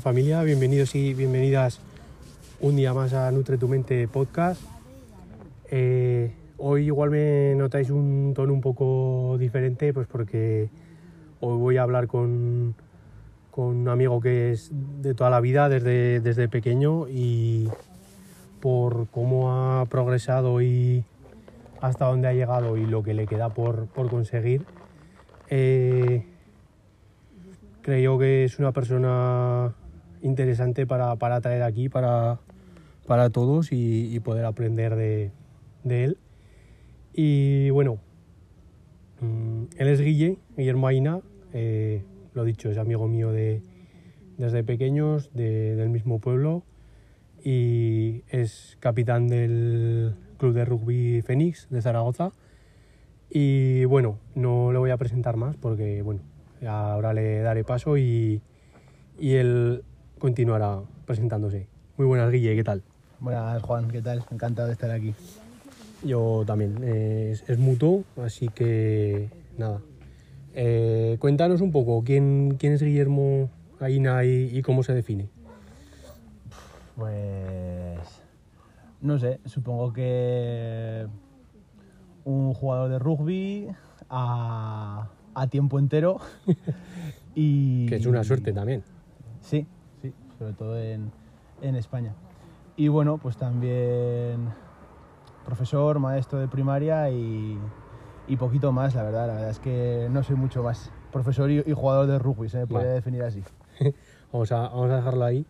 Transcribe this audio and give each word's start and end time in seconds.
Familia, 0.00 0.42
bienvenidos 0.42 0.94
y 0.94 1.12
bienvenidas 1.12 1.78
un 2.60 2.74
día 2.76 2.94
más 2.94 3.12
a 3.12 3.30
Nutre 3.32 3.58
tu 3.58 3.68
Mente 3.68 4.08
podcast. 4.08 4.62
Eh, 5.70 6.32
hoy 6.56 6.86
igual 6.86 7.10
me 7.10 7.54
notáis 7.54 7.90
un 7.90 8.32
tono 8.34 8.54
un 8.54 8.62
poco 8.62 9.36
diferente, 9.38 9.92
pues 9.92 10.06
porque 10.06 10.70
hoy 11.40 11.58
voy 11.58 11.76
a 11.76 11.82
hablar 11.82 12.06
con, 12.06 12.74
con 13.50 13.64
un 13.64 13.88
amigo 13.88 14.22
que 14.22 14.52
es 14.52 14.70
de 14.72 15.12
toda 15.12 15.28
la 15.28 15.40
vida, 15.40 15.68
desde, 15.68 16.20
desde 16.20 16.48
pequeño, 16.48 17.06
y 17.06 17.68
por 18.60 19.06
cómo 19.08 19.52
ha 19.52 19.84
progresado 19.86 20.62
y 20.62 21.04
hasta 21.82 22.06
dónde 22.06 22.28
ha 22.28 22.32
llegado 22.32 22.78
y 22.78 22.86
lo 22.86 23.02
que 23.02 23.12
le 23.12 23.26
queda 23.26 23.50
por, 23.50 23.86
por 23.88 24.08
conseguir. 24.08 24.64
Eh, 25.50 26.24
creo 27.82 28.18
que 28.18 28.44
es 28.44 28.58
una 28.58 28.72
persona 28.72 29.74
interesante 30.22 30.86
para, 30.86 31.16
para 31.16 31.40
traer 31.40 31.62
aquí, 31.62 31.88
para, 31.88 32.38
para 33.06 33.30
todos 33.30 33.72
y, 33.72 34.18
poder 34.20 34.44
aprender 34.44 34.94
de, 34.96 35.30
él. 35.84 36.18
Y 37.12 37.70
bueno, 37.70 37.98
mm, 39.20 39.64
él 39.76 39.88
es 39.88 40.00
Guille, 40.00 40.38
Guillermo 40.56 40.86
Aina, 40.86 41.20
eh, 41.52 42.04
lo 42.34 42.44
dicho, 42.44 42.70
es 42.70 42.78
amigo 42.78 43.08
mío 43.08 43.32
de, 43.32 43.62
desde 44.38 44.62
pequeños, 44.62 45.30
de- 45.34 45.74
del 45.74 45.88
mismo 45.88 46.18
pueblo 46.18 46.62
y 47.42 48.22
es 48.28 48.76
capitán 48.80 49.28
del 49.28 50.14
club 50.38 50.54
de 50.54 50.64
rugby 50.64 51.22
Fénix 51.22 51.68
de 51.70 51.82
Zaragoza. 51.82 52.32
Y 53.30 53.84
bueno, 53.84 54.18
no 54.34 54.72
le 54.72 54.78
voy 54.78 54.90
a 54.90 54.96
presentar 54.96 55.36
más 55.36 55.56
porque 55.56 56.02
bueno, 56.02 56.20
ahora 56.66 57.12
le 57.12 57.40
daré 57.40 57.64
paso 57.64 57.96
y, 57.96 58.42
y 59.18 59.34
él 59.34 59.84
continuará 60.20 60.82
presentándose. 61.06 61.66
Muy 61.96 62.06
buenas, 62.06 62.30
Guille, 62.30 62.54
¿qué 62.54 62.62
tal? 62.62 62.82
Buenas, 63.18 63.60
Juan, 63.62 63.90
¿qué 63.90 64.00
tal? 64.00 64.22
Encantado 64.30 64.68
de 64.68 64.74
estar 64.74 64.90
aquí. 64.90 65.14
Yo 66.04 66.44
también, 66.46 66.84
es, 66.84 67.42
es 67.48 67.58
mutuo, 67.58 68.04
así 68.22 68.48
que 68.48 69.30
nada. 69.58 69.80
Eh, 70.54 71.16
cuéntanos 71.18 71.60
un 71.60 71.72
poco, 71.72 72.04
¿quién, 72.04 72.56
quién 72.58 72.74
es 72.74 72.82
Guillermo 72.82 73.50
Aina 73.80 74.24
y, 74.24 74.56
y 74.56 74.62
cómo 74.62 74.82
se 74.82 74.94
define? 74.94 75.28
Pues. 76.96 77.98
No 79.00 79.18
sé, 79.18 79.40
supongo 79.46 79.92
que. 79.92 81.06
Un 82.24 82.52
jugador 82.52 82.90
de 82.90 82.98
rugby 82.98 83.68
a, 84.10 85.08
a 85.34 85.46
tiempo 85.46 85.78
entero. 85.78 86.20
y. 87.34 87.86
Que 87.86 87.96
es 87.96 88.06
una 88.06 88.22
suerte 88.22 88.52
también. 88.52 88.82
Sí, 89.40 89.66
sobre 90.40 90.54
todo 90.54 90.80
en, 90.80 91.12
en 91.60 91.76
España. 91.76 92.14
Y 92.74 92.88
bueno, 92.88 93.18
pues 93.18 93.36
también 93.36 94.48
profesor, 95.44 95.98
maestro 95.98 96.38
de 96.38 96.48
primaria 96.48 97.10
y, 97.10 97.58
y 98.26 98.36
poquito 98.36 98.72
más, 98.72 98.94
la 98.94 99.02
verdad. 99.02 99.26
La 99.26 99.34
verdad 99.34 99.50
es 99.50 99.58
que 99.58 100.08
no 100.10 100.22
soy 100.22 100.36
mucho 100.36 100.62
más. 100.62 100.90
Profesor 101.12 101.50
y, 101.50 101.58
y 101.58 101.72
jugador 101.74 102.06
de 102.06 102.18
rugby, 102.18 102.48
se 102.48 102.56
me 102.56 102.66
podría 102.66 102.86
Vale. 102.86 102.94
definir 102.94 103.22
así. 103.22 103.42
Vamos 104.32 104.50
a, 104.52 104.60
vamos 104.68 104.90
a 104.90 104.96
dejarlo 104.96 105.24
ahí. 105.24 105.44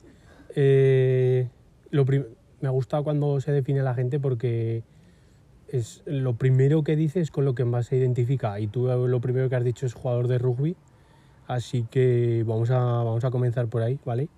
Eh, 0.56 1.50
lo 1.90 2.04
me 2.06 2.68
gusta 2.70 3.02
cuando 3.02 3.38
se 3.40 3.52
define 3.52 3.82
la 3.82 3.94
gente 3.94 4.18
porque 4.18 4.82
es 5.68 6.02
lo 6.06 6.34
primero 6.34 6.82
que 6.82 6.96
dices 6.96 7.30
con 7.30 7.44
lo 7.44 7.54
que 7.54 7.66
más 7.66 7.86
se 7.86 7.96
identifica. 7.96 8.58
Y 8.58 8.66
tú 8.66 8.86
lo 8.86 9.20
primero 9.20 9.50
que 9.50 9.56
has 9.56 9.64
dicho 9.64 9.84
es 9.84 9.92
jugador 9.92 10.28
de 10.28 10.38
rugby. 10.38 10.76
Así 11.46 11.86
que 11.90 12.42
vamos 12.46 12.70
a, 12.70 12.78
vamos 12.78 13.22
a 13.24 13.30
comenzar 13.30 13.68
por 13.68 13.82
ahí, 13.82 14.00
¿vale? 14.06 14.30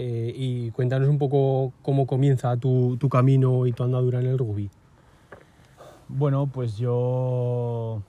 Eh, 0.00 0.32
y 0.32 0.70
cuéntanos 0.70 1.08
un 1.08 1.18
poco 1.18 1.72
cómo 1.82 2.06
comienza 2.06 2.56
tu, 2.56 2.96
camino 3.10 3.66
y 3.66 3.72
tu 3.72 3.82
andadura 3.82 4.20
en 4.20 4.26
el 4.26 4.38
rugby. 4.38 4.70
Bueno, 6.06 6.46
pues 6.46 6.78
yo 6.78 8.00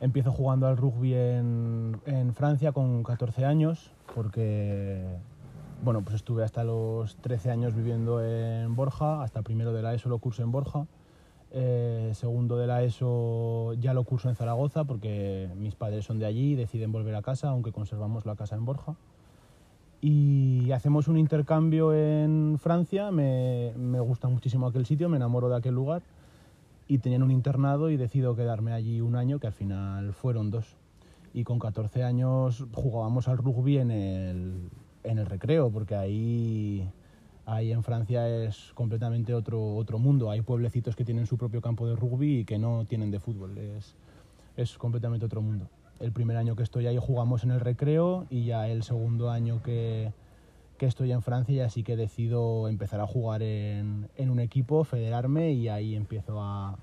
empiezo 0.00 0.32
jugando 0.32 0.66
al 0.66 0.76
rugby 0.76 1.14
en, 1.14 2.00
en 2.06 2.34
Francia 2.34 2.72
con 2.72 3.04
14 3.04 3.44
años, 3.44 3.92
porque 4.12 5.04
bueno, 5.84 6.02
pues 6.02 6.16
estuve 6.16 6.42
hasta 6.42 6.64
los 6.64 7.14
13 7.18 7.52
años 7.52 7.76
viviendo 7.76 8.20
en 8.20 8.74
Borja, 8.74 9.22
hasta 9.22 9.42
primero 9.42 9.72
de 9.72 9.82
la 9.82 9.94
ESO 9.94 10.08
lo 10.08 10.18
curso 10.18 10.42
en 10.42 10.50
Borja, 10.50 10.88
eh, 11.52 12.10
segundo 12.14 12.56
de 12.56 12.66
la 12.66 12.82
ESO 12.82 13.74
ya 13.74 13.94
lo 13.94 14.02
curso 14.02 14.28
en 14.28 14.34
Zaragoza, 14.34 14.82
porque 14.82 15.48
mis 15.54 15.76
padres 15.76 16.04
son 16.04 16.18
de 16.18 16.26
allí 16.26 16.54
y 16.54 16.56
deciden 16.56 16.90
volver 16.90 17.14
a 17.14 17.22
casa, 17.22 17.50
aunque 17.50 17.70
conservamos 17.70 18.26
la 18.26 18.34
casa 18.34 18.56
en 18.56 18.64
Borja. 18.64 18.96
Y 20.06 20.70
hacemos 20.72 21.08
un 21.08 21.16
intercambio 21.16 21.94
en 21.94 22.58
Francia, 22.58 23.10
me, 23.10 23.72
me 23.74 24.00
gusta 24.00 24.28
muchísimo 24.28 24.66
aquel 24.66 24.84
sitio, 24.84 25.08
me 25.08 25.16
enamoro 25.16 25.48
de 25.48 25.56
aquel 25.56 25.74
lugar 25.74 26.02
y 26.86 26.98
tenían 26.98 27.22
un 27.22 27.30
internado 27.30 27.88
y 27.88 27.96
decido 27.96 28.36
quedarme 28.36 28.74
allí 28.74 29.00
un 29.00 29.16
año, 29.16 29.38
que 29.38 29.46
al 29.46 29.54
final 29.54 30.12
fueron 30.12 30.50
dos. 30.50 30.76
Y 31.32 31.44
con 31.44 31.58
14 31.58 32.02
años 32.02 32.66
jugábamos 32.74 33.28
al 33.28 33.38
rugby 33.38 33.78
en 33.78 33.90
el, 33.90 34.68
en 35.04 35.18
el 35.18 35.24
recreo, 35.24 35.70
porque 35.70 35.96
ahí, 35.96 36.86
ahí 37.46 37.72
en 37.72 37.82
Francia 37.82 38.28
es 38.28 38.72
completamente 38.74 39.32
otro, 39.32 39.74
otro 39.74 39.98
mundo. 39.98 40.30
Hay 40.30 40.42
pueblecitos 40.42 40.96
que 40.96 41.06
tienen 41.06 41.26
su 41.26 41.38
propio 41.38 41.62
campo 41.62 41.86
de 41.86 41.96
rugby 41.96 42.40
y 42.40 42.44
que 42.44 42.58
no 42.58 42.84
tienen 42.84 43.10
de 43.10 43.20
fútbol. 43.20 43.56
Es, 43.56 43.94
es 44.58 44.76
completamente 44.76 45.24
otro 45.24 45.40
mundo. 45.40 45.66
El 46.04 46.12
primer 46.12 46.36
año 46.36 46.54
que 46.54 46.62
estoy 46.62 46.86
ahí 46.86 46.98
jugamos 47.00 47.44
en 47.44 47.50
el 47.50 47.60
recreo 47.60 48.26
y 48.28 48.44
ya 48.44 48.68
el 48.68 48.82
segundo 48.82 49.30
año 49.30 49.62
que, 49.62 50.12
que 50.76 50.84
estoy 50.84 51.12
en 51.12 51.22
Francia 51.22 51.54
ya 51.54 51.70
sí 51.70 51.82
que 51.82 51.96
decido 51.96 52.68
empezar 52.68 53.00
a 53.00 53.06
jugar 53.06 53.42
en, 53.42 54.10
en 54.16 54.28
un 54.28 54.38
equipo, 54.38 54.84
federarme 54.84 55.52
y 55.52 55.68
ahí 55.68 55.94
empiezo 55.94 56.42
a, 56.42 56.78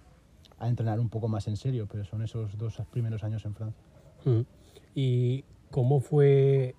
a 0.58 0.68
entrenar 0.68 1.00
un 1.00 1.10
poco 1.10 1.28
más 1.28 1.48
en 1.48 1.56
serio, 1.56 1.88
pero 1.90 2.04
son 2.04 2.24
esos 2.24 2.58
dos 2.58 2.82
primeros 2.90 3.24
años 3.24 3.46
en 3.46 3.54
Francia. 3.54 3.84
Mm. 4.26 4.42
¿Y 4.96 5.44
cómo 5.70 6.00
fue 6.00 6.74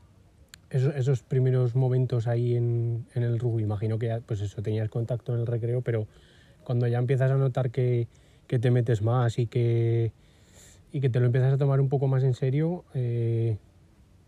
esos, 0.68 0.96
esos 0.96 1.22
primeros 1.22 1.76
momentos 1.76 2.26
ahí 2.26 2.56
en, 2.56 3.06
en 3.14 3.22
el 3.22 3.38
rugby? 3.38 3.62
Imagino 3.62 4.00
que 4.00 4.06
ya, 4.06 4.20
pues 4.20 4.40
eso, 4.40 4.62
tenías 4.62 4.88
contacto 4.88 5.32
en 5.32 5.40
el 5.42 5.46
recreo, 5.46 5.80
pero 5.82 6.08
cuando 6.64 6.88
ya 6.88 6.98
empiezas 6.98 7.30
a 7.30 7.36
notar 7.36 7.70
que, 7.70 8.08
que 8.48 8.58
te 8.58 8.72
metes 8.72 9.00
más 9.00 9.38
y 9.38 9.46
que, 9.46 10.12
y 10.92 11.00
que 11.00 11.08
te 11.08 11.18
lo 11.18 11.26
empiezas 11.26 11.54
a 11.54 11.58
tomar 11.58 11.80
un 11.80 11.88
poco 11.88 12.06
más 12.06 12.22
en 12.22 12.34
serio, 12.34 12.84
eh, 12.94 13.56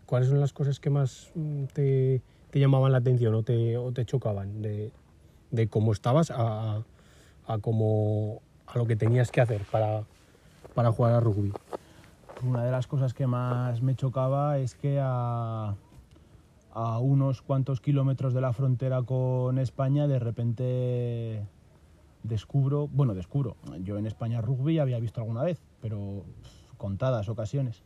¿cuáles 0.07 0.29
son 0.29 0.39
las 0.39 0.51
cosas 0.51 0.79
que 0.79 0.89
más 0.89 1.31
mm, 1.35 1.65
te, 1.65 2.21
te 2.49 2.59
llamaban 2.59 2.91
la 2.91 2.97
atención 2.97 3.35
o 3.35 3.43
te, 3.43 3.77
o 3.77 3.91
te 3.91 4.03
chocaban 4.05 4.61
de, 4.63 4.91
de 5.51 5.67
cómo 5.67 5.91
estabas 5.91 6.31
a, 6.31 6.81
a, 7.47 7.57
cómo, 7.59 8.41
a 8.65 8.77
lo 8.77 8.87
que 8.87 8.95
tenías 8.95 9.31
que 9.31 9.41
hacer 9.41 9.61
para, 9.71 10.03
para 10.73 10.91
jugar 10.91 11.13
a 11.13 11.19
rugby? 11.19 11.53
Una 12.43 12.65
de 12.65 12.71
las 12.71 12.87
cosas 12.87 13.13
que 13.13 13.27
más 13.27 13.81
me 13.81 13.95
chocaba 13.95 14.57
es 14.57 14.73
que 14.73 14.99
a, 15.01 15.75
a 16.73 16.99
unos 16.99 17.43
cuantos 17.43 17.79
kilómetros 17.79 18.33
de 18.33 18.41
la 18.41 18.53
frontera 18.53 19.03
con 19.03 19.59
España 19.59 20.07
de 20.07 20.19
repente 20.19 21.41
descubro, 22.23 22.87
bueno, 22.87 23.13
descubro, 23.13 23.55
yo 23.83 23.97
en 23.97 24.07
España 24.07 24.41
rugby 24.41 24.79
había 24.79 24.99
visto 24.99 25.21
alguna 25.21 25.43
vez, 25.43 25.61
pero 25.85 26.25
contadas 26.77 27.29
ocasiones, 27.29 27.83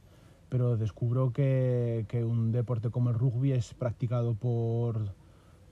pero 0.47 0.77
descubro 0.77 1.33
que, 1.33 2.05
que 2.07 2.23
un 2.23 2.53
deporte 2.53 2.91
como 2.91 3.09
el 3.09 3.19
rugby 3.19 3.51
es 3.51 3.73
practicado 3.73 4.35
por, 4.35 5.13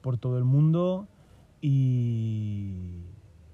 por 0.01 0.17
todo 0.17 0.37
el 0.37 0.43
mundo 0.43 1.07
y, 1.61 3.05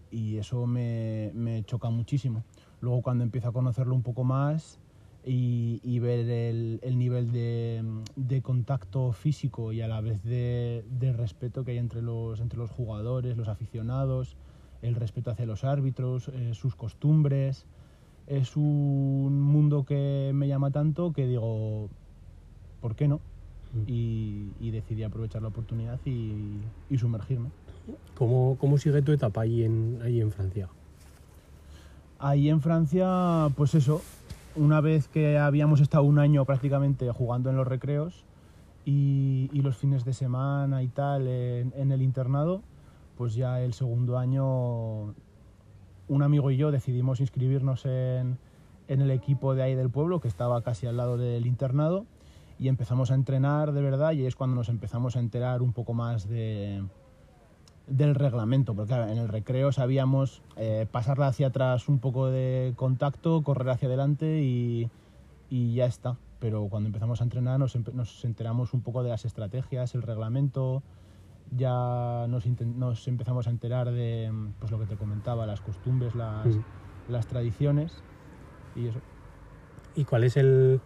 y 0.09 0.37
eso 0.37 0.65
me, 0.65 1.29
me 1.35 1.63
choca 1.65 1.91
muchísimo. 1.91 2.43
Luego 2.81 3.03
cuando 3.03 3.23
empiezo 3.23 3.49
a 3.49 3.53
conocerlo 3.53 3.93
un 3.93 4.01
poco 4.01 4.23
más 4.23 4.79
y, 5.23 5.79
y 5.83 5.99
ver 5.99 6.27
el, 6.27 6.79
el 6.81 6.97
nivel 6.97 7.31
de, 7.31 7.83
de 8.15 8.41
contacto 8.41 9.11
físico 9.11 9.71
y 9.71 9.81
a 9.81 9.87
la 9.87 10.01
vez 10.01 10.23
de, 10.23 10.83
de 10.89 11.13
respeto 11.13 11.63
que 11.63 11.73
hay 11.73 11.77
entre 11.77 12.01
los, 12.01 12.39
entre 12.39 12.57
los 12.57 12.71
jugadores, 12.71 13.37
los 13.37 13.49
aficionados, 13.49 14.35
el 14.81 14.95
respeto 14.95 15.29
hacia 15.29 15.45
los 15.45 15.63
árbitros, 15.63 16.29
eh, 16.29 16.55
sus 16.55 16.75
costumbres, 16.75 17.67
es 18.27 18.55
un 18.55 19.41
mundo 19.41 19.85
que 19.85 20.31
me 20.33 20.47
llama 20.47 20.71
tanto 20.71 21.11
que 21.13 21.27
digo, 21.27 21.89
¿por 22.81 22.95
qué 22.95 23.07
no? 23.07 23.19
Mm. 23.73 23.83
Y, 23.87 24.51
y 24.59 24.71
decidí 24.71 25.03
aprovechar 25.03 25.41
la 25.41 25.49
oportunidad 25.49 25.99
y, 26.05 26.33
y 26.89 26.97
sumergirme. 26.97 27.49
¿Cómo, 28.15 28.57
¿Cómo 28.59 28.77
sigue 28.77 29.01
tu 29.01 29.11
etapa 29.11 29.41
ahí 29.41 29.63
en, 29.63 29.99
ahí 30.03 30.21
en 30.21 30.31
Francia? 30.31 30.69
Ahí 32.19 32.49
en 32.49 32.61
Francia, 32.61 33.49
pues 33.57 33.75
eso, 33.75 34.01
una 34.55 34.79
vez 34.79 35.09
que 35.09 35.37
habíamos 35.37 35.81
estado 35.81 36.03
un 36.03 36.19
año 36.19 36.45
prácticamente 36.45 37.11
jugando 37.11 37.49
en 37.49 37.57
los 37.57 37.67
recreos 37.67 38.23
y, 38.85 39.49
y 39.51 39.61
los 39.61 39.75
fines 39.75 40.05
de 40.05 40.13
semana 40.13 40.83
y 40.83 40.87
tal 40.87 41.27
en, 41.27 41.73
en 41.75 41.91
el 41.91 42.01
internado, 42.01 42.61
pues 43.17 43.35
ya 43.35 43.61
el 43.61 43.73
segundo 43.73 44.17
año 44.17 45.13
un 46.07 46.23
amigo 46.23 46.51
y 46.51 46.57
yo 46.57 46.71
decidimos 46.71 47.19
inscribirnos 47.19 47.85
en, 47.85 48.37
en 48.87 49.01
el 49.01 49.11
equipo 49.11 49.55
de 49.55 49.63
ahí 49.63 49.75
del 49.75 49.89
pueblo, 49.89 50.19
que 50.19 50.27
estaba 50.27 50.61
casi 50.61 50.87
al 50.87 50.97
lado 50.97 51.17
del 51.17 51.45
internado, 51.45 52.05
y 52.59 52.67
empezamos 52.67 53.11
a 53.11 53.15
entrenar 53.15 53.71
de 53.71 53.81
verdad 53.81 54.11
y 54.13 54.25
es 54.25 54.35
cuando 54.35 54.55
nos 54.55 54.69
empezamos 54.69 55.15
a 55.15 55.19
enterar 55.19 55.61
un 55.61 55.73
poco 55.73 55.93
más 55.93 56.27
de, 56.27 56.83
del 57.87 58.15
reglamento, 58.15 58.73
porque 58.75 58.93
en 58.93 59.17
el 59.17 59.27
recreo 59.27 59.71
sabíamos 59.71 60.41
eh, 60.55 60.87
pasarla 60.89 61.27
hacia 61.27 61.47
atrás 61.47 61.89
un 61.89 61.99
poco 61.99 62.27
de 62.27 62.73
contacto, 62.75 63.41
correr 63.43 63.69
hacia 63.69 63.87
adelante 63.87 64.41
y, 64.43 64.89
y 65.49 65.73
ya 65.75 65.85
está. 65.85 66.17
Pero 66.39 66.67
cuando 66.69 66.87
empezamos 66.87 67.21
a 67.21 67.23
entrenar 67.23 67.59
nos, 67.59 67.75
nos 67.93 68.23
enteramos 68.25 68.73
un 68.73 68.81
poco 68.81 69.03
de 69.03 69.09
las 69.09 69.25
estrategias, 69.25 69.95
el 69.95 70.01
reglamento, 70.01 70.83
ya 71.51 72.25
nos, 72.27 72.45
nos 72.47 73.07
empezamos 73.07 73.47
a 73.47 73.49
enterar 73.49 73.91
de 73.91 74.31
pues, 74.59 74.71
lo 74.71 74.79
que 74.79 74.85
te 74.85 74.95
comentaba, 74.95 75.45
las 75.45 75.61
costumbres, 75.61 76.15
las, 76.15 76.47
Mm. 76.47 77.11
las 77.11 77.27
tradiciones 77.27 77.93
y 78.75 78.87
eso. 78.87 78.99
¿Y 79.95 80.05
cuál 80.05 80.23
es 80.23 80.37
el, 80.37 80.79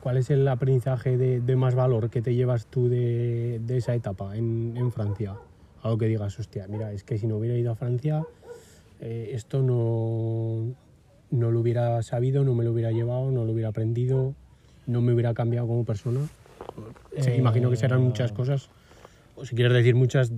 cuál 0.00 0.16
es 0.18 0.30
el 0.30 0.46
aprendizaje 0.48 1.16
de, 1.16 1.40
de 1.40 1.56
más 1.56 1.74
valor 1.74 2.10
que 2.10 2.20
te 2.20 2.34
llevas 2.34 2.66
tú 2.66 2.88
de, 2.88 3.60
de 3.64 3.76
esa 3.78 3.94
etapa 3.94 4.36
en, 4.36 4.74
en 4.76 4.92
Francia? 4.92 5.36
Algo 5.82 5.96
que 5.96 6.06
digas, 6.06 6.38
hostia, 6.38 6.66
mira, 6.68 6.92
es 6.92 7.04
que 7.04 7.16
si 7.16 7.26
no 7.26 7.36
hubiera 7.36 7.56
ido 7.56 7.72
a 7.72 7.74
Francia, 7.74 8.22
eh, 9.00 9.30
esto 9.32 9.62
no, 9.62 10.74
no 11.30 11.50
lo 11.50 11.60
hubiera 11.60 12.02
sabido, 12.02 12.44
no 12.44 12.54
me 12.54 12.64
lo 12.64 12.72
hubiera 12.72 12.90
llevado, 12.92 13.30
no 13.30 13.46
lo 13.46 13.52
hubiera 13.52 13.70
aprendido, 13.70 14.34
no 14.86 15.00
me 15.00 15.14
hubiera 15.14 15.32
cambiado 15.32 15.66
como 15.66 15.84
persona. 15.86 16.20
Sí, 17.18 17.30
Eh, 17.30 17.36
imagino 17.38 17.70
que 17.70 17.76
serán 17.76 18.02
muchas 18.02 18.32
cosas, 18.32 18.68
o 19.40 19.44
si 19.44 19.54
quieres 19.54 19.72
decir 19.72 19.94
muchas, 19.94 20.32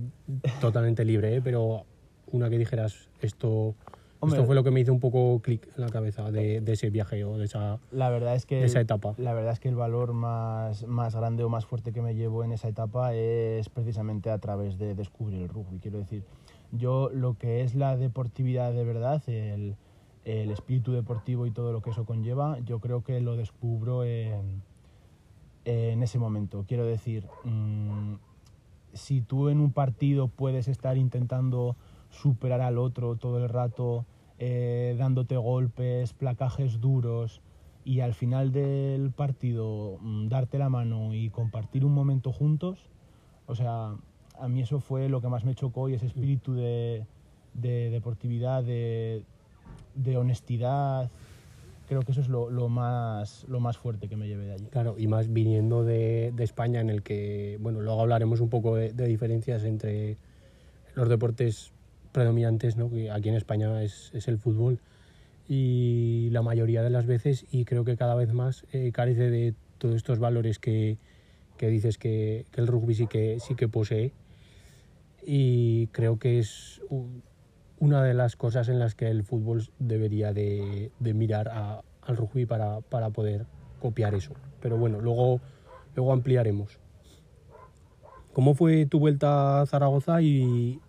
totalmente 0.61 1.03
libre, 1.05 1.35
¿eh? 1.35 1.41
pero 1.43 1.85
una 2.31 2.49
que 2.49 2.57
dijeras, 2.57 3.09
esto, 3.21 3.75
Hombre, 4.19 4.37
esto 4.37 4.45
fue 4.45 4.55
lo 4.55 4.63
que 4.63 4.71
me 4.71 4.79
hizo 4.79 4.93
un 4.93 4.99
poco 4.99 5.39
clic 5.41 5.67
en 5.75 5.81
la 5.81 5.89
cabeza 5.89 6.31
de, 6.31 6.61
de 6.61 6.71
ese 6.71 6.89
viaje 6.89 7.23
o 7.25 7.37
de 7.37 7.45
esa, 7.45 7.79
La 7.91 8.09
verdad 8.09 8.35
es 8.35 8.45
que 8.45 8.55
de 8.55 8.65
esa 8.65 8.79
etapa. 8.79 9.13
La 9.17 9.33
verdad 9.33 9.51
es 9.51 9.59
que 9.59 9.67
el 9.67 9.75
valor 9.75 10.13
más, 10.13 10.87
más 10.87 11.15
grande 11.15 11.43
o 11.43 11.49
más 11.49 11.65
fuerte 11.65 11.91
que 11.91 12.01
me 12.01 12.15
llevo 12.15 12.43
en 12.43 12.53
esa 12.53 12.69
etapa 12.69 13.13
es 13.13 13.69
precisamente 13.69 14.29
a 14.29 14.37
través 14.37 14.77
de 14.77 14.95
descubrir 14.95 15.41
el 15.41 15.49
rugby. 15.49 15.79
Quiero 15.79 15.99
decir, 15.99 16.23
yo 16.71 17.09
lo 17.13 17.37
que 17.37 17.61
es 17.61 17.75
la 17.75 17.97
deportividad 17.97 18.73
de 18.73 18.85
verdad, 18.85 19.21
el, 19.27 19.75
el 20.23 20.51
espíritu 20.51 20.93
deportivo 20.93 21.45
y 21.45 21.51
todo 21.51 21.73
lo 21.73 21.81
que 21.81 21.89
eso 21.89 22.05
conlleva, 22.05 22.57
yo 22.59 22.79
creo 22.79 23.03
que 23.03 23.19
lo 23.19 23.35
descubro 23.35 24.05
en, 24.05 24.61
en 25.65 26.01
ese 26.01 26.17
momento. 26.17 26.65
Quiero 26.67 26.85
decir, 26.85 27.27
mm, 27.43 28.15
si 28.93 29.21
tú 29.21 29.49
en 29.49 29.59
un 29.59 29.71
partido 29.71 30.27
puedes 30.27 30.67
estar 30.67 30.97
intentando 30.97 31.75
superar 32.09 32.61
al 32.61 32.77
otro 32.77 33.15
todo 33.15 33.43
el 33.43 33.49
rato, 33.49 34.05
eh, 34.39 34.95
dándote 34.97 35.37
golpes, 35.37 36.13
placajes 36.13 36.79
duros, 36.79 37.41
y 37.85 37.99
al 37.99 38.13
final 38.13 38.51
del 38.51 39.11
partido 39.11 39.97
mm, 40.01 40.27
darte 40.27 40.57
la 40.57 40.69
mano 40.69 41.13
y 41.13 41.29
compartir 41.29 41.85
un 41.85 41.93
momento 41.93 42.31
juntos, 42.31 42.79
o 43.45 43.55
sea, 43.55 43.95
a 44.39 44.47
mí 44.47 44.61
eso 44.61 44.79
fue 44.79 45.09
lo 45.09 45.21
que 45.21 45.27
más 45.27 45.43
me 45.43 45.55
chocó 45.55 45.89
y 45.89 45.95
ese 45.95 46.05
espíritu 46.05 46.53
de, 46.53 47.05
de 47.53 47.89
deportividad, 47.89 48.63
de, 48.63 49.25
de 49.95 50.17
honestidad, 50.17 51.11
creo 51.87 52.01
que 52.01 52.11
eso 52.11 52.21
es 52.21 52.29
lo, 52.29 52.49
más, 52.69 53.45
lo 53.47 53.59
más 53.59 53.77
fuerte 53.77 54.07
que 54.07 54.15
me 54.15 54.27
llevé 54.27 54.45
de 54.45 54.53
allí. 54.53 54.65
Claro, 54.65 54.95
y 54.97 55.07
más 55.07 55.31
viniendo 55.31 55.83
de, 55.83 56.31
de 56.35 56.43
España, 56.43 56.81
en 56.81 56.89
el 56.89 57.03
que, 57.03 57.57
bueno, 57.61 57.81
luego 57.81 58.01
hablaremos 58.01 58.39
un 58.39 58.49
poco 58.49 58.75
de, 58.75 58.93
de 58.93 59.05
diferencias 59.07 59.63
entre 59.63 60.17
los 60.95 61.09
deportes 61.09 61.71
predominantes, 62.11 62.77
¿no? 62.77 62.89
que 62.89 63.11
aquí 63.11 63.29
en 63.29 63.35
España 63.35 63.83
es, 63.83 64.11
es 64.13 64.27
el 64.27 64.37
fútbol, 64.37 64.79
y 65.49 66.29
la 66.31 66.41
mayoría 66.41 66.83
de 66.83 66.89
las 66.89 67.05
veces, 67.05 67.45
y 67.51 67.65
creo 67.65 67.83
que 67.83 67.97
cada 67.97 68.15
vez 68.15 68.31
más, 68.33 68.65
eh, 68.71 68.91
carece 68.93 69.29
de 69.29 69.53
todos 69.77 69.95
estos 69.95 70.19
valores 70.19 70.59
que, 70.59 70.97
que 71.57 71.67
dices 71.67 71.97
que, 71.97 72.45
el 72.55 72.67
rugby 72.67 72.95
sí 72.95 73.07
que, 73.07 73.39
sí 73.39 73.55
que 73.55 73.67
posee, 73.67 74.13
y 75.25 75.87
creo 75.87 76.17
que 76.17 76.39
es 76.39 76.81
una 77.83 78.01
de 78.01 78.13
las 78.13 78.37
cosas 78.37 78.69
en 78.69 78.79
las 78.79 78.95
que 78.95 79.09
el 79.09 79.23
fútbol 79.23 79.67
debería 79.77 80.31
de, 80.31 80.89
de 80.99 81.13
mirar 81.13 81.49
a- 81.49 81.81
al 82.03 82.15
rugby 82.15 82.45
para, 82.45 82.79
para 82.79 83.09
poder 83.09 83.45
copiar 83.81 84.15
eso. 84.15 84.31
Pero 84.61 84.77
bueno, 84.77 85.01
luego, 85.01 85.41
luego 85.93 86.13
ampliaremos. 86.13 86.79
¿Cómo 88.31 88.55
fue 88.55 88.85
tu 88.85 88.99
vuelta 88.99 89.59
a 89.61 89.65
Zaragoza 89.65 90.21
y 90.21 90.79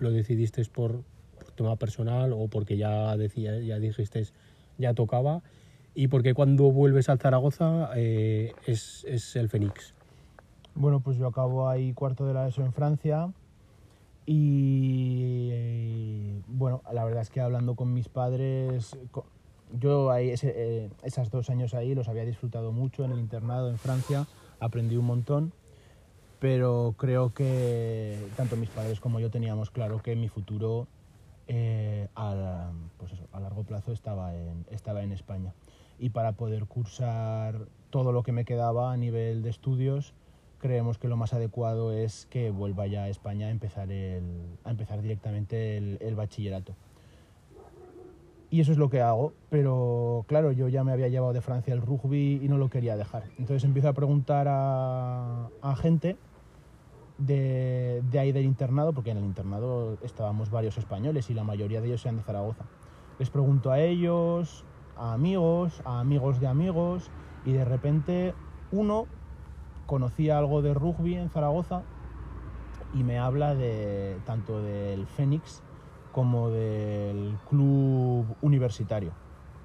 lo 0.00 0.10
decidiste 0.10 0.64
por, 0.64 1.02
por 1.38 1.50
tema 1.54 1.76
personal 1.76 2.32
o 2.32 2.48
porque 2.48 2.76
ya 2.76 3.16
decía, 3.16 3.60
ya 3.60 3.78
dijiste 3.78 4.26
ya 4.78 4.94
tocaba? 4.94 5.42
¿Y 5.94 6.08
por 6.08 6.24
qué 6.24 6.34
cuando 6.34 6.72
vuelves 6.72 7.08
a 7.08 7.16
Zaragoza 7.16 7.90
eh, 7.94 8.52
es, 8.66 9.04
es 9.08 9.36
el 9.36 9.48
Fénix? 9.48 9.94
Bueno, 10.74 10.98
pues 10.98 11.16
yo 11.18 11.28
acabo 11.28 11.68
ahí 11.68 11.92
cuarto 11.92 12.26
de 12.26 12.34
la 12.34 12.48
ESO 12.48 12.64
en 12.64 12.72
Francia 12.72 13.30
y 14.26 15.50
eh, 15.52 16.42
bueno, 16.46 16.82
la 16.92 17.04
verdad 17.04 17.22
es 17.22 17.30
que 17.30 17.40
hablando 17.40 17.74
con 17.74 17.92
mis 17.92 18.08
padres, 18.08 18.96
yo 19.72 20.10
ahí 20.10 20.30
ese, 20.30 20.52
eh, 20.56 20.90
esos 21.02 21.30
dos 21.30 21.50
años 21.50 21.74
ahí 21.74 21.94
los 21.94 22.08
había 22.08 22.24
disfrutado 22.24 22.72
mucho 22.72 23.04
en 23.04 23.12
el 23.12 23.18
internado 23.18 23.68
en 23.68 23.78
Francia, 23.78 24.26
aprendí 24.60 24.96
un 24.96 25.06
montón, 25.06 25.52
pero 26.40 26.94
creo 26.96 27.34
que 27.34 28.18
tanto 28.36 28.56
mis 28.56 28.70
padres 28.70 29.00
como 29.00 29.20
yo 29.20 29.30
teníamos 29.30 29.70
claro 29.70 30.02
que 30.02 30.16
mi 30.16 30.28
futuro 30.28 30.86
eh, 31.46 32.08
a, 32.16 32.72
pues 32.96 33.12
a 33.32 33.40
largo 33.40 33.64
plazo 33.64 33.92
estaba 33.92 34.34
en 34.34 35.12
España. 35.12 35.52
Y 35.98 36.10
para 36.10 36.32
poder 36.32 36.66
cursar 36.66 37.68
todo 37.90 38.12
lo 38.12 38.22
que 38.22 38.32
me 38.32 38.44
quedaba 38.44 38.92
a 38.92 38.96
nivel 38.96 39.42
de 39.42 39.50
estudios, 39.50 40.14
creemos 40.64 40.96
que 40.96 41.08
lo 41.08 41.18
más 41.18 41.34
adecuado 41.34 41.92
es 41.92 42.24
que 42.30 42.50
vuelva 42.50 42.86
ya 42.86 43.02
a 43.02 43.08
España 43.10 43.48
a 43.48 43.50
empezar, 43.50 43.92
el, 43.92 44.56
a 44.64 44.70
empezar 44.70 45.02
directamente 45.02 45.76
el, 45.76 45.98
el 46.00 46.16
bachillerato. 46.16 46.74
Y 48.48 48.62
eso 48.62 48.72
es 48.72 48.78
lo 48.78 48.88
que 48.88 49.02
hago, 49.02 49.34
pero 49.50 50.24
claro, 50.26 50.52
yo 50.52 50.68
ya 50.68 50.82
me 50.82 50.92
había 50.92 51.08
llevado 51.08 51.34
de 51.34 51.42
Francia 51.42 51.74
el 51.74 51.82
rugby 51.82 52.40
y 52.42 52.48
no 52.48 52.56
lo 52.56 52.70
quería 52.70 52.96
dejar. 52.96 53.24
Entonces 53.38 53.62
empiezo 53.64 53.90
a 53.90 53.92
preguntar 53.92 54.46
a, 54.48 55.50
a 55.60 55.76
gente 55.76 56.16
de, 57.18 58.02
de 58.10 58.18
ahí 58.18 58.32
del 58.32 58.46
internado, 58.46 58.94
porque 58.94 59.10
en 59.10 59.18
el 59.18 59.24
internado 59.24 59.98
estábamos 60.02 60.48
varios 60.48 60.78
españoles 60.78 61.28
y 61.28 61.34
la 61.34 61.44
mayoría 61.44 61.82
de 61.82 61.88
ellos 61.88 62.06
eran 62.06 62.16
de 62.16 62.22
Zaragoza. 62.22 62.64
Les 63.18 63.28
pregunto 63.28 63.70
a 63.70 63.80
ellos, 63.80 64.64
a 64.96 65.12
amigos, 65.12 65.82
a 65.84 66.00
amigos 66.00 66.40
de 66.40 66.46
amigos, 66.46 67.10
y 67.44 67.52
de 67.52 67.66
repente 67.66 68.32
uno 68.72 69.06
conocía 69.86 70.38
algo 70.38 70.62
de 70.62 70.74
rugby 70.74 71.14
en 71.14 71.30
Zaragoza 71.30 71.82
y 72.94 73.02
me 73.02 73.18
habla 73.18 73.54
de 73.54 74.16
tanto 74.24 74.62
del 74.62 75.06
Fénix 75.06 75.62
como 76.12 76.50
del 76.50 77.36
club 77.48 78.24
universitario, 78.40 79.12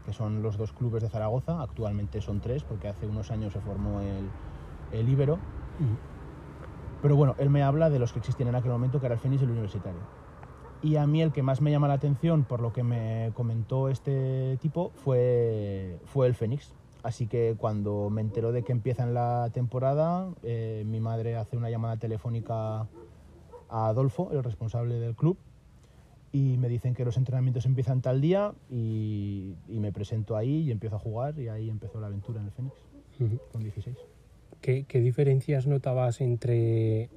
que 0.05 0.13
son 0.13 0.41
los 0.41 0.57
dos 0.57 0.71
clubes 0.71 1.03
de 1.03 1.09
Zaragoza, 1.09 1.61
actualmente 1.61 2.21
son 2.21 2.39
tres, 2.39 2.63
porque 2.63 2.87
hace 2.87 3.05
unos 3.05 3.29
años 3.29 3.53
se 3.53 3.59
formó 3.59 4.01
el, 4.01 4.29
el 4.91 5.07
Ibero, 5.07 5.37
pero 7.01 7.15
bueno, 7.15 7.35
él 7.37 7.49
me 7.49 7.63
habla 7.63 7.89
de 7.89 7.99
los 7.99 8.11
que 8.11 8.19
existían 8.19 8.49
en 8.49 8.55
aquel 8.55 8.71
momento, 8.71 8.99
que 8.99 9.05
era 9.05 9.15
el 9.15 9.21
Fénix 9.21 9.41
y 9.41 9.45
el 9.45 9.51
Universitario. 9.51 9.99
Y 10.81 10.95
a 10.95 11.05
mí 11.05 11.21
el 11.21 11.31
que 11.31 11.43
más 11.43 11.61
me 11.61 11.71
llama 11.71 11.87
la 11.87 11.93
atención, 11.95 12.43
por 12.43 12.61
lo 12.61 12.73
que 12.73 12.83
me 12.83 13.31
comentó 13.33 13.89
este 13.89 14.57
tipo, 14.61 14.91
fue, 15.03 15.99
fue 16.05 16.27
el 16.27 16.35
Fénix. 16.35 16.73
Así 17.03 17.27
que 17.27 17.55
cuando 17.57 18.09
me 18.09 18.21
enteró 18.21 18.51
de 18.51 18.63
que 18.63 18.71
empiezan 18.71 19.13
la 19.13 19.49
temporada, 19.53 20.33
eh, 20.43 20.83
mi 20.85 20.99
madre 20.99 21.35
hace 21.35 21.55
una 21.55 21.69
llamada 21.69 21.97
telefónica 21.97 22.81
a 23.69 23.87
Adolfo, 23.87 24.31
el 24.33 24.43
responsable 24.43 24.95
del 24.95 25.15
club, 25.15 25.37
y 26.31 26.57
me 26.57 26.67
dicen 26.67 26.93
que 26.93 27.05
los 27.05 27.17
entrenamientos 27.17 27.65
empiezan 27.65 28.01
tal 28.01 28.21
día 28.21 28.53
y, 28.69 29.55
y 29.67 29.79
me 29.79 29.91
presento 29.91 30.35
ahí 30.35 30.63
y 30.63 30.71
empiezo 30.71 30.97
a 30.97 30.99
jugar 30.99 31.39
y 31.39 31.47
ahí 31.47 31.69
empezó 31.69 31.99
la 31.99 32.07
aventura 32.07 32.41
en 32.41 32.47
el 32.47 32.51
Fénix, 32.51 32.75
Ujú. 33.19 33.39
con 33.51 33.63
16. 33.63 33.97
¿Qué, 34.61 34.83
qué 34.83 34.99
diferencias 34.99 35.67
notabas 35.67 36.19
entre, 36.19 37.09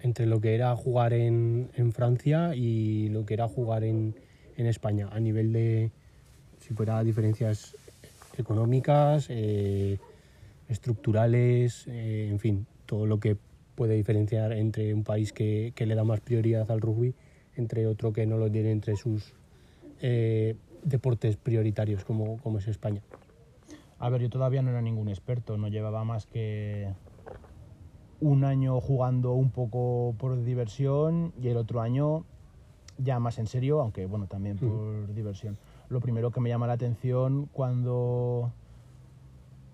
entre 0.00 0.26
lo 0.26 0.40
que 0.40 0.54
era 0.54 0.74
jugar 0.74 1.12
en, 1.12 1.70
en 1.74 1.92
Francia 1.92 2.54
y 2.56 3.08
lo 3.10 3.24
que 3.24 3.34
era 3.34 3.46
jugar 3.46 3.84
en, 3.84 4.16
en 4.56 4.66
España? 4.66 5.08
A 5.12 5.20
nivel 5.20 5.52
de, 5.52 5.92
si 6.58 6.74
fuera 6.74 7.02
diferencias 7.04 7.76
económicas, 8.38 9.26
eh, 9.30 9.98
estructurales, 10.68 11.86
eh, 11.88 12.28
en 12.30 12.38
fin, 12.38 12.66
todo 12.86 13.06
lo 13.06 13.20
que 13.20 13.36
puede 13.74 13.94
diferenciar 13.94 14.52
entre 14.52 14.94
un 14.94 15.04
país 15.04 15.32
que, 15.32 15.72
que 15.74 15.86
le 15.86 15.94
da 15.94 16.04
más 16.04 16.20
prioridad 16.20 16.70
al 16.70 16.80
rugby 16.80 17.14
entre 17.56 17.86
otro 17.86 18.12
que 18.12 18.26
no 18.26 18.38
lo 18.38 18.50
tiene 18.50 18.70
entre 18.70 18.96
sus 18.96 19.32
eh, 20.00 20.56
deportes 20.82 21.36
prioritarios 21.36 22.04
como, 22.04 22.38
como 22.38 22.58
es 22.58 22.68
España. 22.68 23.02
A 23.98 24.08
ver, 24.08 24.22
yo 24.22 24.30
todavía 24.30 24.62
no 24.62 24.70
era 24.70 24.82
ningún 24.82 25.08
experto, 25.08 25.56
no 25.56 25.68
llevaba 25.68 26.04
más 26.04 26.26
que 26.26 26.92
un 28.20 28.44
año 28.44 28.80
jugando 28.80 29.32
un 29.32 29.50
poco 29.50 30.14
por 30.18 30.42
diversión 30.44 31.32
y 31.40 31.48
el 31.48 31.56
otro 31.56 31.80
año 31.80 32.24
ya 32.98 33.18
más 33.18 33.38
en 33.38 33.46
serio, 33.46 33.80
aunque 33.80 34.06
bueno, 34.06 34.26
también 34.26 34.56
por 34.56 35.12
diversión. 35.14 35.56
Lo 35.88 36.00
primero 36.00 36.30
que 36.30 36.40
me 36.40 36.48
llama 36.48 36.66
la 36.66 36.74
atención 36.74 37.48
cuando 37.52 38.52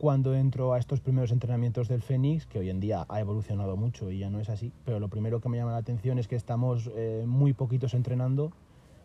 cuando 0.01 0.35
entro 0.35 0.73
a 0.73 0.79
estos 0.79 1.03
primeros 1.03 1.31
entrenamientos 1.31 1.89
del 1.89 2.01
Fénix, 2.01 2.47
que 2.47 2.59
hoy 2.59 2.71
en 2.71 2.81
día 2.81 3.05
ha 3.07 3.21
evolucionado 3.21 3.77
mucho 3.77 4.11
y 4.11 4.21
ya 4.21 4.31
no 4.31 4.41
es 4.41 4.49
así, 4.49 4.73
pero 4.87 4.99
lo 4.99 5.09
primero 5.09 5.43
que 5.43 5.51
me 5.51 5.59
llama 5.59 5.73
la 5.73 5.77
atención 5.77 6.19
es 6.19 6.27
que 6.27 6.37
estamos 6.37 6.91
eh, 6.97 7.25
muy 7.27 7.53
poquitos 7.53 7.93
entrenando 7.93 8.51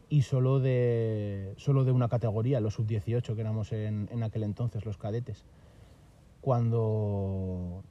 y 0.08 0.22
solo 0.22 0.62
de, 0.62 1.54
solo 1.58 1.84
de 1.84 1.92
una 1.92 2.08
categoría, 2.08 2.62
los 2.62 2.76
sub-18 2.76 3.36
que 3.36 3.42
éramos 3.42 3.74
en, 3.74 4.08
en, 4.10 4.24
aquel 4.24 4.44
entonces, 4.44 4.86
los 4.86 4.98
cadetes. 4.98 5.44
Cuando, 6.40 7.84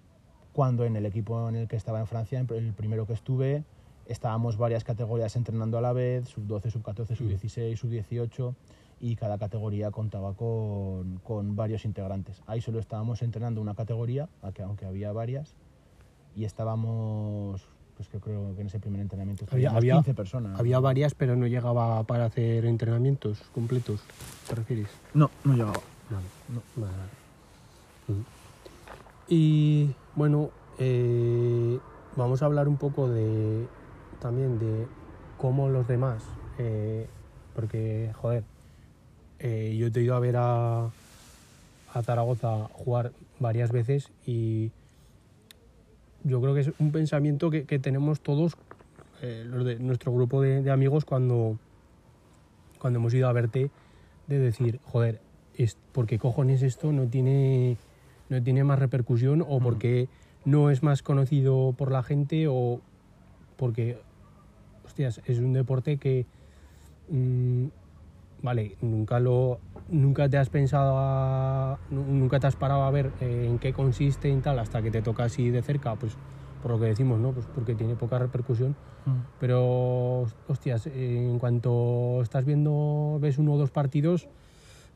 cuando 0.54 0.86
en 0.86 0.96
el 0.96 1.04
equipo 1.04 1.46
en 1.50 1.56
el 1.56 1.68
que 1.68 1.76
estaba 1.76 2.00
en 2.00 2.06
Francia, 2.06 2.40
el 2.40 2.72
primero 2.72 3.06
que 3.06 3.12
estuve, 3.12 3.64
estábamos 4.06 4.56
varias 4.56 4.82
categorías 4.82 5.36
entrenando 5.36 5.76
a 5.76 5.82
la 5.82 5.92
vez, 5.92 6.26
sub-12, 6.30 6.70
sub-14, 6.70 7.16
sub-16, 7.16 7.76
sub-18 7.76 8.54
y 9.00 9.16
cada 9.16 9.38
categoría 9.38 9.90
contaba 9.90 10.34
con, 10.34 11.20
con, 11.24 11.56
varios 11.56 11.84
integrantes. 11.84 12.42
Ahí 12.46 12.60
solo 12.60 12.78
estábamos 12.78 13.22
entrenando 13.22 13.60
una 13.60 13.74
categoría, 13.74 14.28
aunque 14.62 14.86
había 14.86 15.12
varias, 15.12 15.54
y 16.36 16.44
estábamos, 16.44 17.62
pues 17.96 18.08
que 18.08 18.18
creo 18.18 18.54
que 18.54 18.60
en 18.60 18.66
ese 18.66 18.80
primer 18.80 19.00
entrenamiento 19.00 19.46
había, 19.50 19.70
15 19.78 20.14
personas. 20.14 20.58
Había 20.58 20.80
varias, 20.80 21.14
pero 21.14 21.36
no 21.36 21.46
llegaba 21.46 22.02
para 22.04 22.26
hacer 22.26 22.64
entrenamientos 22.66 23.40
completos, 23.52 24.00
¿te 24.48 24.54
refieres? 24.54 24.88
No, 25.12 25.30
no 25.44 25.52
llegaba. 25.52 25.80
Vale, 26.10 26.26
no. 26.48 26.62
vale, 26.76 26.96
vale. 26.96 27.24
Y 29.28 29.94
bueno, 30.14 30.50
eh, 30.78 31.78
vamos 32.16 32.42
a 32.42 32.46
hablar 32.46 32.68
un 32.68 32.76
poco 32.76 33.08
de 33.08 33.66
también 34.20 34.58
de 34.58 34.86
cómo 35.38 35.68
los 35.68 35.88
demás, 35.88 36.22
eh, 36.58 37.08
porque 37.54 38.12
joder, 38.14 38.44
eh, 39.38 39.76
yo 39.78 39.90
te 39.90 40.00
he 40.00 40.02
ido 40.04 40.14
a 40.14 40.20
ver 40.20 40.36
a, 40.36 40.86
a 41.92 42.02
Zaragoza 42.02 42.68
jugar 42.72 43.12
varias 43.38 43.72
veces 43.72 44.10
y 44.26 44.70
yo 46.22 46.40
creo 46.40 46.54
que 46.54 46.60
es 46.60 46.70
un 46.78 46.92
pensamiento 46.92 47.50
que, 47.50 47.64
que 47.64 47.78
tenemos 47.78 48.20
todos, 48.20 48.56
eh, 49.22 49.44
los 49.46 49.64
de 49.64 49.78
nuestro 49.78 50.12
grupo 50.12 50.40
de, 50.40 50.62
de, 50.62 50.70
amigos, 50.70 51.04
cuando, 51.04 51.58
cuando 52.78 52.98
hemos 52.98 53.12
ido 53.14 53.28
a 53.28 53.32
verte, 53.32 53.70
de 54.26 54.38
decir, 54.38 54.80
joder, 54.84 55.20
es, 55.56 55.76
¿por 55.92 56.06
qué 56.06 56.18
cojones 56.18 56.62
esto 56.62 56.92
no 56.92 57.06
tiene, 57.06 57.76
no 58.30 58.42
tiene 58.42 58.64
más 58.64 58.78
repercusión 58.78 59.44
o 59.46 59.60
porque 59.60 60.08
no 60.44 60.70
es 60.70 60.82
más 60.82 61.02
conocido 61.02 61.74
por 61.76 61.92
la 61.92 62.02
gente 62.02 62.46
o 62.48 62.80
porque, 63.56 63.98
hostias, 64.84 65.20
es 65.26 65.38
un 65.38 65.52
deporte 65.52 65.98
que... 65.98 66.26
Mmm, 67.10 67.66
vale, 68.44 68.76
nunca 68.82 69.18
lo 69.18 69.58
nunca 69.88 70.28
te 70.28 70.36
has 70.36 70.50
pensado 70.50 70.94
a, 70.96 71.78
nunca 71.90 72.38
te 72.38 72.46
has 72.46 72.56
parado 72.56 72.84
a 72.84 72.90
ver 72.90 73.12
eh, 73.20 73.46
en 73.46 73.58
qué 73.58 73.72
consiste 73.72 74.28
y 74.30 74.40
tal 74.40 74.58
hasta 74.58 74.82
que 74.82 74.90
te 74.90 75.02
toca 75.02 75.24
así 75.24 75.50
de 75.50 75.62
cerca, 75.62 75.96
pues 75.96 76.16
por 76.62 76.72
lo 76.72 76.80
que 76.80 76.86
decimos, 76.86 77.20
¿no? 77.20 77.32
Pues 77.32 77.46
porque 77.54 77.74
tiene 77.74 77.94
poca 77.96 78.18
repercusión. 78.18 78.76
Mm. 79.04 79.38
Pero 79.38 80.26
hostias, 80.46 80.86
eh, 80.86 81.28
en 81.30 81.38
cuanto 81.38 82.20
estás 82.22 82.44
viendo, 82.44 83.18
ves 83.20 83.38
uno 83.38 83.54
o 83.54 83.58
dos 83.58 83.70
partidos, 83.70 84.28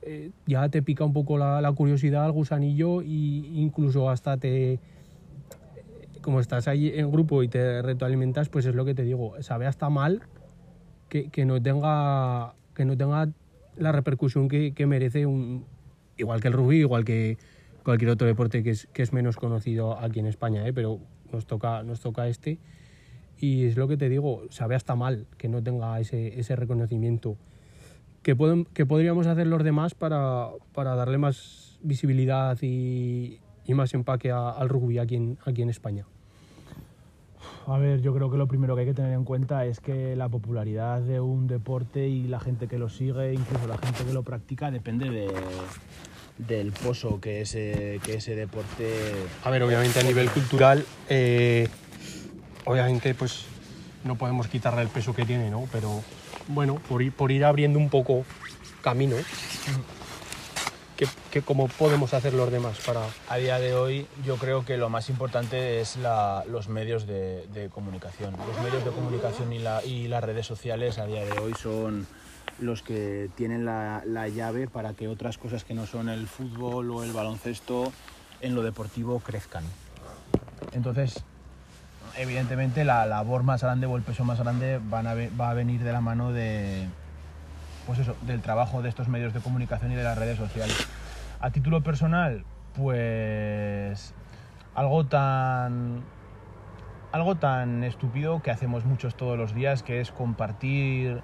eh, 0.02 0.31
ya 0.47 0.69
te 0.69 0.83
pica 0.83 1.05
un 1.05 1.12
poco 1.12 1.37
la, 1.37 1.61
la 1.61 1.73
curiosidad, 1.73 2.26
el 2.26 2.33
gusanillo 2.33 3.02
e 3.02 3.07
incluso 3.07 4.09
hasta 4.11 4.37
te 4.37 4.81
como 6.23 6.40
estás 6.40 6.69
ahí 6.69 6.93
en 6.95 7.11
grupo 7.11 7.43
y 7.43 7.49
te 7.49 7.81
retroalimentas, 7.81 8.49
pues 8.49 8.67
es 8.67 8.75
lo 8.75 8.85
que 8.85 8.95
te 8.95 9.02
digo, 9.02 9.35
sabe 9.40 9.67
hasta 9.67 9.88
mal 9.88 10.23
que, 11.09 11.31
que 11.31 11.45
no 11.45 11.62
tenga 11.62 12.58
que 12.79 12.85
no 12.85 12.97
tenga 12.97 13.29
la 13.77 13.91
repercusión 13.91 14.49
que, 14.49 14.73
que, 14.73 14.87
merece 14.87 15.27
un 15.27 15.65
igual 16.17 16.41
que 16.41 16.47
el 16.47 16.55
rugby, 16.55 16.79
igual 16.79 17.05
que 17.05 17.39
cualquier 17.83 18.13
otro 18.13 18.27
deporte 18.27 18.63
que 18.63 18.71
es, 18.71 18.87
que 18.93 19.03
es 19.03 19.13
menos 19.13 19.37
conocido 19.37 19.99
aquí 19.99 20.21
en 20.21 20.27
España, 20.27 20.65
¿eh? 20.67 20.73
pero 20.73 21.01
nos 21.33 21.45
toca, 21.47 21.83
nos 21.83 21.99
toca 22.01 22.29
este. 22.29 22.61
Y 23.37 23.65
es 23.65 23.77
lo 23.77 23.89
que 23.89 23.97
te 23.97 24.09
digo, 24.09 24.45
sabe 24.51 24.77
hasta 24.77 24.95
mal 24.95 25.27
que 25.39 25.49
no 25.49 25.61
tenga 25.61 25.99
ese, 25.99 26.39
ese 26.39 26.55
reconocimiento. 26.55 27.37
¿Qué, 28.23 28.37
pueden, 28.37 28.65
¿Qué 28.65 28.87
podríamos 28.87 29.27
hacer 29.27 29.49
los 29.49 29.65
demás 29.65 29.95
para, 29.95 30.51
para 30.73 30.95
darle 30.95 31.19
más 31.19 31.81
visibilidad 31.83 32.57
y, 32.63 33.41
y 33.65 33.75
más 33.75 33.93
empaque 33.93 34.31
a, 34.31 34.51
al 34.51 34.69
rugby 34.69 34.99
aquí 34.99 35.17
en, 35.17 35.39
aquí 35.45 35.63
en 35.63 35.71
España? 35.71 36.07
A 37.66 37.78
ver, 37.78 38.00
yo 38.00 38.14
creo 38.14 38.30
que 38.30 38.38
lo 38.38 38.47
primero 38.47 38.75
que 38.75 38.83
hay 38.83 38.87
que 38.87 38.95
tener 38.95 39.12
en 39.12 39.25
cuenta 39.25 39.66
es 39.66 39.80
que 39.80 40.16
la 40.16 40.28
popularidad 40.28 41.00
de 41.00 41.21
un 41.21 41.47
deporte 41.47 42.09
y 42.09 42.25
la 42.25 42.40
gente 42.40 42.66
que 42.66 42.78
lo 42.78 42.88
sigue, 42.88 43.35
incluso 43.35 43.66
la 43.66 43.78
gente 43.78 44.04
que 44.04 44.12
lo 44.12 44.23
practica, 44.23 44.71
depende 44.71 45.11
de, 45.11 45.28
del 46.38 46.73
pozo 46.73 47.21
que 47.21 47.42
ese, 47.42 48.00
que 48.04 48.14
ese 48.14 48.35
deporte... 48.35 48.90
A 49.45 49.50
ver, 49.50 49.62
obviamente 49.62 50.00
a 50.00 50.02
nivel 50.02 50.30
cultural, 50.30 50.85
eh, 51.09 51.68
obviamente 52.64 53.14
pues 53.14 53.45
no 54.04 54.16
podemos 54.16 54.49
quitarle 54.49 54.83
el 54.83 54.88
peso 54.88 55.14
que 55.14 55.25
tiene, 55.25 55.50
¿no? 55.50 55.68
Pero 55.73 56.02
bueno, 56.49 56.76
por 56.88 57.02
ir, 57.02 57.12
por 57.12 57.33
ir 57.33 57.45
abriendo 57.45 57.78
un 57.78 57.90
poco 57.90 58.25
camino. 58.83 59.16
¿Qué, 60.99 61.07
qué, 61.31 61.43
cómo 61.43 61.69
podemos 61.69 62.12
hacer 62.12 62.35
los 62.35 62.50
demás 62.50 62.81
para...? 62.85 63.02
A 63.28 63.37
día 63.37 63.61
de 63.61 63.73
hoy 63.73 64.09
yo 64.25 64.37
creo 64.37 64.64
que 64.64 64.76
lo 64.76 64.88
más 64.88 65.09
importante 65.11 65.81
es 65.81 65.97
los 65.97 66.69
medios 66.69 67.07
de, 67.07 67.71
comunicación. 67.73 68.35
Los 68.37 68.64
medios 68.64 68.85
de 68.85 68.90
comunicación 68.90 69.52
y, 69.52 69.61
la, 69.61 69.85
y, 69.85 70.09
las 70.09 70.25
redes 70.25 70.45
sociales 70.45 70.99
a 70.99 71.07
día 71.07 71.25
de 71.25 71.38
hoy 71.38 71.55
son 71.55 72.09
los 72.59 72.83
que 72.83 73.31
tienen 73.37 73.64
la, 73.64 74.02
la, 74.07 74.26
llave 74.26 74.67
para 74.67 74.95
que 74.95 75.07
otras 75.07 75.38
cosas 75.38 75.62
que 75.62 75.73
no 75.73 75.87
son 75.87 76.09
el 76.09 76.26
fútbol 76.26 76.90
o 76.90 77.05
el 77.05 77.12
baloncesto 77.12 77.93
en 78.40 78.57
lo 78.57 78.64
deportivo 78.64 79.21
crezcan. 79.21 79.62
Entonces, 80.73 81.23
evidentemente 82.17 82.85
la 82.85 83.07
labor 83.07 83.45
más 83.45 83.62
grande 83.62 83.87
o 83.87 83.97
el 83.97 84.02
peso 84.02 84.25
más 84.25 84.40
grande 84.40 84.81
va 84.93 85.50
a 85.50 85.55
venir 85.55 85.81
de 85.85 85.93
la 85.93 86.00
mano 86.00 86.33
de, 86.33 86.88
pues 87.88 88.00
eso, 88.00 88.14
del 88.26 88.42
trabajo 88.42 88.83
de 88.83 88.90
estos 88.90 89.09
medios 89.09 89.33
de 89.33 89.40
comunicación 89.40 89.90
y 89.90 89.95
de 89.95 90.04
las 90.04 90.18
redes 90.18 90.37
sociales. 90.37 90.76
A 91.40 91.50
título 91.50 91.83
personal, 91.83 92.45
pues 92.76 94.12
algo 94.75 95.07
tan 95.07 96.02
algo 97.12 97.37
tan 97.37 97.83
estúpido 97.85 98.42
que 98.42 98.50
hacemos 98.50 98.85
muchos 98.85 99.16
todos 99.16 99.38
los 99.38 99.54
días, 99.54 99.83
que 99.83 100.02
es 100.02 100.12
compartir 100.12 101.23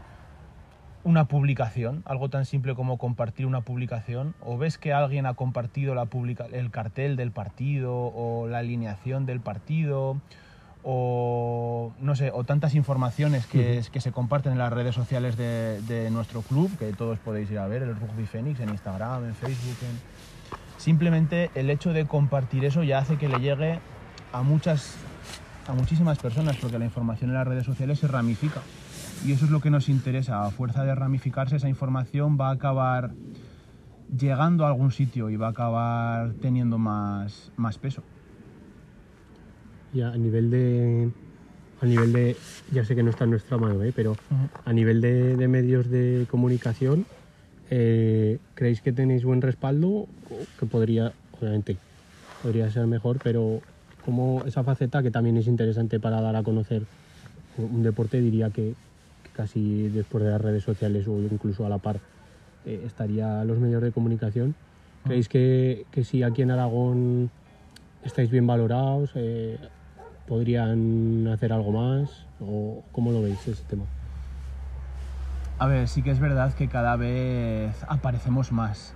una 1.04 1.26
publicación, 1.26 2.02
algo 2.06 2.30
tan 2.30 2.46
simple 2.46 2.74
como 2.74 2.96
compartir 2.96 3.44
una 3.44 3.60
publicación, 3.60 4.34
o 4.40 4.56
ves 4.56 4.78
que 4.78 4.94
alguien 4.94 5.26
ha 5.26 5.34
compartido 5.34 5.94
la 5.94 6.06
publica 6.06 6.46
el 6.50 6.70
cartel 6.70 7.16
del 7.16 7.30
partido 7.30 7.94
o 7.94 8.48
la 8.48 8.60
alineación 8.60 9.26
del 9.26 9.40
partido, 9.40 10.16
o 10.84 11.92
no 11.98 12.14
sé, 12.14 12.30
o 12.32 12.44
tantas 12.44 12.74
informaciones 12.74 13.46
que, 13.46 13.82
que 13.90 14.00
se 14.00 14.12
comparten 14.12 14.52
en 14.52 14.58
las 14.58 14.72
redes 14.72 14.94
sociales 14.94 15.36
de, 15.36 15.80
de, 15.82 16.10
nuestro 16.10 16.42
club, 16.42 16.70
que 16.78 16.92
todos 16.92 17.18
podéis 17.18 17.50
ir 17.50 17.58
a 17.58 17.66
ver, 17.66 17.82
el 17.82 17.96
Rugby 17.96 18.26
Fénix, 18.26 18.60
en 18.60 18.68
Instagram, 18.68 19.24
en 19.24 19.34
Facebook. 19.34 19.76
En... 19.82 19.98
Simplemente 20.76 21.50
el 21.54 21.70
hecho 21.70 21.94
de 21.94 22.04
compartir 22.04 22.66
eso 22.66 22.82
ya 22.82 22.98
hace 22.98 23.16
que 23.16 23.28
le 23.28 23.38
llegue 23.38 23.80
a 24.32 24.42
muchas, 24.42 24.96
a 25.66 25.72
muchísimas 25.72 26.18
personas, 26.18 26.56
porque 26.58 26.78
la 26.78 26.84
información 26.84 27.30
en 27.30 27.36
las 27.36 27.48
redes 27.48 27.64
sociales 27.64 27.98
se 27.98 28.06
ramifica. 28.06 28.60
Y 29.24 29.32
eso 29.32 29.46
es 29.46 29.50
lo 29.50 29.60
que 29.60 29.70
nos 29.70 29.88
interesa. 29.88 30.44
A 30.44 30.50
fuerza 30.50 30.84
de 30.84 30.94
ramificarse, 30.94 31.56
esa 31.56 31.68
información 31.68 32.36
va 32.38 32.50
a 32.50 32.52
acabar 32.52 33.12
llegando 34.14 34.66
a 34.66 34.68
algún 34.68 34.92
sitio 34.92 35.30
y 35.30 35.36
va 35.36 35.46
a 35.46 35.50
acabar 35.50 36.34
teniendo 36.34 36.76
más, 36.76 37.52
más 37.56 37.78
peso 37.78 38.02
ya 39.94 40.08
a 40.08 40.16
nivel 40.16 40.50
de 40.50 41.08
a 41.80 41.86
nivel 41.86 42.12
de 42.12 42.36
ya 42.72 42.84
sé 42.84 42.94
que 42.94 43.02
no 43.02 43.10
está 43.10 43.24
en 43.24 43.30
nuestra 43.30 43.56
mano 43.56 43.82
¿eh? 43.82 43.92
pero 43.94 44.12
uh 44.12 44.14
-huh. 44.14 44.48
a 44.64 44.72
nivel 44.72 45.00
de, 45.00 45.36
de, 45.36 45.48
medios 45.48 45.88
de 45.88 46.26
comunicación 46.30 47.06
eh, 47.70 48.38
creéis 48.54 48.80
que 48.82 48.92
tenéis 48.92 49.24
buen 49.24 49.40
respaldo 49.40 50.06
que 50.58 50.66
podría 50.66 51.12
obviamente 51.38 51.76
podría 52.42 52.70
ser 52.70 52.86
mejor 52.86 53.18
pero 53.22 53.60
como 54.04 54.44
esa 54.44 54.62
faceta 54.64 55.02
que 55.02 55.10
también 55.10 55.36
es 55.36 55.46
interesante 55.46 55.98
para 55.98 56.20
dar 56.20 56.36
a 56.36 56.42
conocer 56.42 56.82
un 57.56 57.82
deporte 57.82 58.20
diría 58.20 58.50
que, 58.50 58.74
que 59.22 59.30
casi 59.32 59.88
después 59.88 60.24
de 60.24 60.30
las 60.30 60.40
redes 60.40 60.62
sociales 60.64 61.06
o 61.08 61.16
incluso 61.18 61.64
a 61.64 61.68
la 61.68 61.78
par 61.78 62.00
eh, 62.66 62.82
estaría 62.84 63.44
los 63.44 63.58
medios 63.58 63.82
de 63.82 63.92
comunicación 63.92 64.54
creéis 65.04 65.28
que, 65.28 65.86
que 65.90 66.04
si 66.04 66.22
aquí 66.22 66.42
en 66.42 66.50
Aragón 66.50 67.30
estáis 68.04 68.30
bien 68.30 68.46
valorados 68.46 69.10
eh, 69.14 69.58
podrían 70.26 71.28
hacer 71.28 71.52
algo 71.52 71.72
más 71.72 72.26
o 72.40 72.82
cómo 72.92 73.12
lo 73.12 73.22
veis 73.22 73.46
ese 73.46 73.62
tema 73.64 73.84
a 75.58 75.66
ver 75.66 75.88
sí 75.88 76.02
que 76.02 76.10
es 76.10 76.20
verdad 76.20 76.52
que 76.54 76.68
cada 76.68 76.96
vez 76.96 77.84
aparecemos 77.88 78.52
más. 78.52 78.94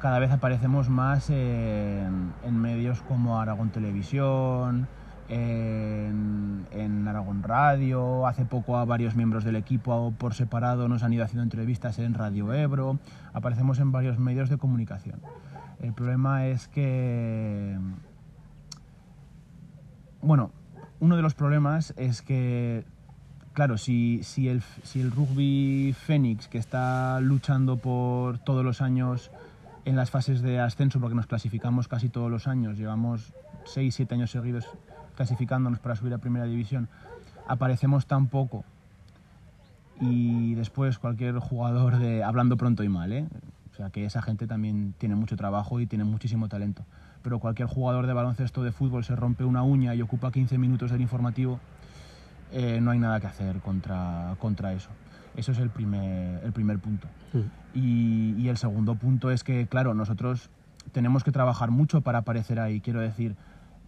Cada 0.00 0.18
vez 0.18 0.30
aparecemos 0.30 0.88
más 0.88 1.30
en, 1.30 2.32
medios 2.50 3.02
como 3.02 3.40
Aragón 3.40 3.70
Televisión 3.70 4.88
en, 5.28 6.66
en, 6.72 7.06
Aragón 7.06 7.42
Radio. 7.42 8.26
Hace 8.26 8.44
poco 8.44 8.78
a 8.78 8.84
varios 8.84 9.14
miembros 9.14 9.44
del 9.44 9.56
equipo 9.56 10.12
por 10.18 10.34
separado 10.34 10.88
nos 10.88 11.02
han 11.02 11.12
ido 11.12 11.24
haciendo 11.24 11.44
entrevistas 11.44 11.98
en 11.98 12.14
Radio 12.14 12.52
Ebro. 12.52 12.98
Aparecemos 13.32 13.78
en 13.78 13.92
varios 13.92 14.18
medios 14.18 14.50
de 14.50 14.58
comunicación. 14.58 15.20
El 15.80 15.92
problema 15.92 16.46
es 16.46 16.68
que... 16.68 17.76
Bueno, 20.22 20.52
uno 21.00 21.16
de 21.16 21.22
los 21.22 21.34
problemas 21.34 21.94
es 21.96 22.22
que, 22.22 22.84
claro, 23.54 23.76
si, 23.76 24.22
si, 24.22 24.48
el, 24.48 24.62
si 24.84 25.00
el 25.00 25.10
rugby 25.10 25.94
Fénix, 25.98 26.46
que 26.46 26.58
está 26.58 27.20
luchando 27.20 27.76
por 27.76 28.38
todos 28.38 28.64
los 28.64 28.80
años 28.80 29.32
en 29.84 29.96
las 29.96 30.10
fases 30.10 30.40
de 30.40 30.60
ascenso, 30.60 31.00
porque 31.00 31.16
nos 31.16 31.26
clasificamos 31.26 31.88
casi 31.88 32.08
todos 32.08 32.30
los 32.30 32.46
años, 32.46 32.78
llevamos 32.78 33.32
6, 33.64 33.92
7 33.92 34.14
años 34.14 34.30
seguidos 34.30 34.68
clasificándonos 35.16 35.80
para 35.80 35.96
subir 35.96 36.14
a 36.14 36.18
primera 36.18 36.44
división, 36.44 36.88
aparecemos 37.48 38.06
tan 38.06 38.28
poco 38.28 38.64
y 40.00 40.54
después 40.54 40.98
cualquier 40.98 41.38
jugador 41.40 41.98
de 41.98 42.22
hablando 42.22 42.56
pronto 42.56 42.84
y 42.84 42.88
mal, 42.88 43.12
¿eh? 43.12 43.26
o 43.72 43.74
sea 43.74 43.90
que 43.90 44.04
esa 44.04 44.22
gente 44.22 44.46
también 44.46 44.94
tiene 44.98 45.16
mucho 45.16 45.36
trabajo 45.36 45.80
y 45.80 45.86
tiene 45.86 46.04
muchísimo 46.04 46.48
talento, 46.48 46.84
pero 47.22 47.38
cualquier 47.38 47.68
jugador 47.68 48.06
de 48.06 48.12
baloncesto 48.12 48.62
de 48.62 48.72
fútbol 48.72 49.04
se 49.04 49.16
rompe 49.16 49.44
una 49.44 49.62
uña 49.62 49.94
y 49.94 50.02
ocupa 50.02 50.30
15 50.30 50.58
minutos 50.58 50.90
del 50.90 51.00
informativo, 51.00 51.60
eh, 52.52 52.80
no 52.80 52.90
hay 52.90 52.98
nada 52.98 53.20
que 53.20 53.26
hacer 53.26 53.60
contra, 53.60 54.36
contra 54.38 54.72
eso. 54.72 54.90
Eso 55.36 55.52
es 55.52 55.58
el 55.58 55.70
primer, 55.70 56.44
el 56.44 56.52
primer 56.52 56.78
punto. 56.78 57.08
Mm. 57.32 57.38
Y, 57.78 58.34
y 58.38 58.48
el 58.48 58.58
segundo 58.58 58.96
punto 58.96 59.30
es 59.30 59.44
que, 59.44 59.66
claro, 59.66 59.94
nosotros 59.94 60.50
tenemos 60.92 61.24
que 61.24 61.32
trabajar 61.32 61.70
mucho 61.70 62.02
para 62.02 62.18
aparecer 62.18 62.60
ahí. 62.60 62.80
Quiero 62.80 63.00
decir, 63.00 63.36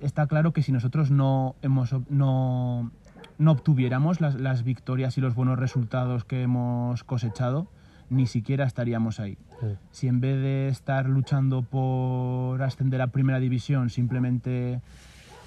está 0.00 0.26
claro 0.26 0.52
que 0.52 0.62
si 0.62 0.72
nosotros 0.72 1.10
no, 1.10 1.56
hemos, 1.62 1.94
no, 2.08 2.90
no 3.38 3.50
obtuviéramos 3.50 4.20
las, 4.20 4.36
las 4.36 4.62
victorias 4.62 5.18
y 5.18 5.20
los 5.20 5.34
buenos 5.34 5.58
resultados 5.58 6.24
que 6.24 6.42
hemos 6.42 7.04
cosechado, 7.04 7.68
ni 8.10 8.26
siquiera 8.26 8.64
estaríamos 8.64 9.20
ahí. 9.20 9.36
Sí. 9.60 9.66
Si 9.92 10.08
en 10.08 10.20
vez 10.20 10.36
de 10.40 10.68
estar 10.68 11.08
luchando 11.08 11.62
por 11.62 12.62
ascender 12.62 13.00
a 13.00 13.08
primera 13.08 13.40
división, 13.40 13.90
simplemente 13.90 14.80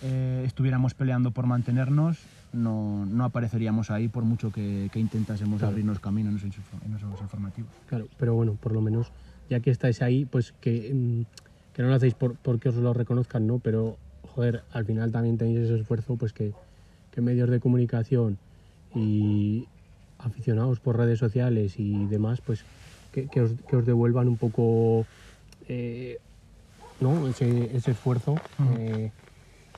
eh, 0.02 0.44
estuviéramos 0.46 0.94
peleando 0.94 1.32
por 1.32 1.46
mantenernos, 1.48 2.20
no, 2.54 3.06
no 3.06 3.26
apareceríamos 3.26 3.92
ahí 3.92 4.08
por 4.08 4.24
mucho 4.24 4.52
que, 4.52 4.90
que 4.92 5.00
intentásemos 5.00 5.60
Claro. 5.60 5.72
abrirnos 5.72 6.00
camino 6.00 6.30
en 6.30 6.38
esos, 6.38 6.50
infor- 6.50 6.86
en 6.86 6.96
esos 6.96 7.20
informativos. 7.22 7.72
Claro, 7.88 8.08
pero 8.18 8.34
bueno, 8.36 8.56
por 8.60 8.72
lo 8.72 8.82
menos, 8.82 9.12
ya 9.50 9.60
que 9.60 9.70
estáis 9.72 10.02
ahí, 10.02 10.26
pues 10.26 10.54
que, 10.62 10.92
mm, 10.94 11.74
que 11.74 11.82
no 11.84 11.90
lo 11.90 11.96
hacéis 11.96 12.14
por, 12.14 12.38
porque 12.38 12.70
os 12.70 12.76
lo 12.76 12.94
reconozcan, 12.94 13.46
¿no? 13.48 13.60
Pero, 13.60 13.98
joder, 14.34 14.64
al 14.72 14.86
final 14.86 15.12
también 15.12 15.38
tenéis 15.38 15.60
ese 15.60 15.76
esfuerzo, 15.80 16.16
pues 16.16 16.32
que, 16.34 16.54
que 17.12 17.22
medios 17.22 17.50
de 17.50 17.60
comunicación 17.60 18.38
y 18.96 19.68
aficionados 20.20 20.80
por 20.80 20.98
redes 20.98 21.20
sociales 21.20 21.76
y 21.78 22.06
demás, 22.08 22.42
pues 22.42 22.66
que, 23.12 23.28
que 23.28 23.42
os, 23.42 23.52
que 23.68 23.76
os 23.76 23.86
devuelvan 23.86 24.28
un 24.28 24.38
poco 24.38 25.08
eh, 25.68 26.18
¿no? 27.00 27.28
ese, 27.28 27.76
ese 27.76 27.92
esfuerzo. 27.92 28.42
Ujú. 28.60 28.70
eh, 28.74 29.12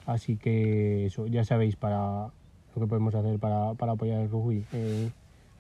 así 0.06 0.38
que 0.38 1.06
eso, 1.06 1.28
ya 1.28 1.44
sabéis 1.44 1.76
para 1.76 2.32
lo 2.76 2.82
que 2.82 2.88
podemos 2.88 3.16
hacer 3.16 3.40
para, 3.40 3.74
para 3.76 3.94
apoyar 3.94 4.22
el 4.22 4.30
rugby. 4.30 4.66
Eh, 4.72 5.12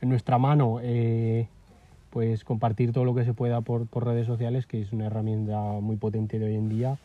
en 0.02 0.10
nuestra 0.10 0.38
mano, 0.38 0.80
eh, 0.82 1.48
pues 2.10 2.44
compartir 2.44 2.92
todo 2.92 3.06
lo 3.06 3.14
que 3.14 3.26
se 3.26 3.34
pueda 3.34 3.62
por, 3.62 3.88
por 3.88 4.06
redes 4.06 4.28
sociales, 4.28 4.66
que 4.66 4.82
es 4.82 4.94
una 4.94 5.08
herramienta 5.08 5.60
muy 5.82 5.98
potente 5.98 6.40
de 6.40 6.46
hoy 6.46 6.56
en 6.56 6.70
día. 6.70 6.98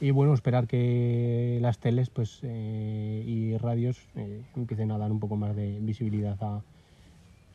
Y 0.00 0.12
bueno, 0.12 0.32
esperar 0.32 0.66
que 0.66 1.58
las 1.60 1.78
teles 1.78 2.08
pues, 2.08 2.40
eh, 2.42 3.22
y 3.26 3.56
radios 3.58 4.08
eh, 4.16 4.42
empiecen 4.56 4.90
a 4.92 4.98
dar 4.98 5.12
un 5.12 5.20
poco 5.20 5.36
más 5.36 5.54
de 5.54 5.78
visibilidad 5.82 6.38
a, 6.40 6.62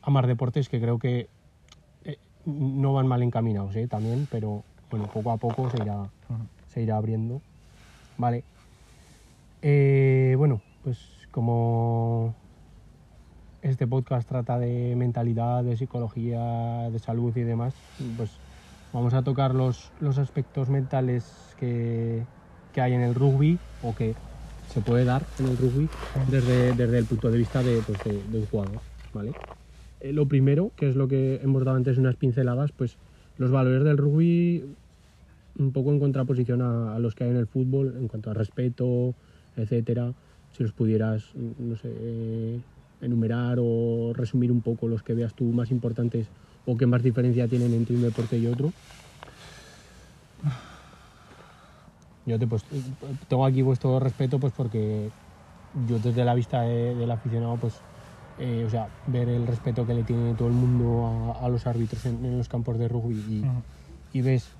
a 0.06 0.10
más 0.10 0.26
deportes 0.26 0.68
que 0.68 0.80
creo 0.80 0.98
que 1.00 1.28
eh, 2.04 2.18
no 2.46 2.92
van 2.92 3.08
mal 3.08 3.22
encaminados 3.24 3.74
eh, 3.74 3.88
también, 3.88 4.28
pero 4.30 4.62
bueno, 4.88 5.10
poco 5.12 5.32
a 5.32 5.36
poco 5.36 5.68
se 5.68 5.82
irá, 5.82 6.08
se 6.68 6.82
irá 6.82 6.96
abriendo. 6.96 7.42
Vale. 8.16 8.44
Eh, 9.62 10.36
bueno, 10.38 10.62
pues 10.84 11.26
como 11.32 12.34
este 13.62 13.88
podcast 13.88 14.28
trata 14.28 14.60
de 14.60 14.94
mentalidad, 14.96 15.64
de 15.64 15.76
psicología, 15.76 16.88
de 16.88 16.98
salud 17.00 17.36
y 17.36 17.42
demás, 17.42 17.74
pues 18.16 18.30
vamos 18.92 19.12
a 19.12 19.22
tocar 19.22 19.56
los, 19.56 19.90
los 19.98 20.18
aspectos 20.18 20.68
mentales 20.68 21.24
que, 21.58 22.22
que 22.72 22.80
hay 22.80 22.92
en 22.92 23.00
el 23.00 23.16
rugby 23.16 23.58
o 23.82 23.92
que 23.92 24.14
se 24.72 24.80
puede 24.80 25.04
dar 25.04 25.24
en 25.40 25.48
el 25.48 25.58
rugby 25.58 25.88
desde, 26.30 26.74
desde 26.74 26.98
el 26.98 27.06
punto 27.06 27.28
de 27.28 27.38
vista 27.38 27.60
de, 27.60 27.82
pues, 27.84 28.04
de, 28.04 28.22
de 28.22 28.38
un 28.38 28.46
jugador. 28.46 28.80
¿vale? 29.12 29.32
Eh, 30.00 30.12
lo 30.12 30.26
primero, 30.26 30.72
que 30.76 30.88
es 30.88 30.96
lo 30.96 31.08
que 31.08 31.40
hemos 31.42 31.64
dado 31.64 31.76
antes 31.76 31.98
unas 31.98 32.16
pinceladas, 32.16 32.72
pues 32.72 32.96
los 33.38 33.50
valores 33.50 33.84
del 33.84 33.96
rugby 33.96 34.64
un 35.58 35.72
poco 35.72 35.90
en 35.90 35.98
contraposición 35.98 36.60
a, 36.62 36.98
los 36.98 37.14
que 37.14 37.24
hay 37.24 37.30
en 37.30 37.36
el 37.36 37.46
fútbol 37.46 37.94
en 37.96 38.08
cuanto 38.08 38.30
a 38.30 38.34
respeto, 38.34 39.14
etcétera. 39.56 40.12
Si 40.50 40.62
los 40.62 40.72
pudieras, 40.72 41.34
no 41.34 41.76
sé, 41.76 41.88
eh, 41.92 42.60
enumerar 43.00 43.58
o 43.60 44.12
resumir 44.14 44.52
un 44.52 44.62
poco 44.62 44.88
los 44.88 45.02
que 45.02 45.14
veas 45.14 45.34
tú 45.34 45.44
más 45.52 45.70
importantes 45.70 46.28
o 46.64 46.76
que 46.76 46.86
más 46.86 47.02
diferencia 47.02 47.48
tienen 47.48 47.72
entre 47.74 47.96
un 47.96 48.02
deporte 48.02 48.38
y 48.38 48.46
otro. 48.46 48.72
Yo 52.24 52.38
te, 52.38 52.46
pues, 52.46 52.64
tengo 53.28 53.46
aquí 53.46 53.62
vuestro 53.62 54.00
respeto 54.00 54.40
pues 54.40 54.52
porque 54.52 55.12
yo 55.72 55.98
desde 55.98 56.24
la 56.24 56.34
vista 56.34 56.62
de- 56.62 56.94
del 56.94 57.10
aficionado 57.10 57.56
pues 57.56 57.82
eh, 58.38 58.64
o 58.64 58.70
sea 58.70 58.88
ver 59.06 59.28
el 59.28 59.46
respeto 59.46 59.86
que 59.86 59.94
le 59.94 60.04
tiene 60.04 60.34
todo 60.34 60.48
el 60.48 60.54
mundo 60.54 61.06
a, 61.06 61.44
a 61.44 61.48
los 61.48 61.66
árbitros 61.66 62.04
en, 62.04 62.24
en 62.24 62.36
los 62.38 62.48
campos 62.48 62.78
de 62.78 62.88
rugby 62.88 63.44
y, 64.12 64.20
ves 64.22 64.56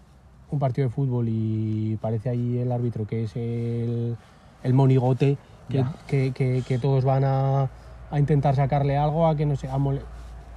un 0.48 0.58
partido 0.58 0.86
de 0.88 0.94
fútbol 0.94 1.26
y 1.28 1.96
parece 1.96 2.28
ahí 2.28 2.58
el 2.58 2.70
árbitro 2.72 3.04
que 3.06 3.24
es 3.24 3.34
el, 3.36 4.18
el 4.62 4.74
monigote 4.74 5.38
que, 5.68 5.78
que, 6.06 6.32
que- 6.32 6.62
que 6.64 6.78
todos 6.78 7.04
van 7.04 7.24
a, 7.24 7.70
a 8.10 8.18
intentar 8.20 8.54
sacarle 8.54 8.96
algo 8.96 9.26
a 9.26 9.34
que 9.36 9.44
no 9.46 9.56
sé 9.56 9.68
a 9.68 9.76
mole- 9.78 10.06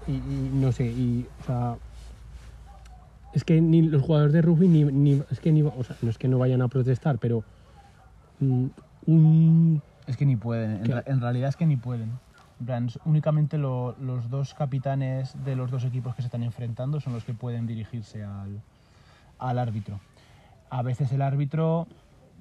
y, 0.06 0.14
y 0.48 0.52
no 0.52 0.72
sé 0.72 0.86
y 0.92 1.28
o 1.40 1.44
sea 1.44 1.78
es 3.32 3.44
que 3.44 3.62
ni 3.62 3.82
los 3.84 4.02
jugadores 4.02 4.34
de 4.34 4.42
rugby 4.42 4.68
ni, 4.68 4.84
ni- 4.86 5.22
es 5.30 5.40
que 5.40 5.52
ni 5.52 5.62
o 5.62 5.84
sea, 5.84 5.98
no 6.02 6.10
es 6.10 6.18
que 6.18 6.28
no 6.28 6.38
vayan 6.40 6.62
a 6.62 6.68
protestar 6.68 7.20
pero 7.20 7.44
mm, 8.40 8.68
un 9.06 9.82
Es 10.08 10.18
que 10.18 10.26
ni 10.26 10.36
pueden, 10.36 10.82
en 11.06 11.22
realidad 11.22 11.50
es 11.50 11.56
que 11.56 11.66
ni 11.66 11.78
pueden. 11.78 12.20
Plan, 12.66 12.90
únicamente 13.06 13.58
lo- 13.58 13.96
los 14.00 14.30
dos 14.30 14.54
capitanes 14.54 15.34
de 15.46 15.56
los 15.56 15.72
dos 15.72 15.86
equipos 15.86 16.14
que 16.16 16.22
se 16.22 16.28
están 16.28 16.44
enfrentando 16.44 17.00
son 17.00 17.14
los 17.14 17.24
que 17.24 17.34
pueden 17.34 17.66
dirigirse 17.68 18.24
al, 18.24 18.62
al 19.38 19.60
árbitro. 19.60 20.00
A 20.70 20.82
veces 20.82 21.12
el 21.14 21.22
árbitro, 21.22 21.88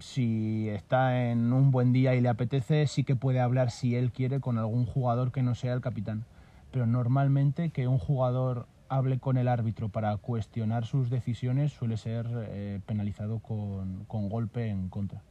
si 0.01 0.69
está 0.71 1.31
en 1.31 1.53
un 1.53 1.71
buen 1.71 1.93
día 1.93 2.15
y 2.17 2.21
le 2.21 2.29
apetece, 2.29 2.87
sí 2.89 3.05
que 3.05 3.15
puede 3.17 3.41
hablar 3.41 3.71
si 3.71 3.95
él 3.95 4.11
quiere 4.11 4.41
con 4.41 4.59
algún 4.59 4.87
jugador 4.87 5.31
que 5.31 5.43
no 5.43 5.55
sea 5.55 5.73
el 5.73 5.81
capitán. 5.81 6.25
Pero 6.73 6.87
normalmente 6.87 7.71
que 7.71 7.87
un 7.89 7.99
jugador 7.99 8.67
hable 8.89 9.19
con 9.21 9.37
el 9.39 9.47
árbitro 9.49 9.89
para 9.89 10.17
cuestionar 10.17 10.85
sus 10.85 11.11
decisiones 11.11 11.73
suele 11.73 11.97
ser 11.97 12.27
eh, 12.49 12.81
penalizado 12.87 13.39
con, 13.39 14.05
con 14.07 14.29
golpe 14.29 14.69
en 14.69 14.89
contra 14.89 15.23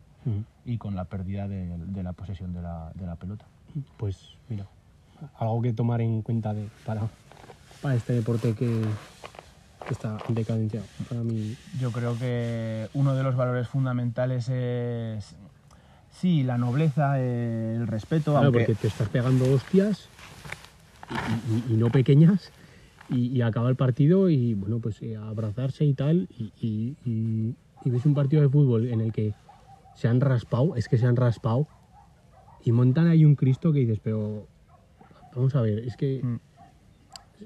y 0.65 0.77
con 0.77 0.95
la 0.95 1.05
pérdida 1.05 1.47
de, 1.47 1.77
de 1.77 2.03
la 2.03 2.13
posesión 2.13 2.53
de 2.53 2.61
la, 2.61 2.91
de 2.95 3.05
la 3.05 3.15
pelota. 3.15 3.45
pues 3.97 4.35
mira 4.49 4.65
algo 5.35 5.61
que 5.61 5.73
tomar 5.73 6.01
en 6.01 6.21
cuenta 6.21 6.53
de, 6.53 6.69
para, 6.83 7.09
para 7.81 7.95
este 7.95 8.13
deporte 8.13 8.53
que, 8.55 8.97
que 9.85 9.93
está 9.93 10.21
en 10.27 10.35
decadencia 10.35 10.83
para 11.07 11.23
mí. 11.23 11.55
Yo 11.77 11.91
creo 11.91 12.17
que 12.17 12.89
uno 12.93 13.15
de 13.15 13.23
los 13.23 13.35
valores 13.35 13.67
fundamentales 13.67 14.49
es, 14.49 15.35
sí, 16.09 16.43
la 16.43 16.57
nobleza, 16.57 17.19
el 17.19 17.87
respeto, 17.87 18.31
Claro, 18.31 18.45
aunque 18.47 18.59
porque 18.59 18.75
te 18.75 18.87
estás 18.87 19.09
pegando 19.09 19.47
hostias 19.49 20.09
y, 21.09 21.15
y- 21.15 21.73
y 21.73 21.77
no 21.77 21.89
pequeñas 21.89 22.51
y, 23.09 23.27
y 23.27 23.41
acaba 23.41 23.69
el 23.69 23.75
partido 23.75 24.29
y 24.29 24.53
bueno, 24.53 24.79
pues 24.79 25.01
eh, 25.01 25.15
abrazarse 25.15 25.85
y 25.85 25.93
tal 25.93 26.27
y 26.29 27.89
ves 27.89 28.05
un 28.05 28.13
partido 28.13 28.41
de 28.41 28.49
fútbol 28.49 28.89
en 28.89 28.99
el 28.99 29.13
que 29.13 29.33
se 29.93 30.07
han 30.09 30.19
raspado, 30.19 30.75
es 30.75 30.89
que 30.89 30.97
se 30.97 31.05
han 31.05 31.15
raspado 31.15 31.67
y 32.59 32.71
montan 32.73 33.07
ahí 33.07 33.23
un 33.23 33.35
Cristo 33.35 33.71
que 33.71 33.79
dices, 33.79 33.99
pero 34.03 34.47
vamos 35.35 35.55
a 35.55 35.61
ver, 35.61 35.79
es 35.79 35.95
que 35.95 36.21
Mm. 36.23 36.39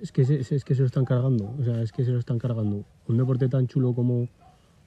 es 0.02 0.12
que 0.12 0.24
se, 0.26 0.40
es 0.56 0.64
que 0.64 0.74
se 0.76 0.82
lo 0.82 0.88
están 0.88 1.06
cargando, 1.06 1.54
o 1.60 1.64
sea, 1.64 1.82
es 1.82 1.92
que 1.92 2.06
se 2.06 2.12
lo 2.12 2.20
están 2.20 2.40
cargando. 2.40 2.84
Un 3.08 3.18
deporte 3.18 3.50
tan 3.50 3.68
chulo 3.68 3.94
como, 3.94 4.28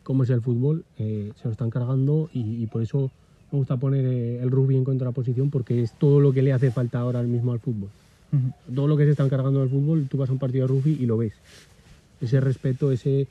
como 0.02 0.22
es 0.22 0.30
el 0.30 0.40
fútbol, 0.40 0.84
eh, 0.98 1.32
se 1.36 1.44
lo 1.44 1.52
están 1.52 1.70
cargando 1.70 2.30
y, 2.32 2.62
y 2.62 2.66
por 2.66 2.82
eso 2.82 3.10
me 3.52 3.58
gusta 3.58 3.76
poner 3.76 4.04
eh, 4.06 4.40
el 4.42 4.50
rugby 4.50 4.76
en 4.76 4.84
contraposición 4.84 5.50
porque 5.50 5.82
es 5.82 5.92
todo 5.92 6.20
lo 6.20 6.32
que 6.32 6.42
le 6.42 6.52
hace 6.52 6.70
falta 6.70 7.00
ahora 7.00 7.22
mismo 7.22 7.52
al 7.52 7.60
fútbol. 7.60 7.90
Todo 8.74 8.88
lo 8.88 8.96
que 8.96 9.04
se 9.04 9.12
están 9.12 9.28
cargando 9.28 9.60
del 9.60 9.68
fútbol, 9.68 10.08
tú 10.10 10.16
vas 10.18 10.28
a 10.28 10.32
un 10.32 10.38
partido 10.40 10.66
de 10.66 10.72
rugby 10.72 10.96
y 11.00 11.06
lo 11.06 11.16
ves. 11.18 11.34
Ese 12.20 12.40
respeto, 12.40 12.90
ese 12.90 13.28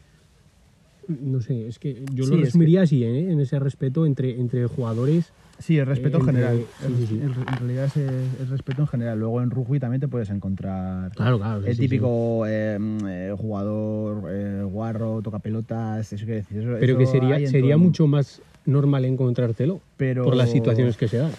no 1.07 1.41
sé, 1.41 1.67
es 1.67 1.79
que 1.79 2.03
yo 2.13 2.23
Sí, 2.25 2.31
lo 2.31 2.37
es 2.37 2.41
resumiría 2.45 2.81
así, 2.83 3.03
¿eh? 3.03 3.31
en 3.31 3.39
ese 3.39 3.59
respeto 3.59 4.05
entre, 4.05 4.39
entre 4.39 4.65
jugadores. 4.67 5.31
Sí, 5.59 5.77
el 5.77 5.85
respeto 5.85 6.17
Eh, 6.17 6.19
en 6.21 6.25
general. 6.25 6.57
entre- 6.57 6.67
sí, 6.87 6.93
El- 6.93 6.97
sí, 6.97 7.07
sí. 7.07 7.13
el- 7.21 7.31
en 7.47 7.57
realidad 7.59 7.85
es 7.85 7.95
el 7.97 8.47
respeto 8.49 8.81
en 8.81 8.87
general. 8.87 9.19
Luego 9.19 9.41
en 9.41 9.49
rugby 9.51 9.79
también 9.79 10.01
te 10.01 10.07
puedes 10.07 10.29
encontrar 10.29 11.11
Claro, 11.11 11.37
claro. 11.37 11.65
el 11.65 11.77
típico 11.77 12.43
eh, 12.47 12.77
mm, 12.79 12.97
eh, 13.07 13.35
jugador 13.37 14.23
eh, 14.31 14.63
guarro, 14.63 15.21
toca 15.21 15.39
pelotas, 15.39 16.11
eso 16.11 16.25
quiere 16.25 16.41
decir. 16.41 16.59
Eso. 16.59 16.69
Pero 16.79 16.97
que 16.97 17.03
eso 17.03 17.11
sería, 17.13 17.37
en 17.37 17.47
sería 17.49 17.75
el 17.75 17.79
mucho 17.81 18.07
más 18.07 18.41
normal 18.65 19.05
encontrártelo 19.05 19.79
Pero, 19.97 20.23
por 20.23 20.35
las 20.35 20.49
situaciones 20.51 20.97
que 20.97 21.07
se 21.07 21.17
dan. 21.17 21.31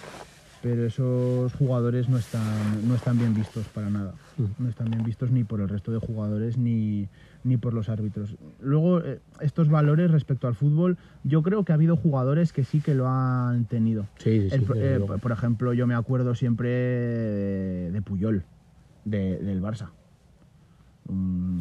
Pero 0.63 0.85
esos 0.85 1.53
jugadores 1.53 2.09
no 2.09 2.17
están, 2.17 2.87
no 2.87 2.95
están 2.95 3.19
bien 3.19 3.35
vistos 3.35 3.65
para 3.67 3.89
nada. 3.89 4.13
Mm. 4.37 4.63
No 4.63 4.69
están 4.69 4.89
bien 4.89 5.03
vistos 5.03 5.29
ni 5.29 5.43
por 5.43 5.61
el 5.61 5.69
resto 5.69 5.91
de 5.91 5.99
jugadores 5.99 6.57
ni, 6.57 7.07
ni 7.45 7.57
por 7.57 7.73
los 7.73 7.89
árbitros. 7.89 8.35
Luego, 8.59 8.99
eh, 9.01 9.19
estos 9.39 9.69
valores 9.69 10.09
respecto 10.11 10.47
al 10.47 10.55
fútbol, 10.55 10.97
yo 11.23 11.43
creo 11.43 11.63
que 11.63 11.71
ha 11.71 11.75
habido 11.75 11.95
jugadores 11.95 12.51
que 12.51 12.63
sí 12.63 12.81
que 12.81 12.95
lo 12.95 13.07
han 13.07 13.65
tenido. 13.65 14.07
Sí, 14.17 14.41
sí, 14.41 14.49
sí. 14.49 14.55
El- 14.55 14.65
eh, 14.75 14.99
por 15.21 15.31
ejemplo, 15.31 15.71
yo 15.73 15.85
me 15.85 15.93
acuerdo 15.93 16.33
siempre 16.33 16.69
de, 16.69 18.01
Puyol, 18.03 18.43
de- 19.05 19.37
del 19.37 19.61
Barça. 19.61 19.89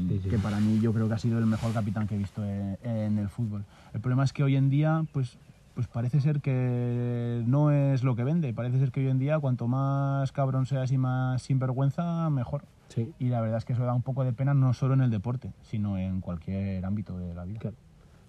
Sí, 0.08 0.20
sí. 0.22 0.28
Que 0.30 0.38
para 0.38 0.58
mí 0.58 0.80
yo 0.80 0.94
creo 0.94 1.06
que 1.06 1.14
ha 1.14 1.18
sido 1.18 1.38
el 1.38 1.44
mejor 1.46 1.72
capitán 1.74 2.06
que 2.08 2.14
he 2.14 2.18
visto 2.18 2.42
en, 2.42 2.78
en 2.82 3.18
el 3.18 3.28
fútbol. 3.28 3.64
El 3.92 4.00
problema 4.00 4.24
es 4.24 4.32
que 4.32 4.42
hoy 4.42 4.56
en 4.56 4.70
día, 4.70 5.04
pues, 5.12 5.36
pues 5.74 5.86
parece 5.86 6.20
ser 6.22 6.40
que 6.40 7.42
no 7.46 7.70
es 7.70 8.02
lo 8.04 8.16
que 8.16 8.24
vende. 8.24 8.54
Parece 8.54 8.78
ser 8.78 8.90
que 8.90 9.00
hoy 9.00 9.08
en 9.08 9.18
día, 9.18 9.38
cuanto 9.38 9.68
más 9.68 10.32
cabrón 10.32 10.64
seas 10.64 10.90
y 10.92 10.96
más 10.98 11.42
sinvergüenza, 11.42 12.30
mejor. 12.30 12.62
Sí, 12.94 13.12
Y 13.18 13.28
la 13.28 13.40
verdad 13.40 13.58
es 13.58 13.64
que 13.64 13.72
eso 13.72 13.84
da 13.84 13.92
un 13.92 14.02
poco 14.02 14.24
de 14.24 14.32
pena 14.32 14.54
no 14.54 14.72
solo 14.72 14.94
en 14.94 15.00
el 15.00 15.10
deporte, 15.10 15.52
sino 15.62 15.98
en 15.98 16.20
cualquier 16.20 16.84
ámbito 16.84 17.18
de 17.18 17.34
la 17.34 17.44
vida. 17.44 17.58
claro. 17.58 17.76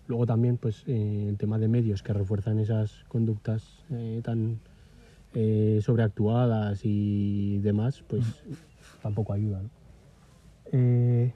Luego 0.08 0.26
también, 0.26 0.58
pues, 0.58 0.84
eh, 0.88 1.26
el 1.28 1.38
tema 1.38 1.58
de 1.58 1.68
medios 1.68 2.04
que 2.04 2.14
refuerzan 2.14 2.60
esas 2.60 3.04
conductas 3.08 3.84
eh, 3.92 4.22
tan 4.24 4.60
eh, 5.34 5.80
sobreactuadas 5.82 6.82
y 6.84 7.58
demás, 7.60 8.04
pues 8.08 8.24
tampoco 9.02 9.34
ayuda. 9.34 9.62
¿no? 9.62 9.70
Eh, 10.72 11.34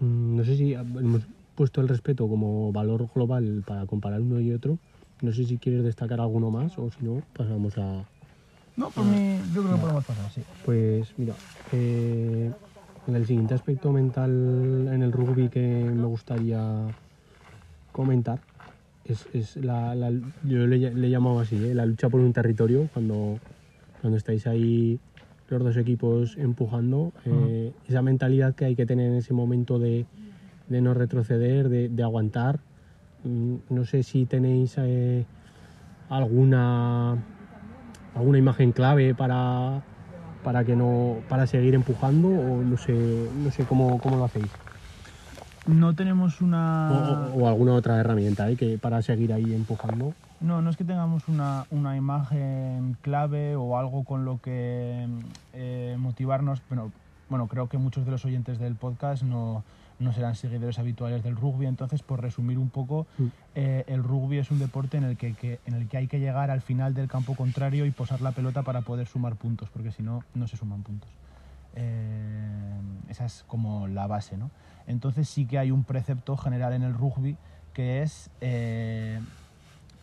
mm, 0.00 0.36
no 0.36 0.44
sé 0.44 0.56
si 0.56 0.74
hemos 0.74 1.22
puesto 1.54 1.80
el 1.80 1.88
respeto 1.88 2.28
como 2.28 2.72
valor 2.72 3.08
global 3.14 3.62
para 3.66 3.86
comparar 3.86 4.20
uno 4.20 4.40
y 4.40 4.52
otro. 4.52 4.78
No 5.22 5.32
sé 5.32 5.44
si 5.44 5.58
quieres 5.58 5.82
destacar 5.82 6.20
alguno 6.20 6.50
más 6.50 6.78
o 6.78 6.90
si 6.90 7.04
no, 7.04 7.22
pasamos 7.34 7.76
a, 7.78 8.04
No, 8.78 8.90
por 8.92 9.04
mí 9.06 9.38
yo 9.52 9.62
creo 9.64 9.74
que 9.76 9.80
podemos 9.82 10.04
pasar, 10.04 10.30
sí. 10.30 10.40
Pues 10.64 11.12
mira, 11.18 11.34
eh, 11.72 12.52
en 13.08 13.14
el 13.16 13.26
siguiente 13.26 13.54
aspecto 13.54 13.90
mental 13.92 14.30
en 14.92 15.02
el 15.02 15.10
rugby 15.12 15.48
que 15.48 15.92
me 15.94 16.06
gustaría 16.06 16.92
comentar 17.92 18.40
es, 19.04 19.26
es 19.32 19.56
la, 19.56 19.94
la- 19.96 20.12
yo 20.44 20.66
le, 20.66 20.78
le 20.94 21.06
he 21.06 21.10
llamado 21.10 21.40
así, 21.40 21.56
¿eh? 21.66 21.74
la 21.74 21.86
lucha 21.86 22.08
por 22.08 22.20
un 22.20 22.32
territorio, 22.32 22.88
cuando, 22.92 23.40
cuando 24.00 24.16
estáis 24.16 24.46
ahí 24.46 25.00
los 25.48 25.64
dos 25.64 25.76
equipos 25.76 26.36
empujando, 26.36 27.12
eh, 27.24 27.72
esa 27.88 28.02
mentalidad 28.02 28.54
que 28.54 28.66
hay 28.66 28.76
que 28.76 28.86
tener 28.86 29.10
en 29.10 29.16
ese 29.16 29.32
momento 29.34 29.78
de, 29.78 30.06
de 30.68 30.80
no 30.82 30.92
retroceder, 30.94 31.68
de, 31.68 31.88
de 31.88 32.02
aguantar. 32.02 32.60
Mm, 33.24 33.56
No 33.70 33.84
sé 33.86 34.02
si 34.02 34.26
tenéis 34.26 34.74
eh, 34.78 35.24
alguna 36.10 37.16
alguna 38.14 38.38
imagen 38.38 38.72
clave 38.72 39.14
para 39.14 39.82
para 40.44 40.64
que 40.64 40.76
no 40.76 41.16
para 41.28 41.46
seguir 41.46 41.74
empujando 41.74 42.28
o 42.28 42.62
no 42.62 42.76
sé 42.76 42.92
no 43.44 43.50
sé 43.50 43.64
cómo, 43.64 44.00
cómo 44.00 44.16
lo 44.16 44.24
hacéis 44.24 44.50
No 45.66 45.94
tenemos 45.94 46.40
o, 46.40 46.44
una... 46.44 46.90
o- 47.34 47.42
o 47.42 47.48
alguna 47.48 47.74
otra 47.74 47.98
herramienta 47.98 48.48
¿eh? 48.50 48.56
que 48.56 48.78
para 48.78 49.02
seguir 49.02 49.32
ahí 49.32 49.52
empujando 49.54 50.12
No, 50.40 50.62
no 50.62 50.70
es 50.70 50.76
que 50.76 50.84
tengamos 50.84 51.28
una, 51.28 51.66
una 51.70 51.96
imagen 51.96 52.96
clave 53.02 53.56
o 53.56 53.76
algo 53.78 54.04
con 54.04 54.24
lo 54.24 54.38
que 54.38 55.06
eh, 55.52 55.96
motivarnos, 55.98 56.62
pero 56.68 56.90
bueno, 57.28 57.46
creo 57.48 57.68
que 57.68 57.76
muchos 57.76 58.06
de 58.06 58.12
los 58.12 58.24
oyentes 58.24 58.58
del 58.58 58.74
podcast 58.74 59.22
no, 59.22 59.62
no 59.98 60.12
serán 60.12 60.34
seguidores 60.36 60.78
habituales 60.78 61.22
del 61.22 61.36
rugby, 61.36 61.66
entonces 61.66 62.02
por 62.02 62.20
resumir 62.22 62.58
un 62.58 62.70
poco, 62.70 63.06
Mm. 63.18 63.26
eh, 63.56 63.84
el 63.88 64.02
rugby 64.04 64.38
es 64.38 64.50
un 64.50 64.58
deporte 64.58 64.96
en 64.96 65.04
el 65.04 65.16
que, 65.16 65.34
que- 65.34 65.60
en 65.66 65.74
el 65.74 65.88
que 65.88 65.96
hay 65.96 66.06
que 66.06 66.20
llegar 66.20 66.50
al 66.50 66.60
final 66.60 66.94
del 66.94 67.08
campo 67.08 67.34
contrario 67.34 67.84
y 67.86 67.90
posar 67.90 68.20
la 68.20 68.32
pelota 68.32 68.62
para 68.62 68.82
poder 68.82 69.06
sumar 69.08 69.36
puntos, 69.36 69.68
porque 69.70 69.90
si 69.90 70.02
no, 70.02 70.22
no 70.34 70.46
se 70.46 70.56
suman 70.56 70.82
puntos. 70.82 71.10
Eh, 71.74 72.80
esa 73.08 73.24
es 73.26 73.44
como 73.46 73.86
la 73.88 74.06
base, 74.06 74.36
¿no? 74.36 74.50
Entonces 74.86 75.28
sí 75.28 75.46
que 75.46 75.58
hay 75.58 75.70
un 75.70 75.84
precepto 75.84 76.36
general 76.36 76.72
en 76.72 76.82
el 76.82 76.94
rugby 76.94 77.36
que 77.74 78.02
es 78.02 78.30
eh, 78.40 79.20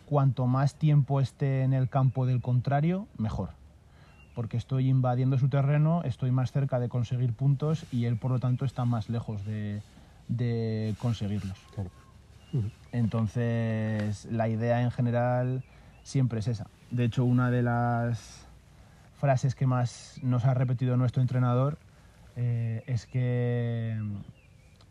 cuanto 0.06 0.46
más 0.46 0.76
tiempo 0.76 1.20
esté 1.20 1.62
en 1.62 1.72
el 1.72 1.88
campo 1.88 2.24
del 2.26 2.40
contrario, 2.40 3.06
mejor. 3.18 3.50
Porque 4.36 4.56
estoy 4.56 4.88
invadiendo 4.88 5.36
su 5.38 5.48
terreno, 5.48 6.02
estoy 6.04 6.30
más 6.30 6.52
cerca 6.52 6.78
de 6.78 6.88
conseguir 6.88 7.32
puntos 7.32 7.86
y 7.90 8.04
él, 8.04 8.16
por 8.16 8.30
lo 8.30 8.38
tanto, 8.38 8.64
está 8.64 8.84
más 8.84 9.08
lejos 9.08 9.44
de, 9.44 9.82
de 10.28 10.94
conseguirlos. 11.00 11.58
Claro. 11.74 11.90
Entonces, 12.92 14.26
la 14.30 14.48
idea 14.48 14.82
en 14.82 14.90
general 14.90 15.64
siempre 16.02 16.38
es 16.38 16.48
esa. 16.48 16.68
De 16.90 17.04
hecho, 17.04 17.24
una 17.24 17.50
de 17.50 17.62
las 17.62 18.46
frases 19.16 19.54
que 19.54 19.66
más 19.66 20.20
nos 20.22 20.44
ha 20.44 20.54
repetido 20.54 20.96
nuestro 20.96 21.22
entrenador 21.22 21.78
eh, 22.36 22.84
es 22.86 23.06
que, 23.06 23.98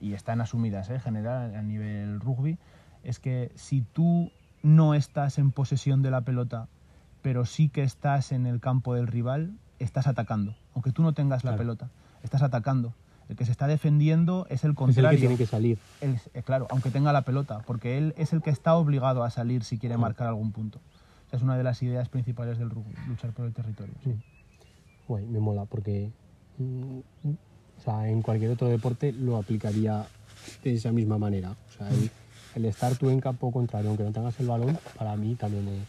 y 0.02 0.14
están 0.14 0.42
asumidas 0.42 0.90
en 0.90 1.00
general 1.00 1.56
a 1.56 1.62
nivel 1.62 2.20
rugby, 2.20 2.58
es 3.04 3.20
que 3.20 3.52
si 3.56 3.82
tú 3.82 4.32
no 4.64 4.96
estás 4.96 5.38
en 5.38 5.52
posesión 5.52 6.02
de 6.02 6.12
la 6.12 6.22
pelota, 6.22 6.68
pero 7.26 7.44
sí 7.48 7.70
que 7.70 7.82
estás 7.82 8.32
en 8.32 8.46
el 8.46 8.60
campo 8.60 8.94
del 8.94 9.08
rival, 9.08 9.58
estás 9.80 10.06
atacando. 10.06 10.54
Aunque 10.76 10.92
tú 10.92 11.02
no 11.02 11.14
tengas 11.14 11.44
la 11.44 11.54
Claro. 11.54 11.58
pelota, 11.58 11.90
estás 12.22 12.44
atacando. 12.44 12.94
El 13.30 13.36
que 13.36 13.46
se 13.46 13.52
está 13.52 13.66
defendiendo 13.66 14.46
es 14.52 14.52
el 14.52 14.56
es 14.58 14.64
el 14.66 14.76
contrario 14.76 15.10
que 15.10 15.18
tiene 15.18 15.36
que 15.38 15.48
salir 15.48 15.80
eh, 16.02 16.44
claro, 16.44 16.68
aunque 16.70 16.92
tenga 16.92 17.12
la 17.14 17.24
pelota, 17.24 17.64
porque 17.66 17.98
él 17.98 18.14
es 18.16 18.32
el 18.32 18.44
que 18.44 18.52
está 18.52 18.76
obligado 18.76 19.24
a 19.24 19.32
salir 19.32 19.64
si 19.64 19.80
quiere 19.80 19.98
marcar 19.98 20.28
algún 20.28 20.52
punto. 20.52 20.78
O 21.26 21.30
sea, 21.32 21.38
es 21.38 21.42
una 21.42 21.58
de 21.58 21.64
las 21.64 21.82
ideas 21.82 22.10
principales 22.10 22.60
del 22.60 22.70
rugby, 22.70 22.94
luchar 23.08 23.32
por 23.32 23.48
el 23.48 23.54
territorio. 23.54 23.96
sí. 24.04 24.14
Guay, 25.08 25.26
me 25.26 25.40
mola 25.40 25.66
porque 25.66 26.12
mm, 26.60 27.00
o 27.26 27.82
sea, 27.84 28.08
en 28.08 28.22
cualquier 28.22 28.52
otro 28.52 28.68
deporte 28.68 29.14
lo 29.14 29.38
aplicaría 29.38 30.06
de 30.64 30.76
esa 30.76 30.92
misma 30.92 31.18
manera. 31.18 31.56
O 31.70 31.72
sea, 31.76 31.90
el, 31.90 32.12
el 32.54 32.66
estar 32.66 32.96
tú 32.96 33.10
en 33.10 33.20
campo 33.20 33.52
contrario, 33.52 33.90
aunque 33.90 34.04
no 34.04 34.12
tengas 34.12 34.40
el 34.40 34.46
balón, 34.46 34.78
para 34.96 35.16
mí 35.16 35.34
también 35.34 35.68
eh, 35.70 35.82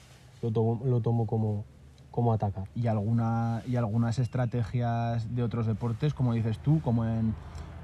lo 0.46 0.52
tomo, 0.52 0.80
lo 0.84 1.00
tomo 1.00 1.26
como, 1.26 1.64
como 2.10 2.32
atacar. 2.32 2.64
Y, 2.74 2.86
alguna, 2.86 3.62
y 3.68 3.76
algunas 3.76 4.18
estrategias 4.18 5.34
de 5.34 5.42
otros 5.42 5.66
deportes, 5.66 6.14
como 6.14 6.32
dices 6.34 6.58
tú, 6.58 6.80
como 6.82 7.04
en, 7.04 7.34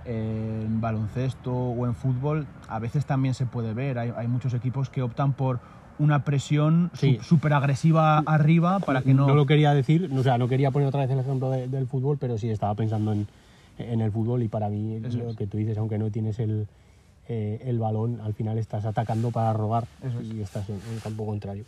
en 0.05 0.81
baloncesto 0.81 1.53
o 1.53 1.87
en 1.87 1.94
fútbol, 1.94 2.46
a 2.68 2.79
veces 2.79 3.05
también 3.05 3.35
se 3.35 3.46
puede 3.46 3.75
ver. 3.75 3.98
Hay, 3.98 4.12
hay 4.16 4.29
muchos 4.29 4.55
equipos 4.55 4.88
que 4.88 5.03
optan 5.03 5.33
por 5.33 5.59
una 5.98 6.25
presión 6.25 6.90
Sí. 6.94 7.18
súper 7.22 7.53
agresiva 7.53 8.18
arriba 8.27 8.79
para 8.81 9.03
que 9.03 9.12
no... 9.14 9.35
lo 9.35 9.46
quería 9.46 9.75
decir, 9.75 10.11
o 10.16 10.22
sea, 10.22 10.38
no 10.38 10.48
quería 10.48 10.70
poner 10.70 10.88
otra 10.88 11.01
vez 11.01 11.11
el 11.11 11.18
ejemplo 11.18 11.51
de- 11.51 11.68
del 11.68 11.87
fútbol, 11.87 12.16
pero 12.18 12.38
sí 12.38 12.48
estaba 12.48 12.75
pensando 12.75 13.12
en, 13.12 13.27
en 13.79 14.01
el 14.01 14.11
fútbol 14.11 14.42
y 14.42 14.48
para 14.48 14.68
mí 14.68 15.01
Eso 15.05 15.18
lo 15.18 15.31
es. 15.31 15.37
que 15.37 15.46
tú 15.46 15.59
dices, 15.59 15.77
aunque 15.79 15.98
no 15.98 16.11
tienes 16.11 16.38
el, 16.38 16.66
eh, 17.29 17.61
el 17.66 17.79
balón, 17.79 18.20
al 18.20 18.33
final 18.35 18.59
estás 18.59 18.85
atacando 18.87 19.31
para 19.31 19.53
robar 19.53 19.85
Eso 20.03 20.18
es. 20.20 20.27
y 20.33 20.40
estás 20.40 20.68
en, 20.70 20.77
en 20.92 20.98
campo 21.01 21.27
contrario. 21.27 21.64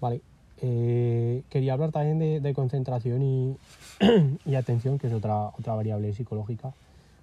Vale. 0.00 0.20
eh, 0.62 1.42
quería 1.50 1.74
hablar 1.74 1.92
también 1.92 2.42
de, 2.42 2.54
concentración 2.54 3.22
y, 4.46 4.54
atención, 4.54 4.98
que 4.98 5.06
es 5.06 5.12
otra, 5.12 5.48
otra 5.48 5.74
variable 5.74 6.12
psicológica, 6.12 6.72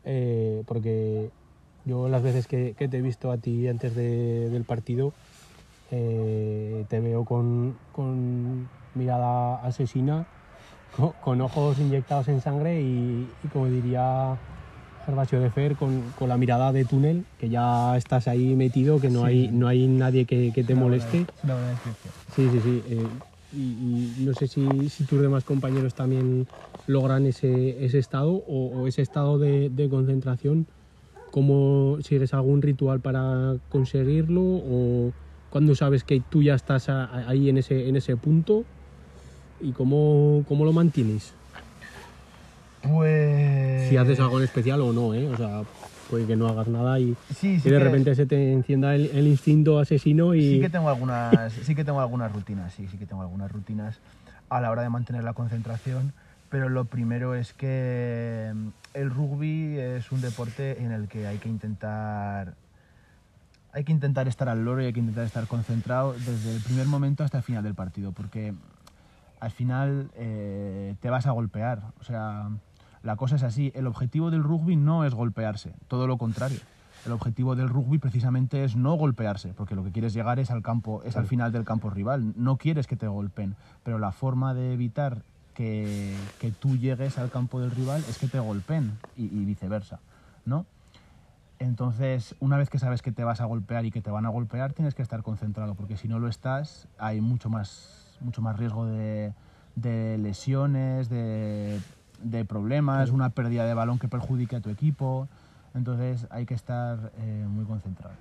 eh, 0.05 0.63
porque 0.65 1.29
yo 1.85 2.07
las 2.09 2.23
veces 2.23 2.47
que, 2.47 2.73
te 2.73 2.97
he 2.97 3.01
visto 3.01 3.31
a 3.31 3.37
ti 3.37 3.67
antes 3.67 3.95
de- 3.95 4.49
del 4.49 4.63
partido, 4.63 5.13
eh, 5.91 6.85
te 6.89 6.99
veo 6.99 7.25
con, 7.25 7.75
mirada 8.95 9.63
asesina, 9.65 10.25
con, 11.21 11.41
ojos 11.41 11.79
inyectados 11.79 12.27
en 12.27 12.41
sangre 12.41 12.81
y 12.81 13.27
como 13.51 13.67
diría 13.67 14.37
Gervasio 15.05 15.39
de 15.39 15.49
Fer, 15.51 15.75
con, 15.75 16.11
con 16.11 16.29
la 16.29 16.37
mirada 16.37 16.71
de 16.71 16.85
túnel, 16.85 17.25
que 17.37 17.49
ya 17.49 17.95
estás 17.97 18.27
ahí 18.27 18.55
metido, 18.55 18.99
que 18.99 19.09
no, 19.09 19.21
Sí. 19.21 19.25
hay, 19.25 19.47
no 19.51 19.67
hay 19.67 19.87
nadie 19.87 20.25
que, 20.25 20.51
que 20.53 20.63
te 20.63 20.73
una 20.73 20.83
moleste. 20.83 21.27
una 21.43 21.55
buena. 21.55 21.79
Sí, 22.35 22.49
sí, 22.49 22.61
sí. 22.61 22.81
eh, 22.85 23.11
y, 23.51 23.59
y 23.59 24.23
no 24.23 24.33
sé 24.33 24.47
si, 24.47 24.89
si 24.89 25.03
tus 25.05 25.21
demás 25.21 25.43
compañeros 25.43 25.93
también 25.93 26.47
logran 26.87 27.25
ese, 27.25 27.83
ese 27.85 27.99
estado 27.99 28.31
o, 28.31 28.81
o 28.81 28.87
ese 28.87 29.01
estado 29.01 29.37
de, 29.37 29.69
de 29.69 29.89
concentración. 29.89 30.67
¿Cómo 31.31 31.97
sigues 32.01 32.33
algún 32.33 32.61
ritual 32.61 32.99
para 33.01 33.55
conseguirlo? 33.69 34.41
¿O 34.43 35.11
cuando 35.49 35.75
sabes 35.75 36.03
que 36.03 36.21
tú 36.21 36.43
ya 36.43 36.55
estás 36.55 36.89
ahí 36.89 37.49
en 37.49 37.57
ese, 37.57 37.87
en 37.89 37.95
ese 37.95 38.15
punto? 38.17 38.63
¿Y 39.59 39.71
cómo, 39.73 40.43
cómo 40.47 40.63
lo 40.65 40.73
mantienes? 40.73 41.33
Pues... 42.87 43.89
Si 43.89 43.97
haces 43.97 44.19
algo 44.19 44.37
en 44.39 44.43
especial 44.45 44.81
o 44.81 44.91
no, 44.93 45.13
¿eh? 45.13 45.27
O 45.27 45.37
sea, 45.37 45.61
puede 46.09 46.25
que 46.27 46.35
no 46.35 46.47
hagas 46.47 46.67
nada 46.67 46.99
y, 46.99 47.15
Sí, 47.35 47.59
sí 47.59 47.67
y 47.69 47.71
de 47.71 47.77
que- 47.77 47.83
repente 47.83 48.15
se 48.15 48.25
te 48.25 48.51
encienda 48.53 48.93
el, 48.95 49.07
el 49.07 49.27
instinto 49.27 49.79
asesino 49.79 50.35
y... 50.35 50.41
Sí 50.55 50.59
que 50.61 50.69
tengo 50.69 50.89
algunas, 50.89 51.53
sí 51.53 51.75
que 51.75 51.83
tengo 51.85 52.01
algunas 52.01 52.31
rutinas, 52.31 52.73
sí, 52.73 52.87
sí 52.89 52.97
que 52.97 53.05
tengo 53.05 53.21
algunas 53.21 53.51
rutinas 53.51 53.99
a 54.49 54.61
la 54.61 54.69
hora 54.69 54.81
de 54.83 54.89
mantener 54.89 55.23
la 55.23 55.33
concentración, 55.33 56.13
pero 56.49 56.69
lo 56.69 56.85
primero 56.85 57.35
es 57.35 57.53
que 57.53 58.51
mm, 58.53 58.67
el 58.95 59.09
rugby 59.09 59.77
es 59.79 60.11
un 60.11 60.21
deporte 60.21 60.81
en 60.83 60.91
el 60.91 61.07
que 61.07 61.25
hay 61.25 61.37
que 61.37 61.49
intentar 61.49 62.53
hay 63.75 63.83
que 63.85 63.91
intentar 63.91 64.27
estar 64.27 64.49
al 64.49 64.63
loro 64.63 64.83
y 64.83 64.85
hay 64.85 64.93
que 64.93 64.99
intentar 64.99 65.23
estar 65.25 65.47
concentrado 65.47 66.13
desde 66.13 66.55
el 66.55 66.61
primer 66.61 66.85
momento 66.85 67.23
hasta 67.23 67.37
el 67.39 67.43
final 67.43 67.63
del 67.63 67.73
partido, 67.73 68.11
porque 68.11 68.53
al 69.39 69.49
final 69.49 70.11
eh, 70.15 70.93
te 71.01 71.09
vas 71.09 71.25
a 71.25 71.31
golpear. 71.31 71.81
O 71.99 72.03
sea, 72.03 72.49
la 73.03 73.17
cosa 73.17 73.35
es 73.35 73.43
así. 73.43 73.71
El 73.75 73.85
objetivo 73.85 74.31
del 74.31 74.43
rugby 74.43 74.75
no 74.75 75.05
es 75.05 75.13
golpearse, 75.13 75.73
todo 75.87 76.07
lo 76.07 76.17
contrario. 76.17 76.59
El 77.05 77.11
objetivo 77.11 77.55
del 77.55 77.67
rugby 77.67 77.97
precisamente 77.97 78.63
es 78.63 78.77
no 78.77 78.93
golpearse, 78.93 79.53
porque 79.53 79.75
lo 79.75 79.83
que 79.83 79.91
quieres 79.91 80.13
llegar 80.13 80.39
es 80.39 80.49
al 80.49 80.61
campo, 80.61 81.03
es 81.03 81.17
al 81.17 81.27
final 81.27 81.51
del 81.51 81.65
campo 81.65 81.89
rival. 81.89 82.33
No 82.37 82.57
quieres 82.57 82.87
que 82.87 82.95
te 82.95 83.07
golpeen, 83.07 83.55
pero 83.83 83.99
la 83.99 84.13
forma 84.13 84.53
de 84.53 84.73
evitar 84.73 85.21
que, 85.53 86.15
que 86.39 86.51
tú 86.51 86.77
llegues 86.77 87.17
al 87.17 87.29
campo 87.29 87.59
del 87.59 87.71
rival 87.71 88.01
es 88.09 88.17
que 88.17 88.27
te 88.27 88.39
golpeen 88.39 88.97
y, 89.17 89.25
y 89.25 89.43
viceversa, 89.43 89.99
¿no? 90.45 90.65
Entonces, 91.59 92.35
una 92.39 92.57
vez 92.57 92.69
que 92.69 92.79
sabes 92.79 93.01
que 93.01 93.11
te 93.11 93.25
vas 93.25 93.41
a 93.41 93.45
golpear 93.45 93.85
y 93.85 93.91
que 93.91 94.01
te 94.01 94.09
van 94.09 94.25
a 94.25 94.29
golpear, 94.29 94.71
tienes 94.71 94.95
que 94.95 95.01
estar 95.01 95.23
concentrado, 95.23 95.75
porque 95.75 95.97
si 95.97 96.07
no 96.07 96.19
lo 96.19 96.29
estás, 96.29 96.87
hay 96.97 97.19
mucho 97.19 97.49
más, 97.49 98.17
mucho 98.21 98.41
más 98.41 98.57
riesgo 98.57 98.85
de, 98.85 99.33
de 99.75 100.17
lesiones, 100.17 101.09
de, 101.09 101.79
de 102.23 102.45
problemas, 102.45 103.09
una 103.11 103.29
pérdida 103.29 103.65
de 103.65 103.73
balón 103.73 103.99
que 103.99 104.07
perjudique 104.07 104.55
a 104.55 104.61
tu 104.61 104.69
equipo. 104.69 105.27
Entonces, 105.75 106.27
hay 106.29 106.45
que 106.45 106.53
estar 106.53 107.11
eh, 107.19 107.45
muy 107.49 107.65
concentrado. 107.65 108.13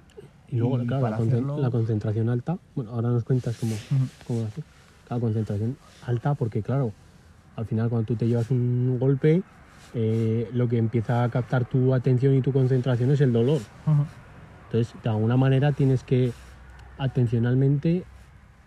Y 0.48 0.56
luego, 0.56 0.82
Y 0.82 0.86
claro, 0.86 1.08
la, 1.08 1.16
hacerlo- 1.16 1.58
la 1.58 1.70
concentración 1.70 2.28
alta, 2.28 2.58
bueno, 2.74 2.90
ahora 2.92 3.08
nos 3.10 3.24
cuentas 3.24 3.56
cómo, 3.58 3.74
cómo 4.26 4.40
lo 4.40 4.46
haces. 4.46 4.64
La 5.08 5.18
concentración 5.20 5.76
alta 6.06 6.34
porque, 6.34 6.62
claro, 6.62 6.92
al 7.56 7.66
final 7.66 7.88
cuando 7.90 8.06
tú 8.06 8.16
te 8.16 8.26
llevas 8.26 8.50
un 8.50 8.96
golpe, 8.98 9.42
eh, 9.94 10.48
lo 10.54 10.68
que 10.68 10.78
empieza 10.78 11.22
a 11.24 11.28
captar 11.28 11.64
tu 11.66 11.92
atención 11.94 12.34
y 12.34 12.40
tu 12.40 12.52
concentración 12.52 13.10
es 13.10 13.20
el 13.20 13.32
dolor. 13.32 13.60
Entonces, 14.66 14.94
de 15.02 15.08
alguna 15.10 15.36
manera 15.36 15.72
tienes 15.72 16.02
que 16.02 16.32
atencionalmente, 16.98 18.04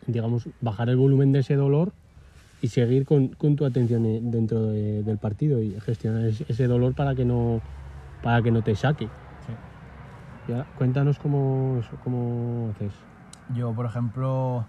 digamos, 0.07 0.47
bajar 0.61 0.89
el 0.89 0.97
volumen 0.97 1.31
de 1.31 1.39
ese 1.39 1.55
dolor 1.55 1.93
y 2.65 2.67
seguir 2.67 3.05
con, 3.05 3.27
con 3.27 3.55
tu 3.55 3.63
atención 3.63 4.31
dentro 4.31 4.63
de- 4.63 5.03
del 5.03 5.19
partido 5.19 5.61
y 5.61 5.79
gestionar 5.79 6.25
ese, 6.25 6.65
dolor 6.67 6.95
para 6.95 7.13
que 7.13 7.23
no, 7.23 7.61
para 8.23 8.41
que 8.41 8.49
no 8.49 8.63
te 8.63 8.75
saque. 8.75 9.07
Y 10.47 10.51
ahora, 10.51 10.65
cuéntanos 10.75 11.19
cómo, 11.19 11.81
cómo 12.03 12.71
haces. 12.71 12.91
Yo, 13.53 13.71
por 13.73 13.85
ejemplo, 13.85 14.65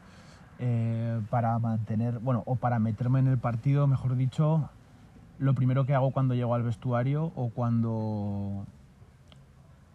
eh, 0.58 1.22
para 1.30 1.58
mantener, 1.58 2.18
bueno, 2.18 2.42
o 2.44 2.56
para 2.56 2.78
meterme 2.78 3.18
en 3.20 3.28
el 3.28 3.38
partido, 3.38 3.86
mejor 3.86 4.14
dicho, 4.16 4.68
lo 5.38 5.54
primero 5.54 5.86
que 5.86 5.94
hago 5.94 6.10
cuando 6.10 6.34
llego 6.34 6.54
al 6.54 6.64
vestuario 6.64 7.32
o 7.34 7.48
cuando 7.48 8.66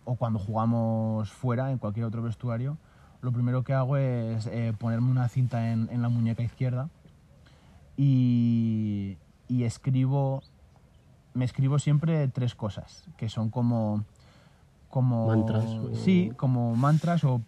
o 0.05 0.15
cuando 0.15 0.39
jugamos 0.39 1.31
fuera 1.31 1.71
en 1.71 1.77
cualquier 1.77 2.07
otro 2.07 2.23
vestuario, 2.23 2.77
lo 3.21 3.31
primero 3.31 3.61
que 3.63 3.73
hago 3.73 3.97
es 3.97 4.47
eh, 4.47 4.73
ponerme 4.79 5.11
una 5.11 5.27
cinta 5.27 5.71
en, 5.71 5.87
en 5.91 6.01
la 6.01 6.09
muñeca 6.09 6.41
izquierda 6.41 6.89
y, 7.97 9.17
y 9.47 9.63
escribo, 9.63 10.43
me 11.33 11.45
escribo 11.45 11.79
siempre 11.79 12.27
tres 12.27 12.55
cosas, 12.55 13.03
que 13.17 13.29
son 13.29 13.49
como, 13.49 14.03
como 14.89 15.27
Mantras, 15.27 15.65
o- 15.79 15.95
sí, 15.95 16.31
como 16.37 16.75
mantras 16.75 17.23
o 17.23 17.41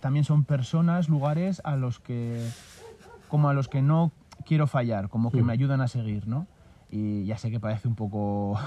también 0.00 0.24
son 0.24 0.44
personas, 0.44 1.08
lugares 1.08 1.60
a 1.64 1.76
los 1.76 1.98
que, 2.00 2.48
como 3.28 3.48
a 3.48 3.54
los 3.54 3.68
que 3.68 3.82
no 3.82 4.10
quiero 4.44 4.66
fallar, 4.66 5.08
como 5.08 5.30
que 5.30 5.42
Mm. 5.42 5.46
me 5.46 5.52
ayudan 5.52 5.80
a 5.80 5.88
seguir, 5.88 6.26
¿no? 6.26 6.46
Y 6.90 7.24
ya 7.24 7.38
sé 7.38 7.50
que 7.50 7.60
parece 7.60 7.88
un 7.88 7.94
poco 7.94 8.58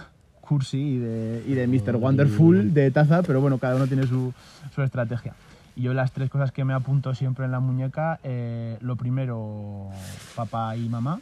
cursi 0.41 0.77
y 0.79 0.97
de, 0.99 1.43
y 1.47 1.53
de 1.53 1.67
Mr. 1.67 1.95
Ay. 1.95 2.01
Wonderful 2.01 2.73
de 2.73 2.89
taza, 2.91 3.21
pero 3.23 3.41
bueno, 3.41 3.57
cada 3.57 3.75
uno 3.75 3.87
tiene 3.87 4.05
su, 4.07 4.33
su 4.73 4.81
estrategia. 4.81 5.35
Y 5.75 5.81
yo 5.83 5.93
las 5.93 6.11
tres 6.13 6.29
cosas 6.29 6.51
que 6.51 6.63
me 6.63 6.73
apunto 6.73 7.13
siempre 7.15 7.45
en 7.45 7.51
la 7.51 7.59
muñeca, 7.59 8.19
eh, 8.23 8.77
lo 8.81 8.95
primero, 8.95 9.89
papá 10.35 10.75
y 10.77 10.87
mamá. 10.89 11.19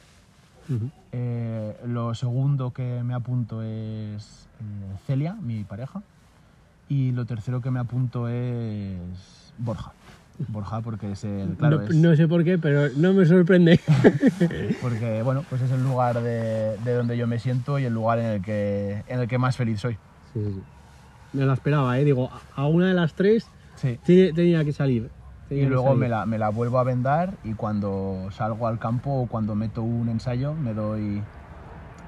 Eh, 1.12 1.76
lo 1.86 2.14
segundo 2.16 2.72
que 2.72 3.02
me 3.04 3.14
apunto 3.14 3.62
es 3.64 4.48
eh, 4.60 4.96
Celia, 5.06 5.34
mi 5.34 5.64
pareja. 5.64 6.02
Y 6.90 7.12
lo 7.12 7.26
tercero 7.26 7.62
que 7.62 7.72
me 7.72 7.80
apunto 7.80 8.28
es 8.30 8.98
Borja. 9.58 9.92
Borja 10.48 10.82
porque 10.82 11.12
es 11.12 11.24
el, 11.24 11.56
claro, 11.58 11.78
no, 11.78 11.84
es- 11.84 11.96
no 11.96 12.16
sé 12.16 12.28
por 12.28 12.44
qué, 12.44 12.58
pero 12.58 12.90
no 12.96 13.14
me 13.14 13.26
sorprende. 13.26 13.80
porque 14.82 15.22
bueno, 15.24 15.44
pues 15.50 15.62
es 15.62 15.72
el 15.72 15.84
lugar 15.84 16.22
de, 16.22 16.78
de 16.84 16.94
donde 16.94 17.18
yo 17.18 17.28
me 17.28 17.40
siento 17.40 17.78
y 17.80 17.86
el 17.86 17.94
lugar 17.94 18.20
en 18.20 18.26
el 18.26 18.42
que, 18.42 19.04
en 19.08 19.20
el 19.20 19.28
que 19.28 19.38
más 19.38 19.56
feliz 19.56 19.80
soy. 19.80 19.94
Sí, 20.34 20.44
sí, 20.46 20.54
sí. 20.54 20.62
Me 21.34 21.46
la 21.46 21.54
esperaba, 21.54 21.98
¿eh? 22.00 22.04
Digo, 22.04 22.30
a 22.56 22.66
una 22.68 22.88
de 22.88 22.94
las 22.94 23.14
tres 23.14 23.48
Sí. 23.76 24.00
tenía 24.04 24.64
que 24.64 24.72
salir. 24.72 25.10
Y 25.46 25.56
tenía 25.56 25.70
luego 25.70 25.88
salir. 25.88 26.00
me 26.00 26.10
la, 26.10 26.26
me 26.26 26.38
la 26.38 26.50
vuelvo 26.50 26.80
a 26.80 26.84
vendar 26.84 27.36
y 27.44 27.54
cuando 27.54 28.30
salgo 28.32 28.68
al 28.68 28.80
campo 28.80 29.12
o 29.12 29.28
cuando 29.28 29.56
meto 29.56 29.84
un 29.84 30.10
ensayo 30.10 30.54
me 30.54 30.74
doy, 30.74 31.22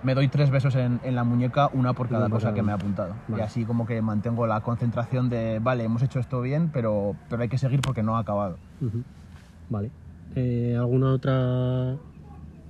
me 0.04 0.16
doy 0.16 0.28
tres 0.28 0.50
besos 0.50 0.76
en, 0.76 1.00
en 1.04 1.16
la 1.16 1.24
muñeca, 1.24 1.70
una 1.74 1.94
por 1.94 2.08
cada 2.10 2.30
cosa 2.30 2.54
que 2.54 2.62
me 2.62 2.68
una. 2.68 2.76
apuntado. 2.76 3.16
Vale. 3.28 3.44
Y 3.44 3.46
así 3.46 3.66
como 3.66 3.86
que 3.86 4.02
mantengo 4.02 4.48
la 4.48 4.62
concentración 4.62 5.30
de, 5.30 5.60
vale, 5.62 5.84
hemos 5.84 6.02
hecho 6.02 6.20
esto 6.20 6.42
bien, 6.42 6.70
pero, 6.72 7.16
pero 7.30 7.42
hay 7.42 7.50
que 7.50 7.58
seguir 7.58 7.82
porque 7.82 8.04
no 8.04 8.16
ha 8.16 8.20
acabado. 8.20 8.58
Vale. 9.70 9.92
Eh, 10.36 10.76
¿Alguna 10.78 11.12
otra 11.12 11.96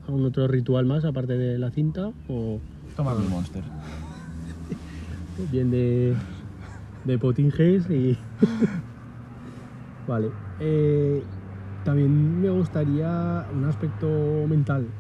algún 0.08 0.26
otro 0.26 0.48
ritual 0.48 0.86
más 0.86 1.04
aparte 1.06 1.38
de 1.38 1.58
la 1.58 1.72
cinta 1.72 2.12
o 2.28 2.60
Toma 2.96 3.16
mi 3.16 3.28
monster. 3.28 3.64
bien 5.52 5.70
de 5.72 6.16
de 7.06 7.18
potinges 7.20 7.90
y 7.90 8.18
vale. 10.06 10.34
Eh, 10.60 11.26
también 11.84 12.40
me 12.42 12.50
gustaría 12.50 13.46
un 13.52 13.66
aspecto 13.66 14.46
mental 14.48 14.94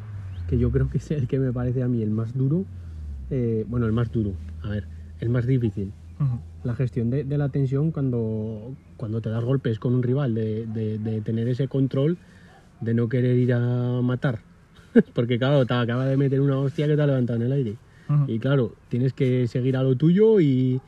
que 0.46 0.58
yo 0.58 0.72
creo 0.72 0.90
que 0.90 1.00
es 1.00 1.10
el 1.12 1.28
que 1.28 1.40
me 1.40 1.52
parece 1.52 1.82
a 1.84 1.88
mí 1.88 2.02
el 2.02 2.12
más 2.12 2.34
duro. 2.34 2.66
eh, 3.32 3.66
bueno, 3.68 3.86
el 3.88 3.92
más 3.92 4.12
duro. 4.12 4.36
A 4.62 4.70
ver, 4.70 4.88
el 5.20 5.30
más 5.30 5.46
difícil. 5.48 5.94
la 6.64 6.74
gestión 6.76 7.10
de, 7.12 7.24
de 7.24 7.38
la 7.38 7.50
tensión 7.50 7.92
cuando, 7.92 8.76
cuando 8.98 9.22
te 9.22 9.30
das 9.30 9.44
golpes 9.44 9.78
con 9.80 9.94
un 9.94 10.02
rival, 10.04 10.34
de, 10.34 10.66
de- 10.68 10.98
de 10.98 11.22
tener 11.22 11.48
ese 11.48 11.68
control, 11.68 12.18
de 12.80 12.94
no 12.94 13.08
querer 13.10 13.38
ir 13.38 13.54
a 13.54 14.02
matar. 14.02 14.42
Porque 15.14 15.38
claro, 15.38 15.66
te 15.66 15.74
acaba 15.76 16.06
de 16.08 16.18
meter 16.18 16.42
una 16.42 16.58
hostia 16.60 16.88
que 16.88 16.96
te 16.96 17.02
ha 17.02 17.08
levantado 17.08 17.38
en 17.40 17.46
el 17.46 17.52
aire. 17.52 17.78
Y 18.28 18.40
claro, 18.40 18.76
tienes 18.90 19.14
que 19.14 19.48
seguir 19.48 19.76
a 19.78 19.84
lo 19.84 19.96
tuyo 19.96 20.40
y 20.40 20.82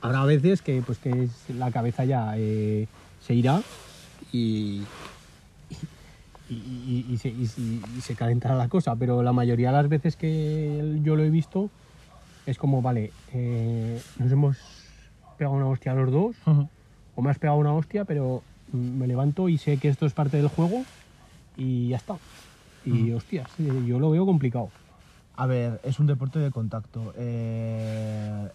habrá 0.00 0.24
veces 0.24 0.62
que, 0.62 0.82
pues, 0.82 0.98
que 0.98 1.24
es- 1.24 1.48
la 1.50 1.70
cabeza 1.70 2.04
ya 2.04 2.34
eh, 2.36 2.86
se 3.20 3.34
irá 3.34 3.62
y, 4.32 4.82
y, 6.48 6.54
y- 6.56 7.12
y 7.12 7.16
se, 7.18 7.28
y 7.28 7.46
se- 7.46 7.60
y 7.60 8.00
se 8.00 8.14
calentará 8.16 8.54
la 8.54 8.68
cosa. 8.68 8.96
Pero 8.96 9.22
la 9.22 9.32
mayoría 9.32 9.68
de 9.68 9.76
las 9.76 9.88
veces 9.88 10.16
que 10.16 10.98
yo 11.02 11.16
lo 11.16 11.22
he 11.24 11.30
visto 11.30 11.70
es 12.46 12.56
como, 12.58 12.80
vale, 12.82 13.12
eh, 13.32 14.00
nos 14.18 14.32
hemos 14.32 14.56
pegado 15.36 15.56
una 15.56 15.66
hostia 15.68 15.92
a 15.92 15.94
los 15.94 16.10
dos, 16.10 16.36
o 17.14 17.22
me 17.22 17.30
has 17.30 17.38
pegado 17.38 17.58
una 17.58 17.74
hostia, 17.74 18.04
pero 18.04 18.42
me 18.72 19.06
levanto 19.06 19.48
y 19.48 19.58
sé 19.58 19.78
que 19.78 19.88
esto 19.88 20.06
es 20.06 20.14
parte 20.14 20.36
del 20.38 20.48
juego 20.48 20.84
y 21.56 21.88
ya 21.88 21.96
está. 21.96 22.18
Y 22.84 23.10
hostias, 23.12 23.54
yo 23.58 23.98
lo 23.98 24.10
veo 24.10 24.24
complicado. 24.24 24.70
A 25.36 25.46
ver, 25.46 25.80
es 25.84 26.00
un 26.00 26.06
deporte 26.06 26.38
de 26.38 26.50
contacto. 26.50 27.12
eh, 27.16 28.48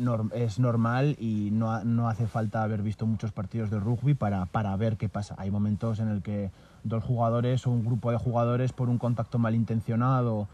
norm- 0.00 0.32
es 0.34 0.58
normal 0.58 1.16
y 1.18 1.50
no, 1.52 1.84
no 1.84 2.08
hace 2.08 2.26
falta 2.26 2.62
haber 2.62 2.82
visto 2.82 3.06
muchos 3.06 3.32
partidos 3.32 3.70
de 3.70 3.78
rugby 3.78 4.14
para, 4.14 4.46
para 4.46 4.74
ver 4.76 4.96
qué 4.96 5.08
pasa. 5.08 5.34
Hay 5.38 5.50
momentos 5.50 6.00
en 6.00 6.08
el 6.08 6.22
que 6.22 6.50
dos 6.84 7.04
jugadores 7.04 7.66
o 7.66 7.70
un 7.70 7.84
grupo 7.84 8.10
de 8.10 8.16
jugadores 8.16 8.72
por 8.72 8.88
un 8.88 8.98
contacto 8.98 9.38
malintencionado 9.38 10.48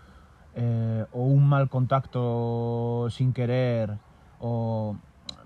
eh, 0.54 1.04
o 1.12 1.22
un 1.22 1.48
mal 1.48 1.68
contacto 1.68 3.08
sin 3.10 3.32
querer 3.32 3.94
o 4.40 4.96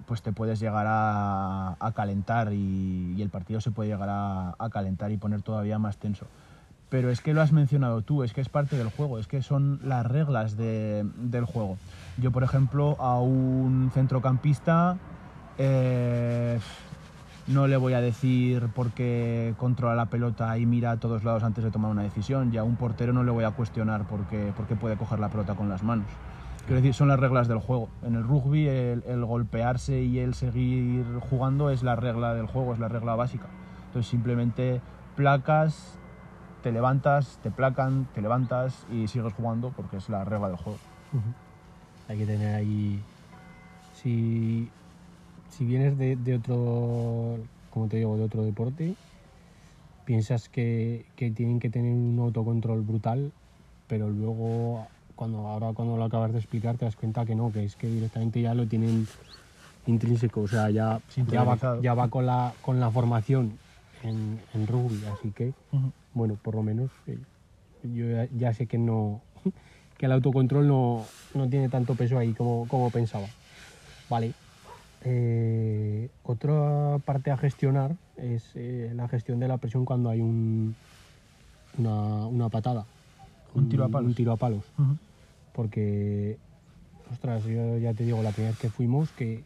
pues 0.07 0.23
te 0.23 0.33
puedes 0.33 0.59
llegar 0.59 0.87
a, 0.89 1.77
a 1.79 1.93
calentar 1.93 2.53
y, 2.53 3.15
y 3.17 3.23
el 3.23 3.29
partido 3.29 3.61
se 3.61 3.71
puede 3.71 3.91
llegar 3.91 4.09
a, 4.11 4.55
a 4.59 4.71
calentar 4.71 5.13
y 5.13 5.17
poner 5.17 5.43
todavía 5.43 5.79
más 5.79 5.99
tenso. 5.99 6.27
Pero 6.91 7.11
es 7.11 7.21
que 7.21 7.33
lo 7.35 7.41
has 7.41 7.53
mencionado 7.53 8.03
tú, 8.03 8.25
es 8.25 8.33
que 8.33 8.41
es 8.41 8.49
parte 8.49 8.77
del 8.77 8.89
juego, 8.89 9.19
es 9.19 9.27
que 9.29 9.43
son 9.43 9.79
las 9.85 10.05
reglas 10.05 10.57
de- 10.57 11.07
del 11.17 11.45
juego. 11.45 11.79
Yo, 12.21 12.33
por 12.33 12.43
ejemplo, 12.43 12.97
a 13.01 13.21
un 13.21 13.91
centrocampista 13.95 14.97
eh, 15.57 16.59
no 17.47 17.67
le 17.67 17.77
voy 17.77 17.93
a 17.93 18.01
decir 18.01 18.69
por 18.75 18.91
qué 18.91 19.55
controla 19.57 19.95
la 19.95 20.07
pelota 20.07 20.57
y 20.59 20.67
mira 20.67 20.93
a 20.93 20.97
todos 20.97 21.23
lados 21.25 21.43
antes 21.43 21.63
de 21.65 21.71
tomar 21.71 21.91
una 21.91 22.03
decisión. 22.03 22.51
Y 22.53 22.57
a 22.57 22.65
un 22.65 22.77
portero 22.77 23.13
no 23.13 23.25
le 23.25 23.31
voy 23.31 23.45
a 23.45 23.51
cuestionar 23.51 24.05
por 24.05 24.21
qué, 24.27 24.53
por 24.57 24.67
qué 24.67 24.75
puede 24.77 24.97
coger 24.97 25.19
la 25.21 25.29
pelota 25.29 25.55
con 25.55 25.69
las 25.69 25.83
manos. 25.83 26.07
Quiero 26.67 26.77
decir, 26.83 26.95
son 26.95 27.09
las 27.09 27.19
reglas 27.21 27.49
del 27.49 27.59
juego. 27.59 27.89
En 28.07 28.15
el 28.15 28.23
rugby, 28.23 28.69
el, 28.69 29.03
el 29.07 29.25
golpearse 29.25 30.03
y 30.03 30.19
el 30.19 30.35
seguir 30.35 31.05
jugando 31.29 31.71
es 31.71 31.83
la 31.83 31.97
regla 31.97 32.35
del 32.35 32.47
juego, 32.47 32.75
es 32.75 32.79
la 32.81 32.89
regla 32.89 33.15
básica. 33.17 33.47
Entonces, 33.89 34.09
simplemente 34.11 34.81
placas, 35.17 35.99
te 36.63 36.73
levantas, 36.73 37.39
te 37.43 37.51
placan, 37.51 38.07
te 38.15 38.23
levantas 38.23 38.87
y 38.93 39.09
sigues 39.09 39.33
jugando 39.35 39.73
porque 39.77 39.97
es 39.97 40.09
la 40.09 40.25
regla 40.25 40.49
del 40.49 40.57
juego. 40.57 40.79
Hay 42.09 42.19
que 42.19 42.27
tener 42.27 42.55
ahí. 42.55 43.01
Si, 43.95 44.69
si 45.51 45.65
vienes 45.65 45.99
de, 45.99 46.17
de 46.17 46.37
otro, 46.37 47.39
como 47.71 47.89
te 47.89 47.99
digo, 47.99 48.17
de 48.17 48.25
otro 48.25 48.43
deporte, 48.43 48.95
piensas 50.05 50.49
que, 50.49 51.07
que 51.17 51.31
tienen 51.31 51.61
que 51.61 51.71
tener 51.71 51.93
un 51.93 52.19
autocontrol 52.19 52.81
brutal, 52.83 53.33
pero 53.87 54.09
luego, 54.09 54.87
cuando 55.17 55.47
ahora 55.47 55.73
cuando 55.73 55.97
lo 55.97 56.05
acabas 56.05 56.33
de 56.33 56.39
explicar, 56.39 56.77
te 56.77 56.85
das 56.85 56.97
cuenta 56.97 57.25
que 57.25 57.35
no, 57.35 57.53
que 57.53 57.65
es 57.65 57.77
que 57.77 57.89
directamente 57.89 58.41
ya 58.41 58.55
lo 58.55 58.67
tienen 58.67 59.07
intrínseco, 59.87 60.43
o 60.43 60.49
sea, 60.49 60.71
ya, 60.71 61.01
ya, 61.31 61.45
va, 61.45 61.81
ya 61.81 61.95
va 61.95 62.09
con 62.09 62.27
la, 62.27 62.53
con 62.63 62.81
la 62.81 62.91
formación 62.91 63.59
en, 64.03 64.41
en 64.55 64.67
rugby, 64.67 65.03
así 65.13 65.31
que, 65.31 65.53
bueno, 66.15 66.37
por 66.41 66.55
lo 66.55 66.63
menos 66.63 66.91
eh, 67.07 67.19
yo 67.83 68.09
ya, 68.11 68.29
ya 68.37 68.53
sé 68.53 68.67
que 68.67 68.79
no 68.79 69.21
que 69.99 70.07
el 70.07 70.13
autocontrol 70.13 70.67
no, 70.67 71.05
no 71.35 71.49
tiene 71.49 71.69
tanto 71.69 71.95
peso 71.95 72.19
ahí 72.19 72.33
como, 72.33 72.67
como 72.69 72.91
pensaba. 72.91 73.27
Vale. 74.09 74.33
Eh, 75.03 76.09
otra 76.23 76.99
parte 77.05 77.31
a 77.31 77.37
gestionar 77.37 77.97
es 78.17 78.51
eh, 78.55 78.93
la 78.95 79.09
gestión 79.09 79.41
de 79.41 79.49
la 79.49 79.59
presión 79.59 79.85
cuando 79.85 80.11
hay 80.11 80.21
un, 80.21 80.75
una, 81.79 82.27
una 82.27 82.49
patada. 82.49 82.87
Un 83.55 83.69
tiro 83.69 83.85
a 83.85 83.89
palos. 83.89 84.09
Un 84.09 84.15
tiro 84.15 84.33
a 84.33 84.37
palos. 84.37 84.65
Porque, 85.53 86.39
ostras, 87.13 87.45
yo 87.45 87.79
ya 87.79 87.93
te 87.95 88.05
digo, 88.05 88.23
la 88.23 88.31
primera 88.31 88.53
vez 88.53 88.59
que 88.61 88.71
fuimos, 88.71 89.11
que, 89.11 89.43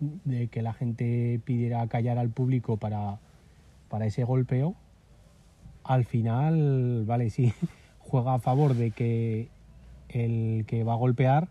de 0.00 0.48
que 0.48 0.62
la 0.62 0.72
gente 0.72 1.40
pidiera 1.44 1.86
callar 1.86 2.18
al 2.18 2.30
público 2.30 2.76
para, 2.76 3.18
para 3.88 4.06
ese 4.06 4.24
golpeo, 4.24 4.74
al 5.84 6.04
final, 6.04 7.04
vale, 7.06 7.30
sí, 7.30 7.52
juega 7.98 8.34
a 8.34 8.38
favor 8.38 8.74
de 8.74 8.90
que 8.90 9.48
el 10.08 10.64
que 10.66 10.84
va 10.84 10.92
a 10.94 10.96
golpear 10.96 11.48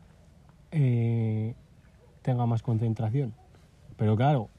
eh, 0.71 1.53
tenga 2.21 2.45
más 2.45 2.61
concentración. 2.61 3.33
Pero 3.97 4.15
claro, 4.15 4.49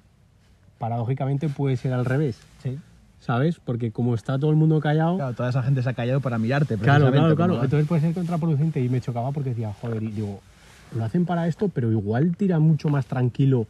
paradójicamente 0.79 1.49
puede 1.49 1.77
ser 1.77 1.93
al 1.93 2.05
revés, 2.05 2.41
Sí. 2.63 2.79
¿sabes? 3.21 3.59
Porque 3.65 3.91
como 3.91 4.15
está 4.15 4.39
todo 4.39 4.51
el 4.51 4.57
mundo 4.57 4.81
callado, 4.81 5.17
Claro, 5.17 5.35
toda 5.35 5.49
esa 5.51 5.63
gente 5.63 5.83
se 5.83 5.89
ha 5.89 5.95
callado 5.95 6.21
para 6.21 6.39
mirarte. 6.39 6.77
Claro, 6.77 7.11
claro, 7.11 7.35
claro. 7.35 7.57
va. 7.57 7.65
Entonces 7.65 7.89
puede 7.89 8.03
ser 8.03 8.15
contraproducente 8.15 8.81
y 8.81 8.89
me 8.89 9.01
chocaba 9.01 9.33
porque 9.33 9.51
decía, 9.51 9.73
joder, 9.81 10.03
y 10.03 10.09
digo, 10.11 10.41
lo 10.95 11.05
hacen 11.05 11.25
para 11.25 11.49
esto, 11.49 11.69
pero 11.69 11.91
igual 11.91 12.37
tira 12.37 12.59
mucho 12.59 12.89
más 12.91 13.07
tranquilo 13.07 13.67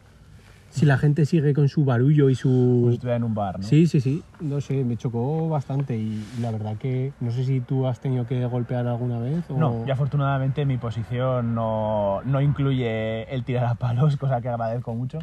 si 0.74 0.86
la 0.86 0.98
gente 0.98 1.24
sigue 1.24 1.54
con 1.54 1.68
su 1.68 1.84
barullo 1.84 2.30
y 2.30 2.34
Como 2.34 2.34
si 2.34 2.82
su... 2.82 2.90
estuviera 2.94 3.16
en 3.16 3.22
un 3.22 3.32
bar, 3.32 3.60
¿no? 3.60 3.62
Sí, 3.64 3.86
sí, 3.86 4.00
sí, 4.00 4.24
no 4.40 4.60
sé, 4.60 4.82
me 4.82 4.96
chocó 4.96 5.48
bastante 5.48 5.96
y, 5.96 6.20
la 6.40 6.50
verdad 6.50 6.76
que 6.76 7.12
no 7.20 7.30
sé 7.30 7.44
si 7.44 7.60
tú 7.60 7.86
has 7.86 8.00
tenido 8.00 8.26
que 8.26 8.44
golpear 8.46 8.88
alguna 8.88 9.20
vez 9.20 9.48
o... 9.50 9.56
No, 9.56 9.84
y 9.86 9.90
afortunadamente 9.92 10.66
mi 10.66 10.76
posición 10.76 11.54
no, 11.54 12.22
no 12.24 12.40
incluye 12.40 13.32
el 13.32 13.44
tirar 13.44 13.66
a 13.66 13.74
palos, 13.76 14.16
cosa 14.18 14.40
que 14.40 14.48
agradezco 14.48 14.92
mucho. 14.94 15.20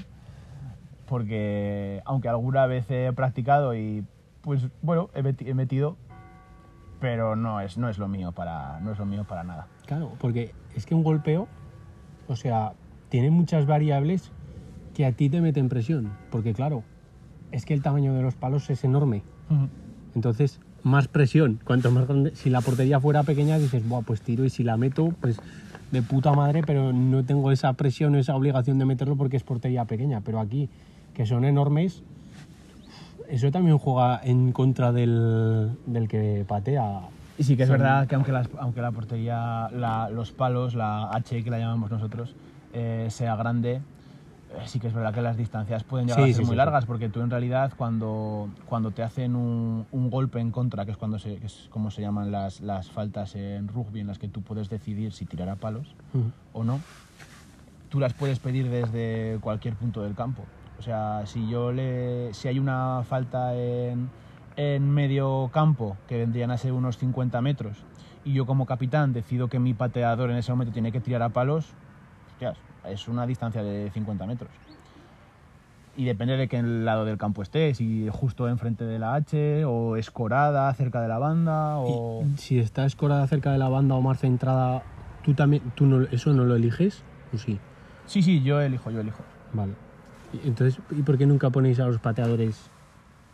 Porque 1.06 2.02
aunque 2.06 2.30
alguna 2.30 2.66
vez 2.68 2.90
he 2.90 3.12
practicado 3.12 3.76
y 3.76 4.06
pues 4.40 4.70
bueno, 4.82 5.10
he 5.14 5.54
metido, 5.54 5.98
pero 7.02 7.36
no 7.36 7.60
es, 7.60 7.78
no 7.78 7.90
es 7.90 7.98
lo 7.98 8.08
mío 8.08 8.32
para, 8.32 8.80
no 8.80 8.94
es 8.94 9.00
lo 9.00 9.06
mío 9.06 9.26
para 9.26 9.44
nada. 9.44 9.68
Claro, 9.86 10.14
porque 10.18 10.56
es 10.78 10.86
que 10.86 10.96
un 10.96 11.04
golpeo, 11.04 11.50
o 12.30 12.38
sea, 12.38 12.72
tiene 13.10 13.30
muchas 13.32 13.66
variables 13.66 14.32
que 14.96 15.06
a 15.06 15.12
ti 15.12 15.30
te 15.30 15.42
meten 15.42 15.70
presión, 15.70 16.10
porque 16.32 16.54
claro, 16.54 16.84
es 17.52 17.66
que 17.66 17.74
el 17.74 17.82
tamaño 17.82 18.14
de 18.14 18.22
los 18.22 18.36
palos 18.36 18.70
es 18.70 18.84
enorme. 18.84 19.24
Entonces, 20.16 20.60
más 20.84 21.08
presión. 21.08 21.60
Cuanto 21.64 21.92
más 21.92 22.08
grande, 22.08 22.32
si 22.36 22.50
la 22.50 22.62
portería 22.62 23.00
fuera 23.00 23.24
pequeña, 23.24 23.58
dices, 23.58 23.88
Buah, 23.88 24.02
pues 24.02 24.22
tiro 24.22 24.46
y 24.46 24.50
si 24.50 24.64
la 24.64 24.78
meto, 24.78 25.14
pues 25.22 25.40
de 25.92 26.02
puta 26.02 26.32
madre, 26.34 26.64
pero 26.66 26.94
no 26.94 27.24
tengo 27.24 27.52
esa 27.52 27.74
presión 27.74 28.16
o 28.16 28.18
esa 28.18 28.36
obligación 28.36 28.80
de 28.80 28.86
meterlo 28.86 29.16
porque 29.18 29.38
es 29.38 29.44
portería 29.44 29.86
pequeña. 29.86 30.22
Pero 30.22 30.40
aquí, 30.40 30.70
que 31.14 31.26
son 31.26 31.44
enormes, 31.46 32.02
eso 33.30 33.52
también 33.52 33.78
juega 33.78 34.20
en 34.24 34.52
contra 34.54 34.92
del, 34.92 35.72
del 35.86 36.08
que 36.08 36.46
patea. 36.48 37.02
Y 37.38 37.44
sí 37.44 37.56
que 37.58 37.64
es 37.64 37.70
Son- 37.70 37.78
verdad 37.78 38.08
que 38.08 38.16
aunque, 38.16 38.32
las- 38.32 38.50
aunque 38.60 38.82
la 38.82 38.92
portería, 38.92 39.70
la- 39.74 40.10
los 40.10 40.32
palos, 40.32 40.76
la 40.76 41.10
H 41.12 41.44
que 41.44 41.50
la 41.50 41.60
llamamos 41.60 41.92
nosotros, 41.92 42.36
eh, 42.74 43.08
sea 43.10 43.36
grande, 43.36 43.82
sí 44.66 44.80
que 44.80 44.88
es 44.88 44.94
verdad 44.94 45.14
que 45.14 45.22
las 45.22 45.38
distancias 45.38 45.84
pueden 45.84 46.08
llegar 46.08 46.24
Sí, 46.24 46.32
a 46.32 46.34
ser 46.34 46.36
sí, 46.36 46.42
muy 46.46 46.54
sí, 46.54 46.58
largas, 46.58 46.86
porque 46.86 47.10
tú 47.10 47.22
en 47.22 47.30
realidad 47.30 47.72
cuando, 47.78 48.50
cuando 48.66 48.92
te 48.92 49.04
hacen 49.04 49.36
un, 49.36 49.86
un 49.92 50.10
golpe 50.10 50.40
en 50.40 50.52
contra, 50.52 50.86
que 50.86 50.92
es, 50.92 50.98
cuando 50.98 51.20
se, 51.20 51.38
que 51.38 51.46
es 51.46 51.68
como 51.70 51.92
se 51.92 52.02
llaman 52.02 52.32
las, 52.32 52.62
las 52.62 52.90
faltas 52.90 53.36
en 53.36 53.68
rugby, 53.68 54.00
en 54.02 54.08
las 54.08 54.20
que 54.20 54.28
tú 54.28 54.42
puedes 54.42 54.70
decidir 54.70 55.14
si 55.14 55.26
tirar 55.26 55.50
a 55.50 55.56
palos 55.56 55.96
o 56.54 56.64
no, 56.64 56.80
tú 57.90 58.00
las 58.00 58.14
puedes 58.14 58.40
pedir 58.40 58.70
desde 58.70 59.38
cualquier 59.42 59.76
punto 59.76 60.02
del 60.02 60.16
campo. 60.16 60.44
O 60.80 60.82
sea, 60.82 61.24
si 61.26 61.48
yo 61.48 61.72
le, 61.72 62.34
si 62.34 62.48
hay 62.48 62.58
una 62.58 63.04
falta 63.08 63.56
en, 63.56 64.10
en 64.58 64.90
medio 64.90 65.50
campo, 65.54 65.96
que 66.08 66.18
vendrían 66.18 66.52
a 66.52 66.58
ser 66.58 66.74
unos 66.74 66.98
50 66.98 67.40
metros, 67.42 67.78
y 68.26 68.34
yo 68.34 68.46
como 68.46 68.66
capitán 68.66 69.14
decido 69.14 69.48
que 69.48 69.60
mi 69.60 69.74
pateador 69.74 70.30
en 70.32 70.38
ese 70.38 70.52
momento 70.52 70.74
tiene 70.74 70.92
que 70.92 71.00
tirar 71.00 71.22
a 71.22 71.30
palos, 71.30 71.68
hostias, 72.32 72.58
es 72.88 73.08
una 73.08 73.26
distancia 73.26 73.64
de 73.64 73.90
50 73.92 74.26
metros. 74.26 74.50
Y 75.98 76.06
depende 76.06 76.38
de 76.38 76.48
qué 76.48 76.62
lado 76.64 77.04
del 77.04 77.18
campo 77.18 77.42
esté, 77.42 77.74
si 77.74 78.08
justo 78.10 78.48
enfrente 78.48 78.86
de 78.86 78.98
la 78.98 79.14
H, 79.16 79.66
o 79.66 79.98
escorada, 79.98 80.74
cerca 80.74 81.02
de 81.02 81.10
la 81.10 81.18
banda, 81.18 81.78
o... 81.78 82.24
Si 82.38 82.60
está 82.60 82.86
escorada 82.86 83.28
cerca 83.28 83.52
de 83.52 83.58
la 83.58 83.68
banda 83.68 83.96
o 83.96 84.02
más 84.02 84.20
centrada, 84.20 84.84
¿tú 85.24 85.34
también, 85.34 85.62
tú 85.76 85.86
no, 85.86 86.04
eso 86.04 86.32
no 86.32 86.46
lo 86.46 86.56
eliges? 86.56 87.04
¿O 87.34 87.38
sí? 87.38 87.60
Sí, 88.06 88.22
sí, 88.22 88.42
yo 88.42 88.62
elijo, 88.62 88.90
yo 88.90 89.02
elijo. 89.02 89.22
Vale. 89.52 89.74
Y 90.34 90.48
Entonces, 90.48 90.82
¿y 90.92 91.02
por 91.02 91.18
qué 91.18 91.26
nunca 91.26 91.50
ponéis 91.50 91.80
a 91.82 91.86
los 91.86 92.00
pateadores 92.00 92.70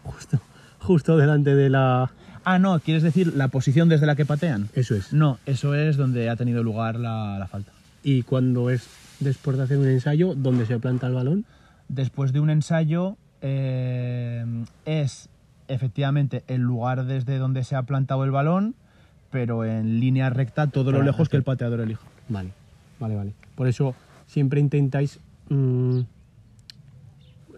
justo, 0.03 0.39
justo 0.79 1.15
delante 1.15 1.53
de 1.53 1.69
la... 1.69 2.11
Ah, 2.43 2.57
no, 2.57 2.79
¿quieres 2.79 3.03
decir 3.03 3.35
la 3.35 3.49
posición 3.49 3.87
desde 3.87 4.07
la 4.07 4.15
que 4.15 4.25
patean? 4.25 4.69
Eso 4.73 4.95
es. 4.95 5.13
No, 5.13 5.37
eso 5.45 5.75
es 5.75 5.95
donde 5.95 6.29
ha 6.29 6.35
tenido 6.35 6.63
lugar 6.63 6.95
la, 6.95 7.37
la 7.37 7.47
falta. 7.47 7.71
Y 8.03 8.23
cuando 8.23 8.69
es 8.69 8.87
después 9.19 9.57
de 9.57 9.63
hacer 9.63 9.77
un 9.77 9.87
ensayo, 9.87 10.35
¿dónde 10.35 10.65
se 10.65 10.79
planta 10.79 11.07
el 11.07 11.13
balón? 11.13 11.45
Después 11.89 12.33
de 12.33 12.39
un 12.39 12.49
ensayo, 12.49 13.17
eh, 13.41 14.45
es 14.85 15.29
efectivamente 15.67 16.43
el 16.47 16.61
lugar 16.61 17.05
desde 17.05 17.37
donde 17.37 17.63
se 17.63 17.75
ha 17.75 17.83
plantado 17.83 18.23
el 18.23 18.31
balón, 18.31 18.75
pero 19.31 19.65
en 19.65 19.99
línea 19.99 20.29
recta 20.29 20.67
todo 20.67 20.91
lo 20.91 20.99
Para 20.99 21.11
lejos 21.11 21.29
que 21.29 21.37
el 21.37 21.43
pateador 21.43 21.81
elija. 21.81 22.05
Vale, 22.29 22.51
vale, 22.99 23.15
vale. 23.15 23.33
Por 23.55 23.67
eso 23.67 23.95
siempre 24.25 24.59
intentáis, 24.59 25.19
mm, 25.49 25.99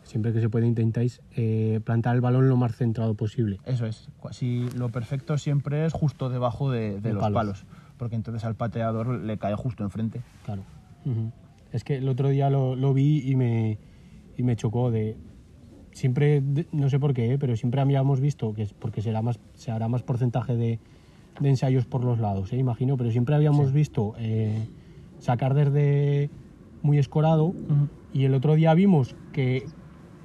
siempre 0.03 0.33
que 0.33 0.41
se 0.41 0.49
puede, 0.49 0.67
intentáis 0.67 1.21
eh, 1.35 1.79
plantar 1.83 2.15
el 2.15 2.21
balón 2.21 2.49
lo 2.49 2.57
más 2.57 2.75
centrado 2.75 3.13
posible. 3.13 3.59
Eso 3.65 3.85
es. 3.85 4.09
Si 4.31 4.69
lo 4.71 4.89
perfecto 4.89 5.37
siempre 5.37 5.85
es 5.85 5.93
justo 5.93 6.29
debajo 6.29 6.71
de, 6.71 6.99
los 7.01 7.21
palos. 7.21 7.33
palos. 7.33 7.65
porque 7.97 8.15
entonces 8.15 8.43
al 8.43 8.55
pateador 8.55 9.07
le 9.19 9.37
cae 9.37 9.55
justo 9.55 9.83
enfrente. 9.83 10.21
Claro. 10.45 10.63
Es 11.71 11.83
que 11.83 11.95
el 11.97 12.09
otro 12.09 12.29
día 12.29 12.49
lo, 12.49 12.75
lo 12.75 12.93
vi 12.93 13.21
y 13.29 13.35
me, 13.35 13.79
y 14.35 14.43
me 14.43 14.55
chocó 14.55 14.91
de... 14.91 15.17
Siempre, 15.91 16.41
de- 16.41 16.67
no 16.71 16.89
sé 16.89 16.99
por 16.99 17.13
qué, 17.13 17.33
¿eh? 17.33 17.37
pero 17.39 17.55
siempre 17.55 17.81
habíamos 17.81 18.19
visto, 18.21 18.53
que 18.53 18.61
es 18.63 18.73
porque 18.73 19.01
será 19.01 19.21
más, 19.21 19.39
se 19.53 19.71
hará 19.71 19.87
más 19.87 20.03
porcentaje 20.03 20.55
de, 20.55 20.79
de 21.39 21.49
ensayos 21.49 21.85
por 21.85 22.03
los 22.03 22.19
lados, 22.19 22.53
¿eh? 22.53 22.57
imagino, 22.57 22.95
pero 22.95 23.11
siempre 23.11 23.35
habíamos 23.35 23.73
visto 23.73 24.13
eh, 24.19 24.67
sacar 25.17 25.53
desde 25.55 26.29
muy 26.81 26.99
escorado 26.99 27.53
y 28.11 28.25
el 28.25 28.33
otro 28.35 28.55
día 28.55 28.73
vimos 28.75 29.15
que, 29.31 29.65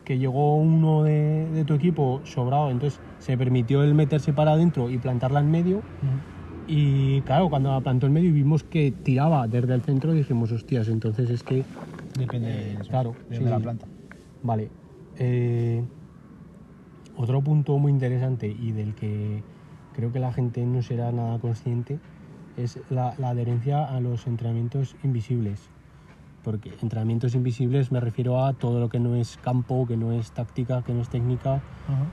que 0.05 0.19
llegó 0.19 0.57
uno 0.57 1.03
de, 1.03 1.51
de 1.51 1.65
tu 1.65 1.75
equipo 1.75 2.23
sobrado, 2.25 2.71
entonces 2.71 3.01
se 3.19 3.37
permitió 3.39 3.83
el 3.83 3.95
meterse 3.95 4.33
para 4.35 4.53
adentro 4.53 4.91
y 4.91 4.99
plantarla 4.99 5.41
en 5.41 5.51
medio 5.51 5.83
y 6.67 7.21
claro, 7.23 7.49
cuando 7.49 7.71
la 7.71 7.81
plantó 7.81 8.07
en 8.07 8.13
medio 8.13 8.31
y 8.31 8.33
vimos 8.33 8.65
que 8.65 8.91
tiraba 8.91 9.47
desde 9.47 9.75
el 9.75 9.83
centro, 9.83 10.13
dijimos, 10.13 10.53
hostias, 10.53 10.89
entonces 10.89 11.31
es 11.31 11.43
que... 11.43 11.65
Depende 12.19 12.49
de 12.49 12.75
eso, 12.75 12.91
claro, 12.91 13.15
de 13.29 13.37
sí, 13.37 13.45
la 13.45 13.59
planta. 13.59 13.87
Vale. 14.43 14.71
Eh, 15.19 15.83
otro 17.17 17.41
punto 17.43 17.79
muy 17.79 17.93
interesante 17.93 18.47
y 18.49 18.73
del 18.73 18.95
que 18.95 19.43
creo 19.95 20.13
que 20.13 20.19
la 20.19 20.33
gente 20.33 20.65
no 20.65 20.83
será 20.83 21.13
nada 21.13 21.39
consciente 21.39 21.99
es 22.57 22.79
la, 22.91 23.15
la 23.19 23.31
adherencia 23.31 23.85
a 23.85 24.01
los 24.01 24.27
entrenamientos 24.27 24.97
invisibles. 25.03 25.61
Porque 26.43 26.73
entrenamientos 26.83 27.35
invisibles 27.35 27.91
me 27.91 28.01
refiero 28.01 28.45
a 28.45 28.53
todo 28.53 28.79
lo 28.79 28.89
que 28.89 29.01
no 29.01 29.17
es 29.17 29.39
campo, 29.39 29.87
que 29.87 29.97
no 29.97 30.13
es 30.13 30.31
táctica, 30.33 30.83
que 30.83 30.93
no 30.93 31.01
es 31.01 31.09
técnica, 31.09 31.63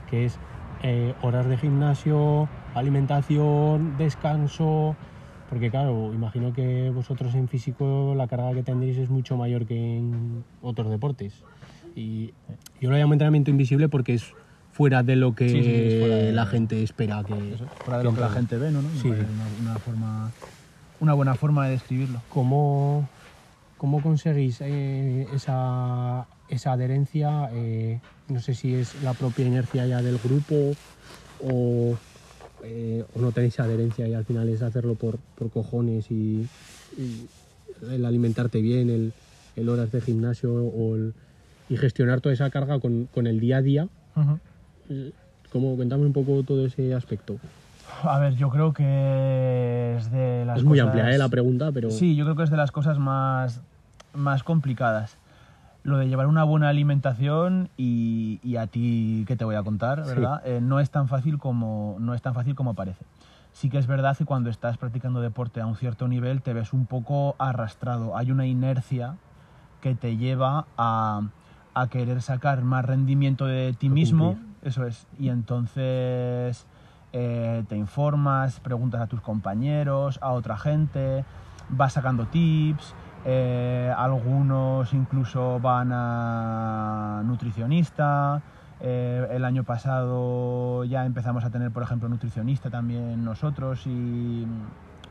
que 0.08 0.24
es 0.24 0.38
eh, 0.82 1.14
horas 1.22 1.46
de 1.46 1.58
gimnasio, 1.58 2.48
alimentación, 2.74 3.96
descanso, 3.98 4.96
Porque 5.50 5.70
claro, 5.70 6.14
imagino 6.14 6.54
que 6.54 6.90
vosotros 6.94 7.34
en 7.34 7.46
físico 7.46 8.14
la 8.16 8.26
carga 8.26 8.54
que 8.54 8.62
tendréis 8.62 8.96
es 8.96 9.10
mucho 9.10 9.36
mayor 9.36 9.66
que 9.66 9.98
en 9.98 10.44
otros 10.62 10.88
deportes. 10.90 11.34
Y 11.94 12.32
yo 12.80 12.90
lo 12.90 12.96
llamo 12.96 13.12
entrenamiento 13.12 13.50
invisible 13.50 13.90
porque 13.90 14.14
es 14.14 14.32
fuera 14.72 15.02
de 15.02 15.14
lo 15.16 15.34
que 15.34 15.50
Sí, 15.50 15.62
sí, 15.62 15.70
es 15.70 16.00
fuera 16.00 16.16
de- 16.16 16.32
la 16.32 16.46
gente 16.46 16.82
espera 16.82 17.22
que... 17.22 17.52
Eso, 17.52 17.66
fuera 17.84 17.98
de 17.98 18.04
lo 18.04 18.14
que 18.14 18.20
la 18.22 18.30
gente 18.30 18.56
ve, 18.56 18.70
¿no? 18.70 18.80
¿no? 18.80 18.88
Sí. 18.98 19.12
una 19.60 19.74
forma, 19.74 20.30
una 21.00 21.12
buena 21.12 21.34
forma 21.34 21.66
de 21.66 21.72
describirlo. 21.72 22.22
¿Cómo, 22.30 23.06
cómo 23.76 24.00
conseguís 24.00 24.62
eh, 24.62 25.28
esa, 25.34 26.26
esa 26.48 26.72
adherencia? 26.72 27.50
Eh, 27.52 28.00
no 28.28 28.40
sé 28.40 28.54
si 28.54 28.72
es 28.74 28.94
la 29.02 29.12
propia 29.12 29.44
inercia 29.46 29.84
ya 29.84 30.00
del 30.00 30.16
grupo 30.16 30.54
o, 31.44 31.94
eh, 32.62 33.04
o 33.14 33.20
no 33.20 33.32
tenéis 33.32 33.58
adherencia 33.60 34.06
y 34.08 34.14
al 34.14 34.24
final 34.24 34.48
es 34.48 34.62
hacerlo 34.62 34.94
por, 34.94 35.18
por 35.36 35.50
cojones 35.50 36.10
y, 36.10 36.46
y 36.96 37.26
el 37.90 38.04
alimentarte 38.04 38.60
bien, 38.60 38.90
el, 38.90 39.12
el 39.56 39.68
horas 39.68 39.90
de 39.92 40.00
gimnasio 40.00 40.52
o 40.54 40.96
el- 40.96 41.14
y 41.68 41.76
gestionar 41.76 42.20
toda 42.20 42.34
esa 42.34 42.50
carga 42.50 42.78
con, 42.80 43.06
con 43.06 43.26
el 43.26 43.40
día 43.40 43.58
a 43.58 43.62
día. 43.62 43.88
Eh, 44.90 45.12
¿Cómo, 45.50 45.76
cuéntame 45.76 46.04
un 46.04 46.12
poco 46.12 46.42
todo 46.42 46.66
ese 46.66 46.92
aspecto. 46.94 47.36
A 48.02 48.18
ver, 48.18 48.34
yo 48.36 48.48
creo 48.50 48.72
que 48.72 49.96
es 49.98 50.10
de 50.10 50.44
las 50.44 50.58
es 50.58 50.64
muy 50.64 50.78
cosas- 50.78 50.94
amplia 50.96 51.14
eh, 51.14 51.18
la 51.18 51.28
pregunta, 51.28 51.70
pero 51.72 51.90
Sí, 51.90 52.14
yo 52.16 52.24
creo 52.24 52.36
que 52.36 52.42
es 52.44 52.50
de 52.50 52.56
las 52.56 52.72
cosas 52.72 52.98
más, 52.98 53.60
más 54.14 54.42
complicadas. 54.42 55.16
Lo 55.84 55.98
de 55.98 56.08
llevar 56.08 56.26
una 56.26 56.44
buena 56.44 56.68
alimentación 56.68 57.68
y, 57.76 58.38
y 58.42 58.56
a 58.56 58.68
ti, 58.68 59.24
¿qué 59.26 59.36
te 59.36 59.44
voy 59.44 59.56
a 59.56 59.62
contar? 59.62 60.04
Sí. 60.04 60.10
¿Verdad? 60.10 60.42
Eh, 60.44 60.60
no, 60.60 60.78
es 60.78 60.90
tan 60.90 61.08
fácil 61.08 61.38
como, 61.38 61.96
no 61.98 62.14
es 62.14 62.22
tan 62.22 62.34
fácil 62.34 62.54
como 62.54 62.74
parece. 62.74 63.04
Sí 63.52 63.68
que 63.68 63.78
es 63.78 63.86
verdad 63.86 64.16
que 64.16 64.24
cuando 64.24 64.48
estás 64.48 64.78
practicando 64.78 65.20
deporte 65.20 65.60
a 65.60 65.66
un 65.66 65.76
cierto 65.76 66.08
nivel 66.08 66.40
te 66.40 66.52
ves 66.52 66.72
un 66.72 66.86
poco 66.86 67.34
arrastrado. 67.38 68.16
Hay 68.16 68.30
una 68.30 68.46
inercia 68.46 69.16
que 69.80 69.94
te 69.94 70.16
lleva 70.16 70.66
a, 70.78 71.22
a 71.74 71.86
querer 71.88 72.22
sacar 72.22 72.62
más 72.62 72.84
rendimiento 72.84 73.46
de 73.46 73.72
ti 73.72 73.88
mismo. 73.88 74.38
Eso 74.62 74.86
es. 74.86 75.06
Y 75.18 75.28
entonces 75.28 76.64
eh, 77.12 77.64
te 77.68 77.76
informas, 77.76 78.60
preguntas 78.60 79.00
a 79.00 79.06
tus 79.06 79.20
compañeros, 79.20 80.18
a 80.22 80.30
otra 80.30 80.56
gente, 80.56 81.24
vas 81.68 81.92
sacando 81.92 82.26
tips, 82.26 82.94
eh, 83.24 83.92
algunos 83.96 84.92
incluso 84.94 85.60
van 85.60 85.90
a 85.92 87.22
nutricionista. 87.24 88.42
eh, 88.80 89.28
el 89.30 89.44
año 89.44 89.62
pasado 89.62 90.84
ya 90.84 91.04
empezamos 91.06 91.44
a 91.44 91.50
tener, 91.50 91.70
por 91.70 91.84
ejemplo, 91.84 92.08
nutricionista 92.08 92.68
también 92.68 93.24
nosotros 93.24 93.86
y 93.86 94.44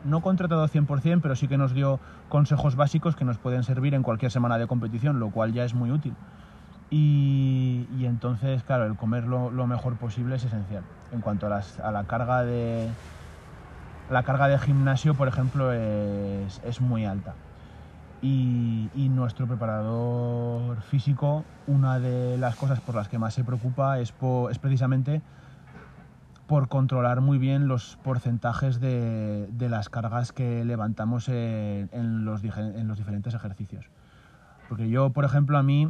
no 0.03 0.21
contratado 0.21 0.67
100%, 0.67 1.21
pero 1.21 1.35
sí 1.35 1.47
que 1.47 1.57
nos 1.57 1.73
dio 1.73 1.99
consejos 2.27 2.75
básicos 2.75 3.15
que 3.15 3.23
nos 3.23 3.37
pueden 3.37 3.63
servir 3.63 3.93
en 3.93 4.03
cualquier 4.03 4.31
semana 4.31 4.57
de 4.57 4.67
competición, 4.67 5.19
lo 5.19 5.29
cual 5.29 5.53
ya 5.53 5.63
es 5.63 5.73
muy 5.73 5.89
útil. 5.91 6.13
Y, 6.89 7.85
entonces, 8.03 8.61
claro, 8.63 8.85
el 8.85 8.97
comer 8.97 9.23
lo, 9.23 9.49
lo 9.51 9.65
mejor 9.67 9.95
posible 9.95 10.35
es 10.35 10.43
esencial. 10.43 10.83
En 11.13 11.21
cuanto 11.21 11.45
a, 11.45 11.49
las- 11.49 11.79
a 11.79 11.91
la 11.91 12.03
carga 12.03 12.43
de 12.43 12.89
la 14.09 14.23
carga 14.23 14.49
de 14.49 14.59
gimnasio, 14.59 15.13
por 15.13 15.29
ejemplo, 15.29 15.71
es, 15.71 16.59
es 16.65 16.81
muy 16.81 17.05
alta. 17.05 17.33
Y, 18.21 18.89
y 18.93 19.09
nuestro 19.09 19.47
preparador 19.47 20.81
físico, 20.83 21.43
una 21.65 21.99
de 21.99 22.37
las 22.37 22.55
cosas 22.55 22.79
por 22.79 22.93
las 22.95 23.07
que 23.07 23.17
más 23.17 23.33
se 23.33 23.43
preocupa 23.43 23.99
es, 23.99 24.13
es 24.51 24.59
precisamente 24.59 25.21
por 26.47 26.67
controlar 26.67 27.21
muy 27.21 27.37
bien 27.37 27.67
los 27.67 27.97
porcentajes 28.03 28.79
de, 28.79 29.47
de 29.51 29.69
las 29.69 29.89
cargas 29.89 30.33
que 30.33 30.65
levantamos 30.65 31.29
en, 31.29 31.89
en 31.93 32.25
los, 32.25 32.41
dije- 32.43 32.77
en 32.79 32.87
los 32.87 32.97
diferentes 32.97 33.33
ejercicios. 33.33 33.85
Porque 34.69 34.89
yo, 34.89 35.09
por 35.11 35.25
ejemplo, 35.25 35.57
a 35.57 35.63
mí... 35.63 35.89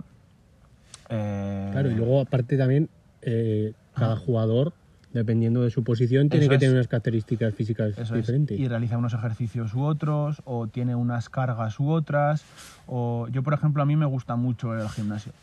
eh, 1.09 1.69
Claro, 1.71 1.91
y 1.91 1.95
luego 1.95 2.21
aparte 2.21 2.57
también 2.57 2.89
eh, 3.23 3.73
cada 3.95 4.15
jugador, 4.15 4.73
dependiendo 5.13 5.61
de 5.61 5.69
su 5.69 5.83
posición, 5.83 6.29
tiene 6.29 6.45
Eso 6.45 6.49
que 6.49 6.55
es. 6.55 6.59
tener 6.59 6.75
unas 6.75 6.87
características 6.87 7.53
físicas 7.53 7.97
Eso 7.97 8.15
es, 8.15 8.21
diferentes. 8.21 8.59
Y 8.59 8.67
realiza 8.67 8.97
unos 8.97 9.13
ejercicios 9.13 9.73
u 9.73 9.83
otros, 9.83 10.41
o 10.45 10.67
tiene 10.67 10.95
unas 10.95 11.29
cargas 11.29 11.79
u 11.79 11.89
otras. 11.89 12.43
O 12.87 13.27
yo, 13.29 13.43
por 13.43 13.53
ejemplo, 13.53 13.83
a 13.83 13.85
mí 13.85 13.95
me 13.95 14.05
gusta 14.05 14.35
mucho 14.35 14.73
el 14.73 14.87
gimnasio. 14.89 15.33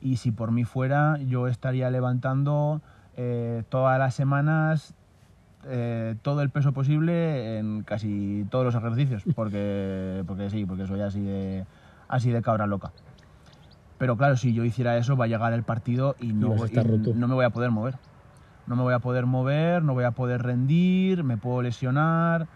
Y 0.00 0.16
si 0.16 0.30
por 0.30 0.52
mí 0.52 0.64
fuera, 0.64 1.18
yo 1.26 1.48
estaría 1.48 1.90
levantando 1.90 2.80
eh, 3.16 3.62
todas 3.68 3.98
las 3.98 4.14
semanas 4.14 4.94
eh, 5.68 6.14
todo 6.22 6.42
el 6.42 6.50
peso 6.50 6.72
posible 6.72 7.58
en 7.58 7.82
casi 7.82 8.46
todos 8.50 8.64
los 8.64 8.74
ejercicios. 8.74 9.24
Porque, 9.34 10.22
porque 10.26 10.50
sí, 10.50 10.64
porque 10.64 10.86
soy 10.86 11.00
así 11.00 11.20
de, 11.22 11.64
así 12.08 12.30
de 12.30 12.40
cabra 12.42 12.66
loca. 12.66 12.92
Pero 13.98 14.16
claro, 14.16 14.36
si 14.36 14.52
yo 14.52 14.64
hiciera 14.64 14.96
eso, 14.98 15.16
va 15.16 15.24
a 15.24 15.28
llegar 15.28 15.52
el 15.54 15.62
partido 15.62 16.14
y 16.20 16.32
no, 16.32 16.54
y 16.54 16.74
roto. 16.78 17.14
no 17.14 17.28
me 17.28 17.34
voy 17.34 17.44
a 17.44 17.50
poder 17.50 17.70
mover. 17.70 17.94
No 18.66 18.76
me 18.76 18.82
voy 18.82 18.94
a 18.94 18.98
poder 18.98 19.26
mover, 19.26 19.82
no 19.82 19.94
voy 19.94 20.04
a 20.04 20.10
poder 20.10 20.42
rendir, 20.42 21.24
me 21.24 21.36
puedo 21.36 21.62
lesionar. 21.62 22.48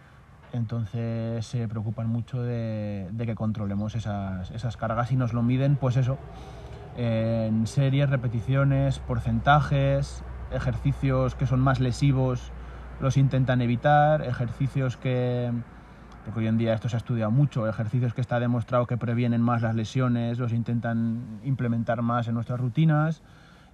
Entonces 0.52 1.46
se 1.46 1.68
preocupan 1.68 2.08
mucho 2.08 2.42
de, 2.42 3.08
que 3.18 3.34
controlemos 3.34 3.94
esas, 3.94 4.50
esas 4.50 4.76
cargas 4.76 5.12
y 5.12 5.16
nos 5.16 5.32
lo 5.32 5.42
miden, 5.42 5.76
pues 5.76 5.96
eso, 5.96 6.18
en 6.96 7.68
series, 7.68 8.10
repeticiones, 8.10 8.98
porcentajes, 8.98 10.24
ejercicios 10.50 11.36
que 11.36 11.46
son 11.46 11.60
más 11.60 11.78
lesivos 11.78 12.52
los 13.00 13.16
intentan 13.16 13.62
evitar, 13.62 14.22
ejercicios 14.22 14.96
que, 14.96 15.50
porque 16.24 16.40
hoy 16.40 16.46
en 16.46 16.58
día 16.58 16.74
esto 16.74 16.88
se 16.88 16.96
ha 16.96 16.98
estudiado 16.98 17.30
mucho, 17.30 17.66
ejercicios 17.66 18.12
que 18.12 18.20
está 18.20 18.38
demostrado 18.38 18.86
que 18.86 18.98
previenen 18.98 19.40
más 19.40 19.62
las 19.62 19.74
lesiones, 19.74 20.38
los 20.38 20.52
intentan 20.52 21.40
implementar 21.42 22.02
más 22.02 22.28
en 22.28 22.34
nuestras 22.34 22.60
rutinas 22.60 23.22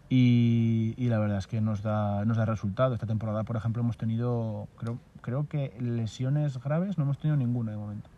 y, 0.08 0.94
y 0.96 1.08
la 1.08 1.18
verdad 1.18 1.38
es 1.38 1.46
que 1.46 1.60
nos 1.60 1.82
da, 1.82 2.24
nos 2.24 2.36
da 2.36 2.44
resultado. 2.44 2.94
Esta 2.94 3.06
temporada, 3.06 3.44
por 3.44 3.56
ejemplo, 3.56 3.82
hemos 3.82 3.96
tenido, 3.96 4.68
creo, 4.76 4.98
creo 5.20 5.46
que 5.48 5.76
lesiones 5.80 6.58
graves 6.58 6.96
no 6.98 7.04
hemos 7.04 7.18
tenido 7.18 7.36
ninguna 7.36 7.72
de 7.72 7.78
momento. 7.78 8.10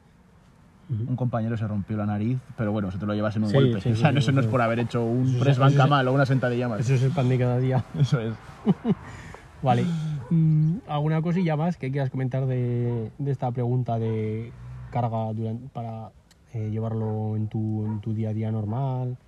Un 0.91 1.17
compañero 1.17 1.55
se 1.59 1.67
rompió 1.69 1.99
la 1.99 2.07
nariz, 2.07 2.41
pero 2.57 2.73
bueno, 2.73 2.89
eso 2.89 2.99
te 2.99 3.05
lo 3.05 3.13
llevas 3.15 3.37
en 3.37 3.45
un 3.45 3.51
Sí, 3.51 3.55
golpe. 3.57 3.81
sí, 3.83 3.91
o 3.93 3.97
sea, 3.97 4.09
sí, 4.09 4.15
no- 4.15 4.19
eso 4.21 4.33
no 4.33 4.41
es 4.41 4.47
por 4.47 4.63
haber 4.63 4.79
hecho 4.81 5.05
un 5.05 5.27
Eso 5.29 5.37
es- 5.37 5.43
press 5.43 5.59
banca 5.59 5.75
eso 5.75 5.85
es- 5.85 5.91
mal 5.91 6.09
o 6.09 6.13
una 6.15 6.25
sentadilla 6.27 6.69
mal. 6.69 6.81
Eso 6.81 6.95
es 6.95 7.03
el 7.03 7.13
pan 7.13 7.29
de 7.29 7.39
cada 7.39 7.59
día. 7.59 7.85
Eso 7.99 8.21
es. 8.21 8.35
Vale. 9.63 9.83
Mm, 10.31 10.79
¿Alguna 10.87 11.21
cosilla 11.21 11.57
más 11.57 11.77
que 11.77 11.91
quieras 11.91 12.11
comentar 12.11 12.47
de, 12.47 13.13
de 13.19 13.31
esta 13.31 13.51
pregunta 13.51 13.99
de 13.99 14.53
carga 14.91 15.33
durante, 15.35 15.69
para 15.71 16.13
eh, 16.55 16.71
llevarlo 16.71 17.37
en 17.37 17.49
tu, 17.49 17.85
en 17.85 18.01
tu 18.01 18.15
día 18.15 18.31
a 18.31 18.33
día 18.33 18.51
normal? 18.53 19.19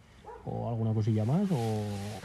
¿O 0.45 0.69
alguna 0.69 0.95
cosilla 0.95 1.25
más? 1.27 1.49
¿O, 1.51 2.23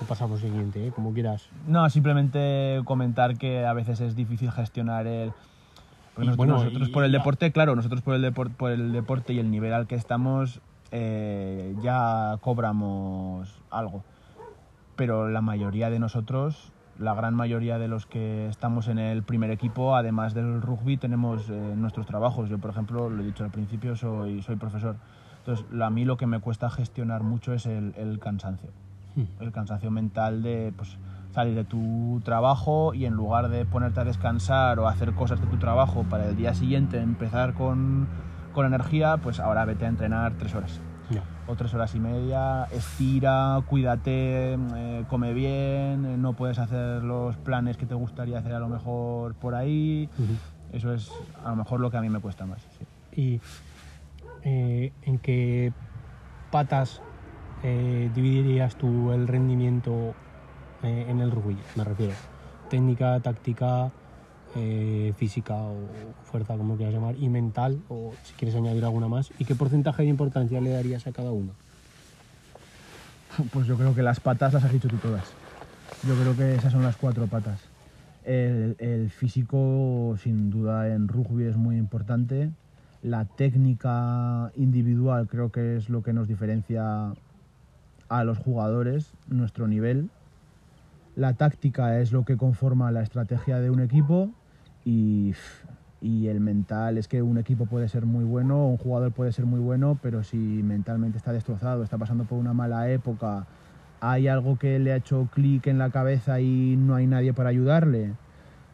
o 0.00 0.04
pasamos 0.06 0.42
al 0.42 0.48
siguiente, 0.50 0.86
eh? 0.86 0.92
como 0.92 1.12
quieras? 1.12 1.48
No, 1.66 1.88
simplemente 1.90 2.80
comentar 2.84 3.36
que 3.36 3.64
a 3.64 3.72
veces 3.72 4.00
es 4.00 4.14
difícil 4.16 4.50
gestionar 4.50 5.06
el... 5.06 5.32
Porque 6.14 6.26
nosotros, 6.26 6.36
bueno, 6.36 6.54
nosotros 6.64 6.88
y- 6.88 6.92
por 6.92 7.04
el 7.04 7.12
deporte, 7.12 7.52
claro, 7.52 7.74
nosotros 7.74 8.02
por 8.02 8.14
el, 8.14 8.22
depor- 8.24 8.54
por 8.54 8.70
el 8.70 8.92
deporte 8.92 9.32
y 9.32 9.38
el 9.38 9.50
nivel 9.50 9.72
al 9.72 9.86
que 9.86 9.94
estamos 9.94 10.60
eh, 10.90 11.74
ya 11.80 12.36
cobramos 12.42 13.62
algo. 13.70 14.04
Pero 14.94 15.28
la 15.30 15.40
mayoría 15.40 15.88
de 15.88 15.98
nosotros, 15.98 16.70
la 16.98 17.14
gran 17.14 17.34
mayoría 17.34 17.78
de 17.78 17.88
los 17.88 18.04
que 18.06 18.46
estamos 18.48 18.88
en 18.88 18.98
el 18.98 19.22
primer 19.22 19.50
equipo, 19.50 19.96
además 19.96 20.34
del 20.34 20.60
rugby, 20.60 20.98
tenemos 20.98 21.48
eh, 21.48 21.52
nuestros 21.76 22.04
trabajos. 22.06 22.50
Yo, 22.50 22.58
por 22.58 22.70
ejemplo, 22.70 23.08
lo 23.08 23.22
he 23.22 23.26
dicho 23.26 23.42
al 23.44 23.50
principio, 23.50 23.96
soy, 23.96 24.42
soy 24.42 24.56
profesor. 24.56 24.96
Entonces, 25.38 25.64
a 25.80 25.88
mí 25.88 26.04
lo 26.04 26.18
que 26.18 26.26
me 26.26 26.40
cuesta 26.40 26.68
gestionar 26.68 27.22
mucho 27.22 27.54
es 27.54 27.64
el, 27.64 27.94
el 27.96 28.18
cansancio 28.18 28.68
el 29.40 29.52
cansancio 29.52 29.90
mental 29.90 30.42
de 30.42 30.72
pues, 30.76 30.96
salir 31.34 31.54
de 31.54 31.64
tu 31.64 32.20
trabajo 32.24 32.94
y 32.94 33.06
en 33.06 33.14
lugar 33.14 33.48
de 33.48 33.64
ponerte 33.64 34.00
a 34.00 34.04
descansar 34.04 34.78
o 34.78 34.88
hacer 34.88 35.12
cosas 35.12 35.40
de 35.40 35.46
tu 35.46 35.58
trabajo 35.58 36.04
para 36.04 36.28
el 36.28 36.36
día 36.36 36.54
siguiente 36.54 37.00
empezar 37.00 37.54
con, 37.54 38.06
con 38.52 38.66
energía, 38.66 39.16
pues 39.18 39.40
ahora 39.40 39.64
vete 39.64 39.86
a 39.86 39.88
entrenar 39.88 40.34
tres 40.38 40.54
horas 40.54 40.80
o 41.46 41.56
tres 41.56 41.74
horas 41.74 41.94
y 41.94 42.00
media, 42.00 42.64
estira, 42.72 43.60
cuídate, 43.66 44.54
eh, 44.54 45.04
come 45.08 45.32
bien, 45.32 46.06
eh, 46.06 46.16
no 46.16 46.34
puedes 46.34 46.58
hacer 46.58 47.02
los 47.02 47.36
planes 47.36 47.76
que 47.76 47.86
te 47.86 47.94
gustaría 47.94 48.38
hacer 48.38 48.54
a 48.54 48.58
lo 48.58 48.68
mejor 48.68 49.34
por 49.34 49.54
ahí. 49.54 50.08
Eso 50.72 50.92
es 50.92 51.10
a 51.44 51.50
lo 51.50 51.56
mejor 51.56 51.80
lo 51.80 51.90
que 51.90 51.96
a 51.96 52.00
mí 52.00 52.08
me 52.08 52.20
cuesta 52.20 52.46
más. 52.46 52.62
sí. 52.78 52.86
¿Y 53.14 53.40
eh, 54.44 54.92
en 55.02 55.18
qué 55.18 55.72
patas 56.50 57.02
eh, 57.62 58.10
dividirías 58.14 58.76
tú 58.76 59.12
el 59.12 59.28
rendimiento 59.28 60.14
eh, 60.82 61.06
en 61.08 61.20
el 61.20 61.30
rugby? 61.30 61.56
Me 61.76 61.84
refiero. 61.84 62.14
Técnica, 62.70 63.20
táctica, 63.20 63.90
eh, 64.54 65.12
física 65.16 65.54
o 65.54 65.76
fuerza, 66.24 66.56
como 66.56 66.76
quieras 66.76 66.94
llamar, 66.94 67.16
y 67.16 67.28
mental, 67.28 67.80
o 67.88 68.12
si 68.24 68.34
quieres 68.34 68.56
añadir 68.56 68.84
alguna 68.84 69.08
más. 69.08 69.30
¿Y 69.38 69.44
qué 69.44 69.54
porcentaje 69.54 70.02
de 70.02 70.08
importancia 70.08 70.60
le 70.60 70.70
darías 70.70 71.06
a 71.06 71.12
cada 71.12 71.32
uno? 71.32 71.52
Pues 73.52 73.66
yo 73.66 73.76
creo 73.76 73.94
que 73.94 74.02
las 74.02 74.20
patas 74.20 74.52
las 74.52 74.64
has 74.64 74.72
dicho 74.72 74.88
tú 74.88 74.96
todas. 74.98 75.24
Yo 76.06 76.14
creo 76.14 76.36
que 76.36 76.54
esas 76.54 76.72
son 76.72 76.82
las 76.82 76.96
cuatro 76.96 77.26
patas. 77.26 77.60
El, 78.24 78.76
el 78.78 79.10
físico, 79.10 80.16
sin 80.22 80.50
duda, 80.50 80.94
en 80.94 81.08
rugby 81.08 81.44
es 81.44 81.56
muy 81.56 81.76
importante. 81.76 82.50
La 83.02 83.24
técnica 83.24 84.52
individual 84.56 85.28
creo 85.28 85.50
que 85.50 85.76
es 85.76 85.88
lo 85.88 86.02
que 86.02 86.12
nos 86.12 86.28
diferencia 86.28 87.12
a 88.12 88.24
los 88.24 88.36
jugadores, 88.36 89.14
nuestro 89.26 89.66
nivel. 89.66 90.10
La 91.16 91.32
táctica 91.32 91.98
es 91.98 92.12
lo 92.12 92.24
que 92.24 92.36
conforma 92.36 92.90
la 92.90 93.02
estrategia 93.02 93.58
de 93.58 93.70
un 93.70 93.80
equipo 93.80 94.30
y, 94.84 95.34
y 96.02 96.26
el 96.26 96.40
mental 96.40 96.98
es 96.98 97.08
que 97.08 97.22
un 97.22 97.38
equipo 97.38 97.64
puede 97.64 97.88
ser 97.88 98.04
muy 98.04 98.24
bueno, 98.24 98.66
un 98.66 98.76
jugador 98.76 99.12
puede 99.12 99.32
ser 99.32 99.46
muy 99.46 99.60
bueno, 99.60 99.98
pero 100.02 100.22
si 100.24 100.36
mentalmente 100.36 101.16
está 101.16 101.32
destrozado, 101.32 101.82
está 101.82 101.96
pasando 101.96 102.24
por 102.24 102.38
una 102.38 102.52
mala 102.52 102.90
época, 102.90 103.46
hay 104.00 104.28
algo 104.28 104.58
que 104.58 104.78
le 104.78 104.92
ha 104.92 104.96
hecho 104.96 105.28
clic 105.32 105.66
en 105.68 105.78
la 105.78 105.88
cabeza 105.88 106.38
y 106.40 106.76
no 106.76 106.94
hay 106.94 107.06
nadie 107.06 107.32
para 107.32 107.48
ayudarle, 107.48 108.12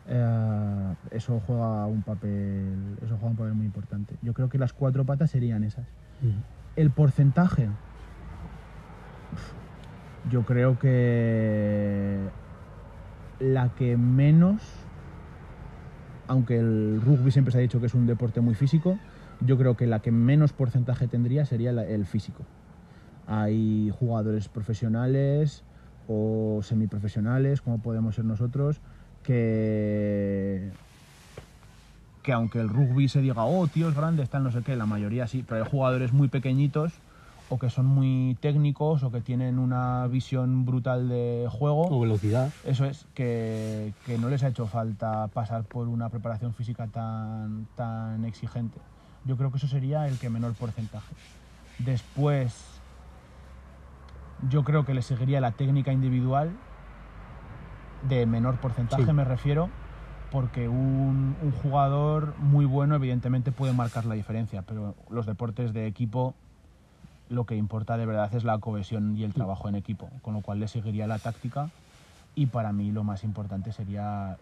eh, 0.08 0.94
eso 1.12 1.40
juega 1.46 1.86
un 1.86 2.02
papel 2.02 2.96
eso 3.04 3.16
juega 3.16 3.30
un 3.30 3.36
papel 3.36 3.54
muy 3.54 3.66
importante. 3.66 4.16
Yo 4.20 4.32
creo 4.32 4.48
que 4.48 4.58
las 4.58 4.72
cuatro 4.72 5.04
patas 5.04 5.30
serían 5.30 5.62
esas. 5.62 5.86
El 6.74 6.90
porcentaje, 6.90 7.68
yo 10.30 10.42
creo 10.42 10.78
que 10.78 12.28
la 13.40 13.68
que 13.70 13.96
menos, 13.96 14.62
aunque 16.26 16.58
el 16.58 17.00
rugby 17.00 17.30
siempre 17.30 17.52
se 17.52 17.58
ha 17.58 17.60
dicho 17.60 17.80
que 17.80 17.86
es 17.86 17.94
un 17.94 18.06
deporte 18.06 18.40
muy 18.40 18.54
físico, 18.54 18.98
yo 19.40 19.56
creo 19.56 19.76
que 19.76 19.86
la 19.86 20.00
que 20.00 20.10
menos 20.10 20.52
porcentaje 20.52 21.06
tendría 21.06 21.46
sería 21.46 21.70
el 21.70 22.04
físico. 22.04 22.42
Hay 23.26 23.90
jugadores 23.98 24.48
profesionales 24.48 25.62
o 26.08 26.60
semiprofesionales, 26.62 27.60
como 27.60 27.78
podemos 27.78 28.14
ser 28.14 28.24
nosotros, 28.24 28.80
que, 29.22 30.70
que 32.22 32.32
aunque 32.32 32.60
el 32.60 32.68
rugby 32.68 33.08
se 33.08 33.20
diga, 33.20 33.44
oh, 33.44 33.66
tíos 33.66 33.94
grandes, 33.94 34.30
tal, 34.30 34.44
no 34.44 34.50
sé 34.50 34.62
qué, 34.62 34.76
la 34.76 34.86
mayoría 34.86 35.26
sí, 35.26 35.44
pero 35.46 35.64
hay 35.64 35.70
jugadores 35.70 36.12
muy 36.12 36.28
pequeñitos 36.28 36.92
o 37.50 37.58
que 37.58 37.70
son 37.70 37.86
muy 37.86 38.36
técnicos 38.40 39.02
o 39.02 39.10
que 39.10 39.20
tienen 39.20 39.58
una 39.58 40.06
visión 40.06 40.64
brutal 40.66 41.08
de 41.08 41.48
juego. 41.50 41.86
O 41.88 42.00
velocidad. 42.00 42.52
Eso 42.64 42.84
es, 42.84 43.06
que, 43.14 43.94
que 44.04 44.18
no 44.18 44.28
les 44.28 44.42
ha 44.42 44.48
hecho 44.48 44.66
falta 44.66 45.28
pasar 45.28 45.64
por 45.64 45.88
una 45.88 46.10
preparación 46.10 46.52
física 46.52 46.86
tan, 46.88 47.66
tan 47.74 48.24
exigente. 48.24 48.78
Yo 49.24 49.36
creo 49.36 49.50
que 49.50 49.56
eso 49.56 49.66
sería 49.66 50.06
el 50.06 50.18
que 50.18 50.28
menor 50.28 50.54
porcentaje. 50.54 51.14
Después, 51.78 52.82
yo 54.50 54.62
creo 54.64 54.84
que 54.84 54.94
le 54.94 55.02
seguiría 55.02 55.40
la 55.40 55.52
técnica 55.52 55.92
individual, 55.92 56.50
de 58.08 58.26
menor 58.26 58.56
porcentaje 58.58 59.04
Sí. 59.04 59.12
me 59.12 59.24
refiero, 59.24 59.70
porque 60.30 60.68
un, 60.68 61.36
un 61.42 61.52
jugador 61.62 62.34
muy 62.38 62.64
bueno 62.64 62.94
evidentemente 62.94 63.52
puede 63.52 63.72
marcar 63.72 64.04
la 64.04 64.14
diferencia, 64.14 64.62
pero 64.62 64.94
los 65.10 65.26
deportes 65.26 65.72
de 65.72 65.86
equipo 65.86 66.34
lo 67.28 67.44
que 67.44 67.56
importa 67.56 67.96
de 67.96 68.06
verdad 68.06 68.34
es 68.34 68.44
la 68.44 68.58
cohesión 68.58 69.16
y 69.16 69.24
el 69.24 69.34
trabajo 69.34 69.68
en 69.68 69.74
equipo, 69.74 70.10
con 70.22 70.34
lo 70.34 70.40
cual 70.40 70.60
le 70.60 70.68
seguiría 70.68 71.06
la 71.06 71.18
táctica 71.18 71.70
y 72.34 72.46
para 72.46 72.72
mí 72.72 72.92
lo 72.92 73.04
más 73.04 73.24
importante 73.24 73.72
sería 73.72 74.36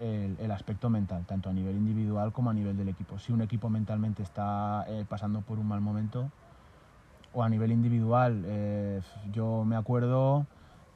el, 0.00 0.36
el 0.38 0.50
aspecto 0.50 0.90
mental, 0.90 1.24
tanto 1.26 1.50
a 1.50 1.52
nivel 1.52 1.76
individual 1.76 2.32
como 2.32 2.50
a 2.50 2.54
nivel 2.54 2.76
del 2.76 2.88
equipo. 2.88 3.18
Si 3.18 3.32
un 3.32 3.42
equipo 3.42 3.68
mentalmente 3.68 4.22
está 4.22 4.84
eh, 4.88 5.04
pasando 5.08 5.40
por 5.40 5.58
un 5.58 5.66
mal 5.66 5.80
momento, 5.80 6.30
o 7.32 7.42
a 7.42 7.48
nivel 7.48 7.72
individual, 7.72 8.42
eh, 8.46 9.00
yo 9.32 9.64
me 9.64 9.76
acuerdo 9.76 10.46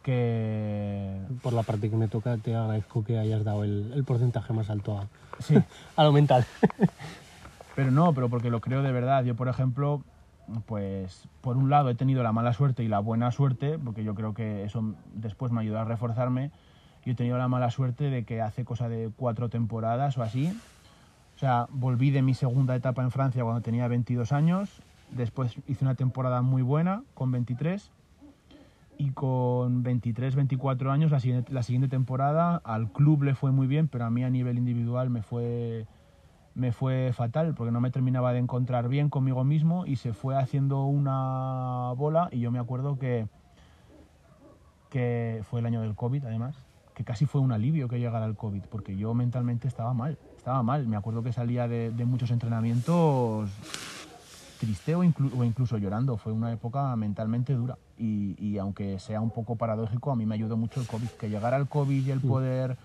que... 0.03 1.21
Por 1.43 1.53
la 1.53 1.63
parte 1.63 1.91
que 1.91 1.97
me 1.97 2.09
toca, 2.09 2.37
te 2.37 2.55
agradezco 2.55 3.05
que 3.05 3.19
hayas 3.19 3.45
dado 3.45 3.65
el, 3.65 3.93
el 3.95 4.05
porcentaje 4.05 4.53
más 4.53 4.71
alto 4.71 4.99
a, 4.99 5.07
Sí, 5.39 5.57
a 5.97 6.05
lo 6.05 6.13
mental. 6.13 6.45
Pero 7.75 7.91
no, 7.91 8.13
pero 8.13 8.29
porque 8.29 8.51
lo 8.51 8.61
creo 8.61 8.83
de 8.83 8.93
verdad. 8.93 9.25
Yo, 9.25 9.35
por 9.35 9.49
ejemplo, 9.49 10.03
pues 10.67 11.29
por 11.41 11.57
un 11.57 11.71
lado 11.71 11.89
he 11.89 11.95
tenido 11.95 12.23
la 12.23 12.33
mala 12.33 12.53
suerte 12.53 12.83
y 12.85 12.89
la 12.89 12.99
buena 12.99 13.31
suerte, 13.31 13.79
porque 13.79 14.05
yo 14.05 14.15
creo 14.15 14.35
que 14.35 14.65
eso 14.65 14.95
después 15.15 15.53
me 15.53 15.61
ayudó 15.61 15.79
a 15.79 15.85
reforzarme. 15.85 16.51
Yo 17.05 17.13
he 17.13 17.15
tenido 17.15 17.39
la 17.39 17.49
mala 17.49 17.71
suerte 17.71 18.11
de 18.11 18.25
que 18.25 18.41
hace 18.41 18.65
cosa 18.65 18.89
de 18.89 19.11
cuatro 19.17 19.49
temporadas 19.49 20.17
o 20.19 20.23
así. 20.23 20.57
O 21.37 21.39
sea, 21.39 21.67
volví 21.71 22.11
de 22.11 22.23
mi 22.23 22.35
segunda 22.35 22.77
etapa 22.77 23.03
en 23.03 23.11
Francia 23.11 23.43
cuando 23.43 23.63
tenía 23.63 23.89
22 23.89 24.33
años. 24.33 24.71
Después 25.11 25.57
hice 25.67 25.85
una 25.85 25.95
temporada 25.95 26.43
muy 26.43 26.63
buena 26.63 27.03
con 27.15 27.33
23. 27.33 27.91
Y 28.99 29.11
con 29.11 29.83
23, 29.83 30.37
24 30.37 30.93
años, 30.93 31.11
la 31.11 31.19
siguiente, 31.19 31.53
la 31.53 31.65
siguiente 31.65 31.89
temporada, 31.89 32.61
al 32.63 32.93
club 32.93 33.25
le 33.25 33.35
fue 33.35 33.51
muy 33.51 33.67
bien, 33.67 33.89
pero 33.89 34.05
a 34.05 34.11
mí 34.11 34.23
a 34.23 34.31
nivel 34.31 34.59
individual 34.59 35.11
me 35.11 35.23
fue, 35.23 35.87
me 36.55 36.73
fue 36.73 37.13
fatal 37.15 37.55
porque 37.55 37.73
no 37.73 37.81
me 37.81 37.91
terminaba 37.91 38.33
de 38.33 38.39
encontrar 38.39 38.89
bien 38.89 39.09
conmigo 39.09 39.43
mismo 39.45 39.87
y 39.87 39.97
se 39.97 40.13
fue 40.13 40.37
haciendo 40.37 40.85
una 40.85 41.93
bola 41.97 42.29
y 42.31 42.41
yo 42.41 42.51
me 42.51 42.59
acuerdo 42.59 42.99
que, 42.99 43.27
que 44.91 45.43
fue 45.49 45.61
el 45.61 45.67
año 45.67 45.81
del 45.81 45.95
COVID 45.95 46.25
además, 46.27 46.55
que 46.95 47.05
casi 47.05 47.25
fue 47.27 47.41
un 47.41 47.53
alivio 47.53 47.89
que 47.89 47.99
llegara 47.99 48.27
el 48.27 48.37
COVID 48.37 48.63
porque 48.71 48.97
yo 48.97 49.15
mentalmente 49.15 49.67
estaba 49.67 49.95
mal, 49.95 50.19
estaba 50.37 50.63
mal. 50.63 50.87
Me 50.87 50.97
acuerdo 50.97 51.23
que 51.23 51.33
salía 51.33 51.67
de, 51.69 51.91
de 51.91 52.05
muchos 52.05 52.31
entrenamientos 52.31 53.49
triste 54.61 54.95
o, 54.95 55.03
inclu- 55.03 55.33
o 55.37 55.43
incluso 55.45 55.79
llorando. 55.79 56.17
Fue 56.19 56.33
una 56.33 56.53
época 56.53 56.95
mentalmente 56.97 57.55
dura 57.55 57.79
y, 57.99 58.37
y 58.39 58.59
aunque 58.59 58.99
sea 58.99 59.21
un 59.21 59.31
poco 59.31 59.57
paradójico, 59.57 60.13
a 60.13 60.17
mí 60.17 60.27
me 60.27 60.35
ayudó 60.35 60.57
mucho 60.57 60.81
el 60.81 60.87
COVID. 60.87 61.09
Que 61.19 61.31
llegara 61.31 61.57
el 61.57 61.67
COVID 61.67 62.07
y 62.07 62.11
el 62.11 62.21
poder 62.21 62.77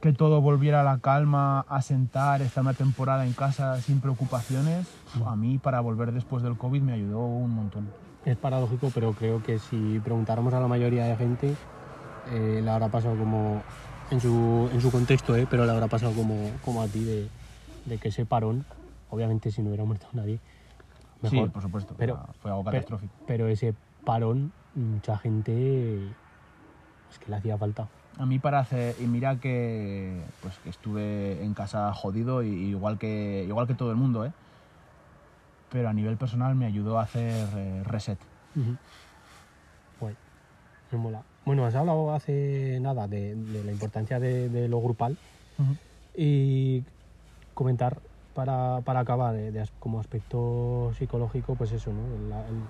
que 0.00 0.12
todo 0.12 0.40
volviera 0.40 0.80
a 0.80 0.84
la 0.84 0.98
calma, 0.98 1.60
a 1.68 1.82
sentar, 1.82 2.40
estar 2.42 2.62
una 2.62 2.74
temporada 2.74 3.26
en 3.26 3.32
casa 3.32 3.80
sin 3.80 4.00
preocupaciones, 4.00 4.86
a 5.24 5.34
mí 5.34 5.58
para 5.58 5.80
volver 5.80 6.12
después 6.12 6.42
del 6.42 6.56
COVID 6.56 6.80
me 6.82 6.92
ayudó 6.92 7.18
un 7.20 7.50
montón. 7.52 7.88
Es 8.24 8.36
paradójico, 8.36 8.90
pero 8.94 9.12
creo 9.12 9.42
que 9.42 9.58
si 9.58 9.98
preguntáramos 10.00 10.54
a 10.54 10.60
la 10.60 10.68
mayoría 10.68 11.04
de 11.06 11.16
gente, 11.16 11.54
eh, 12.30 12.60
le 12.62 12.70
habrá 12.70 12.88
pasado 12.88 13.16
como, 13.16 13.62
en 14.10 14.20
su, 14.20 14.68
en 14.72 14.80
su 14.80 14.90
contexto, 14.92 15.34
eh, 15.36 15.46
pero 15.50 15.64
le 15.64 15.72
habrá 15.72 15.88
pasado 15.88 16.12
como, 16.12 16.48
como 16.64 16.82
a 16.82 16.86
ti, 16.86 17.02
de, 17.02 17.28
de 17.86 17.98
que 17.98 18.08
ese 18.08 18.24
parón, 18.24 18.64
obviamente 19.10 19.50
si 19.50 19.62
no 19.62 19.68
hubiera 19.68 19.84
muerto 19.84 20.06
nadie, 20.12 20.38
mejor. 21.22 21.46
Sí, 21.48 21.52
por 21.52 21.62
supuesto, 21.62 21.94
Pero- 21.98 22.20
fue 22.40 22.50
algo 22.52 22.62
Pero- 22.62 22.72
catastrófico. 22.76 23.12
Pero 23.26 23.48
ese 23.48 23.74
parón, 24.04 24.52
mucha 24.76 25.18
gente 25.18 26.08
es 27.10 27.18
que 27.18 27.30
le 27.30 27.36
hacía 27.36 27.56
falta. 27.58 27.88
A 28.18 28.26
mí 28.26 28.38
para 28.38 28.58
hacer 28.58 28.96
y 29.00 29.06
mira 29.06 29.36
que 29.36 30.24
pues 30.40 30.58
que 30.58 30.70
estuve 30.70 31.44
en 31.44 31.54
casa 31.54 31.92
jodido 31.92 32.42
y, 32.42 32.48
igual 32.48 32.98
que 32.98 33.44
igual 33.46 33.66
que 33.66 33.74
todo 33.74 33.90
el 33.90 33.96
mundo, 33.96 34.24
¿eh? 34.24 34.32
Pero 35.70 35.88
a 35.88 35.92
nivel 35.92 36.16
personal 36.16 36.54
me 36.54 36.66
ayudó 36.66 36.98
a 36.98 37.02
hacer 37.02 37.48
eh, 37.56 37.82
reset. 37.84 38.18
Guay, 40.00 40.16
me 40.90 40.98
mola. 40.98 41.22
Bueno, 41.44 41.64
has 41.64 41.74
hablado 41.74 42.12
hace 42.12 42.78
nada 42.80 43.06
de, 43.06 43.34
de 43.34 43.64
la 43.64 43.72
importancia 43.72 44.18
de, 44.18 44.48
de 44.48 44.68
lo 44.68 44.80
grupal 44.80 45.16
y 46.16 46.82
comentar 47.54 48.00
para, 48.34 48.80
para 48.84 49.00
acabar 49.00 49.34
eh, 49.36 49.50
de 49.52 49.68
como 49.78 50.00
aspecto 50.00 50.90
psicológico, 50.98 51.54
pues 51.56 51.72
eso, 51.72 51.90
¿no? 51.92 52.28
La, 52.28 52.48
el- 52.48 52.62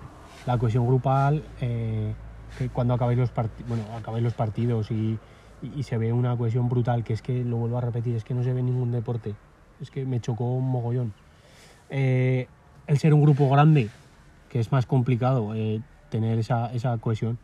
la 0.45 0.57
cohesión 0.57 0.87
grupal, 0.87 1.43
eh, 1.61 2.13
que 2.55 2.69
cuando 2.69 2.93
acabáis 2.93 3.17
los, 3.19 3.31
bueno, 3.65 3.95
acabáis 3.95 4.23
los 4.23 4.33
partidos 4.33 4.91
y, 4.91 5.19
y- 5.61 5.79
y 5.79 5.83
se 5.83 5.97
ve 5.97 6.13
una 6.13 6.35
cohesión 6.37 6.69
brutal, 6.69 7.03
que 7.03 7.13
es 7.13 7.21
que, 7.21 7.43
lo 7.43 7.57
vuelvo 7.57 7.77
a 7.77 7.81
repetir, 7.81 8.15
es 8.15 8.23
que 8.23 8.33
no 8.33 8.43
se 8.43 8.53
ve 8.53 8.63
ningún 8.63 8.91
deporte, 8.91 9.37
es 9.79 9.89
que 9.91 10.05
me 10.05 10.19
chocó 10.19 10.53
un 10.55 10.69
mogollón. 10.69 11.13
Eh, 11.89 12.49
el 12.87 12.97
ser 12.99 13.13
un 13.13 13.21
grupo 13.21 13.49
grande, 13.49 13.91
que 14.47 14.59
es 14.59 14.71
más 14.71 14.85
complicado 14.85 15.53
eh, 15.55 15.81
tener 16.09 16.39
esa, 16.39 16.73
esa 16.73 16.97
cohesión, 16.97 17.39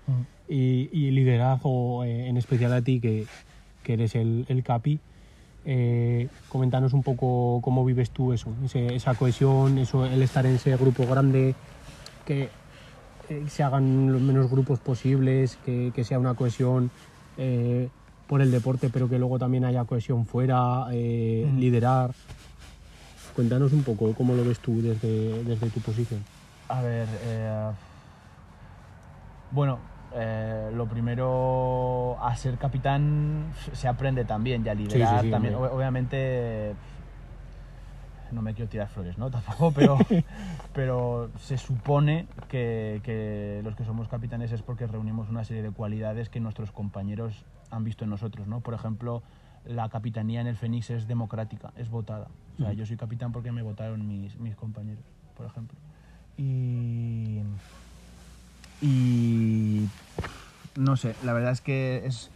y, 0.47 0.89
y 0.91 1.11
liderazgo, 1.11 2.03
eh, 2.03 2.27
en 2.27 2.37
especial 2.37 2.73
a 2.73 2.81
ti, 2.81 2.99
que, 2.99 3.27
que 3.83 3.93
eres 3.93 4.15
el, 4.15 4.45
el 4.47 4.63
capi. 4.63 5.01
Eh, 5.63 6.29
coméntanos 6.47 6.93
un 6.93 7.01
poco 7.01 7.59
cómo 7.63 7.83
vives 7.85 8.11
tú 8.11 8.33
eso, 8.33 8.55
ese- 8.63 8.93
esa 8.95 9.15
cohesión, 9.15 9.79
eso, 9.79 10.05
el 10.05 10.21
estar 10.21 10.45
en 10.45 10.55
ese 10.55 10.75
grupo 10.77 11.07
grande, 11.07 11.55
que 12.23 12.51
eh, 13.29 13.45
se 13.49 13.63
hagan 13.63 14.11
los 14.11 14.21
menos 14.21 14.49
grupos 14.49 14.79
posibles, 14.79 15.57
que, 15.65 15.91
que 15.93 16.03
sea 16.03 16.19
una 16.19 16.33
cohesión 16.35 16.91
eh, 17.37 17.89
por 18.27 18.41
el 18.41 18.51
deporte, 18.51 18.89
pero 18.89 19.07
que 19.09 19.19
luego 19.19 19.37
también 19.39 19.65
haya 19.65 19.85
cohesión 19.85 20.25
fuera, 20.25 20.85
eh, 20.91 21.47
Mm. 21.51 21.59
liderar. 21.59 22.11
Cuéntanos 23.35 23.73
un 23.73 23.83
poco 23.83 24.13
cómo 24.13 24.33
lo 24.33 24.45
ves 24.45 24.59
tú 24.59 24.81
desde, 24.81 25.43
desde 25.43 25.69
tu 25.69 25.79
posición. 25.81 26.23
A 26.69 26.81
ver, 26.81 27.07
eh, 27.25 27.69
bueno, 29.51 29.77
eh, 30.15 30.71
lo 30.73 30.85
primero 30.85 32.17
a 32.21 32.35
ser 32.37 32.57
capitán 32.57 33.51
se 33.73 33.87
aprende 33.87 34.23
también 34.23 34.65
y 34.65 34.69
a 34.69 34.73
liderar 34.73 35.21
sí, 35.23 35.29
también. 35.29 35.55
Obviamente, 35.55 36.73
no 38.31 38.41
me 38.41 38.53
quiero 38.53 38.69
tirar 38.69 38.87
flores, 38.87 39.17
¿no? 39.17 39.29
Tampoco, 39.31 39.71
pero, 39.71 39.97
pero 40.73 41.29
se 41.39 41.57
supone 41.57 42.27
que, 42.47 43.01
que 43.03 43.61
los 43.63 43.75
que 43.75 43.85
somos 43.85 44.07
capitanes 44.07 44.51
es 44.51 44.61
porque 44.61 44.87
reunimos 44.87 45.29
una 45.29 45.43
serie 45.43 45.63
de 45.63 45.71
cualidades 45.71 46.29
que 46.29 46.39
nuestros 46.39 46.71
compañeros 46.71 47.45
han 47.71 47.83
visto 47.83 48.03
en 48.03 48.09
nosotros, 48.09 48.47
¿no? 48.47 48.61
Por 48.61 48.73
ejemplo, 48.73 49.23
la 49.65 49.89
capitanía 49.89 50.41
en 50.41 50.47
el 50.47 50.55
Fénix 50.55 50.89
es 50.89 51.07
democrática, 51.07 51.71
es 51.75 51.89
votada. 51.89 52.27
O 52.59 52.63
sea, 52.63 52.73
yo 52.73 52.85
soy 52.85 52.97
capitán 52.97 53.31
porque 53.31 53.51
me 53.51 53.61
votaron 53.61 54.07
mis, 54.07 54.37
mis 54.37 54.55
compañeros, 54.55 55.03
por 55.35 55.45
ejemplo. 55.45 55.77
Y. 56.37 57.41
Y. 58.81 59.87
No 60.75 60.95
sé, 60.97 61.15
la 61.23 61.33
verdad 61.33 61.51
es 61.51 61.61
que 61.61 62.05
es. 62.05 62.29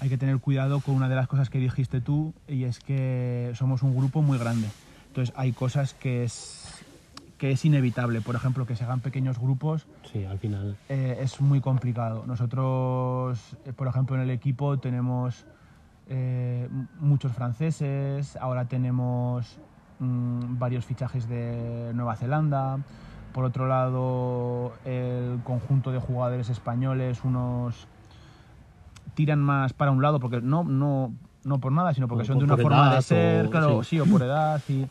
Hay 0.00 0.08
que 0.08 0.18
tener 0.18 0.38
cuidado 0.38 0.80
con 0.80 0.94
una 0.94 1.08
de 1.08 1.16
las 1.16 1.26
cosas 1.26 1.50
que 1.50 1.58
dijiste 1.58 2.00
tú, 2.00 2.32
y 2.46 2.64
es 2.64 2.78
que 2.80 3.52
somos 3.54 3.82
un 3.82 3.96
grupo 3.96 4.22
muy 4.22 4.38
grande. 4.38 4.68
Entonces, 5.08 5.34
hay 5.36 5.52
cosas 5.52 5.94
que 5.94 6.22
es. 6.24 6.84
que 7.38 7.50
es 7.50 7.64
inevitable. 7.64 8.20
Por 8.20 8.34
ejemplo, 8.36 8.64
que 8.66 8.76
se 8.76 8.84
hagan 8.84 9.00
pequeños 9.00 9.38
grupos 9.38 9.86
Sí, 10.12 10.24
al 10.24 10.38
final. 10.38 10.76
eh, 10.88 11.18
es 11.20 11.40
muy 11.40 11.60
complicado. 11.60 12.24
Nosotros, 12.26 13.56
eh, 13.64 13.72
por 13.72 13.88
ejemplo, 13.88 14.16
en 14.16 14.22
el 14.22 14.30
equipo 14.30 14.78
tenemos 14.78 15.44
eh, 16.08 16.68
muchos 17.00 17.32
franceses, 17.32 18.36
ahora 18.36 18.64
tenemos 18.66 19.58
mm, 19.98 20.58
varios 20.58 20.84
fichajes 20.84 21.28
de 21.28 21.90
Nueva 21.94 22.16
Zelanda. 22.16 22.78
Por 23.32 23.44
otro 23.44 23.66
lado, 23.68 24.72
el 24.84 25.38
conjunto 25.44 25.92
de 25.92 25.98
jugadores 25.98 26.48
españoles, 26.48 27.20
unos 27.24 27.86
tiran 29.18 29.40
más 29.40 29.72
para 29.72 29.90
un 29.90 30.00
lado, 30.00 30.20
porque 30.20 30.40
no, 30.40 30.62
no, 30.62 31.12
no 31.42 31.58
por 31.58 31.72
nada, 31.72 31.92
sino 31.92 32.06
porque 32.06 32.20
Por- 32.20 32.26
son 32.28 32.38
de 32.38 32.44
una 32.44 32.56
forma 32.56 32.94
de 32.94 33.02
ser, 33.02 33.46
o- 33.46 33.50
claro, 33.50 33.82
sí. 33.82 33.90
sí, 33.90 34.00
o 34.00 34.06
por 34.06 34.22
edad, 34.22 34.62
y 34.68 34.86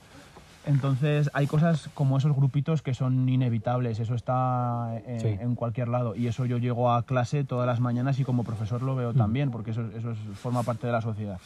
entonces 0.66 1.30
hay 1.34 1.48
cosas 1.48 1.90
como 1.94 2.18
esos 2.18 2.36
grupitos 2.36 2.82
que 2.82 2.94
son 2.94 3.30
inevitables, 3.30 4.02
eso 4.02 4.16
está 4.16 5.00
en, 5.06 5.20
Sí. 5.22 5.28
en 5.40 5.56
cualquier 5.56 5.88
lado 5.88 6.14
y 6.14 6.28
eso 6.28 6.46
yo 6.46 6.58
llego 6.58 6.92
a 6.92 7.04
clase 7.04 7.46
todas 7.46 7.66
las 7.66 7.80
mañanas 7.80 8.20
y 8.20 8.26
como 8.26 8.44
profesor 8.44 8.82
lo 8.82 8.98
veo 8.98 9.14
Mm. 9.14 9.18
también, 9.18 9.50
porque 9.50 9.72
eso, 9.72 9.86
eso 9.96 10.12
es- 10.12 10.20
forma 10.38 10.62
parte 10.64 10.88
de 10.88 10.92
la 10.92 11.00
sociedad. 11.02 11.40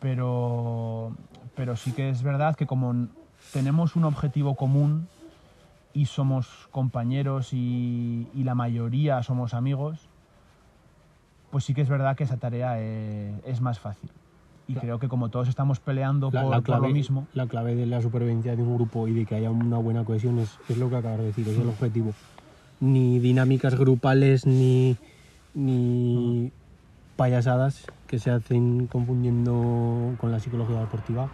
Pero, 0.00 1.12
pero 1.56 1.74
sí 1.76 1.92
que 1.92 2.10
es 2.10 2.22
verdad 2.22 2.54
que 2.54 2.66
como 2.66 3.06
tenemos 3.54 3.96
un 3.96 4.04
objetivo 4.04 4.56
común 4.56 5.08
y 5.94 6.04
somos 6.04 6.68
compañeros 6.70 7.54
y, 7.54 8.28
y 8.34 8.44
la 8.44 8.54
mayoría 8.54 9.22
somos 9.22 9.54
amigos, 9.54 10.10
pues 11.54 11.62
sí 11.66 11.72
que 11.72 11.82
es 11.82 11.88
verdad 11.88 12.16
que 12.16 12.24
esa 12.24 12.36
tarea 12.36 12.74
eh, 12.80 13.32
es 13.46 13.60
más 13.60 13.78
fácil. 13.78 14.10
Y 14.66 14.74
creo 14.74 14.98
que 14.98 15.06
como 15.06 15.28
todos 15.28 15.46
estamos 15.46 15.78
peleando 15.78 16.30
La, 16.32 16.42
por, 16.42 16.50
la 16.50 16.56
por 16.56 16.64
clave, 16.64 16.88
lo 16.88 16.92
mismo, 16.94 17.28
la 17.32 17.46
clave 17.46 17.76
de 17.76 17.86
la 17.86 18.02
supervivencia 18.02 18.56
de 18.56 18.62
un 18.64 18.74
grupo 18.74 19.06
y 19.06 19.12
de 19.12 19.24
que 19.24 19.36
haya 19.36 19.52
una 19.52 19.78
buena 19.78 20.02
cohesión 20.04 20.40
es, 20.40 20.58
es 20.68 20.78
lo 20.78 20.90
que 20.90 20.96
acabas 20.96 21.18
de 21.20 21.26
decir, 21.26 21.46
es 21.48 21.56
el 21.56 21.68
objetivo. 21.68 22.12
Ni 22.80 23.20
dinámicas 23.20 23.76
grupales, 23.76 24.46
ni, 24.46 24.96
ni 25.54 26.50
payasadas 27.14 27.86
que 28.08 28.18
se 28.18 28.32
hacen 28.32 28.88
confundiendo 28.88 30.16
con 30.18 30.32
la 30.32 30.40
psicología 30.40 30.80
deportiva. 30.80 31.28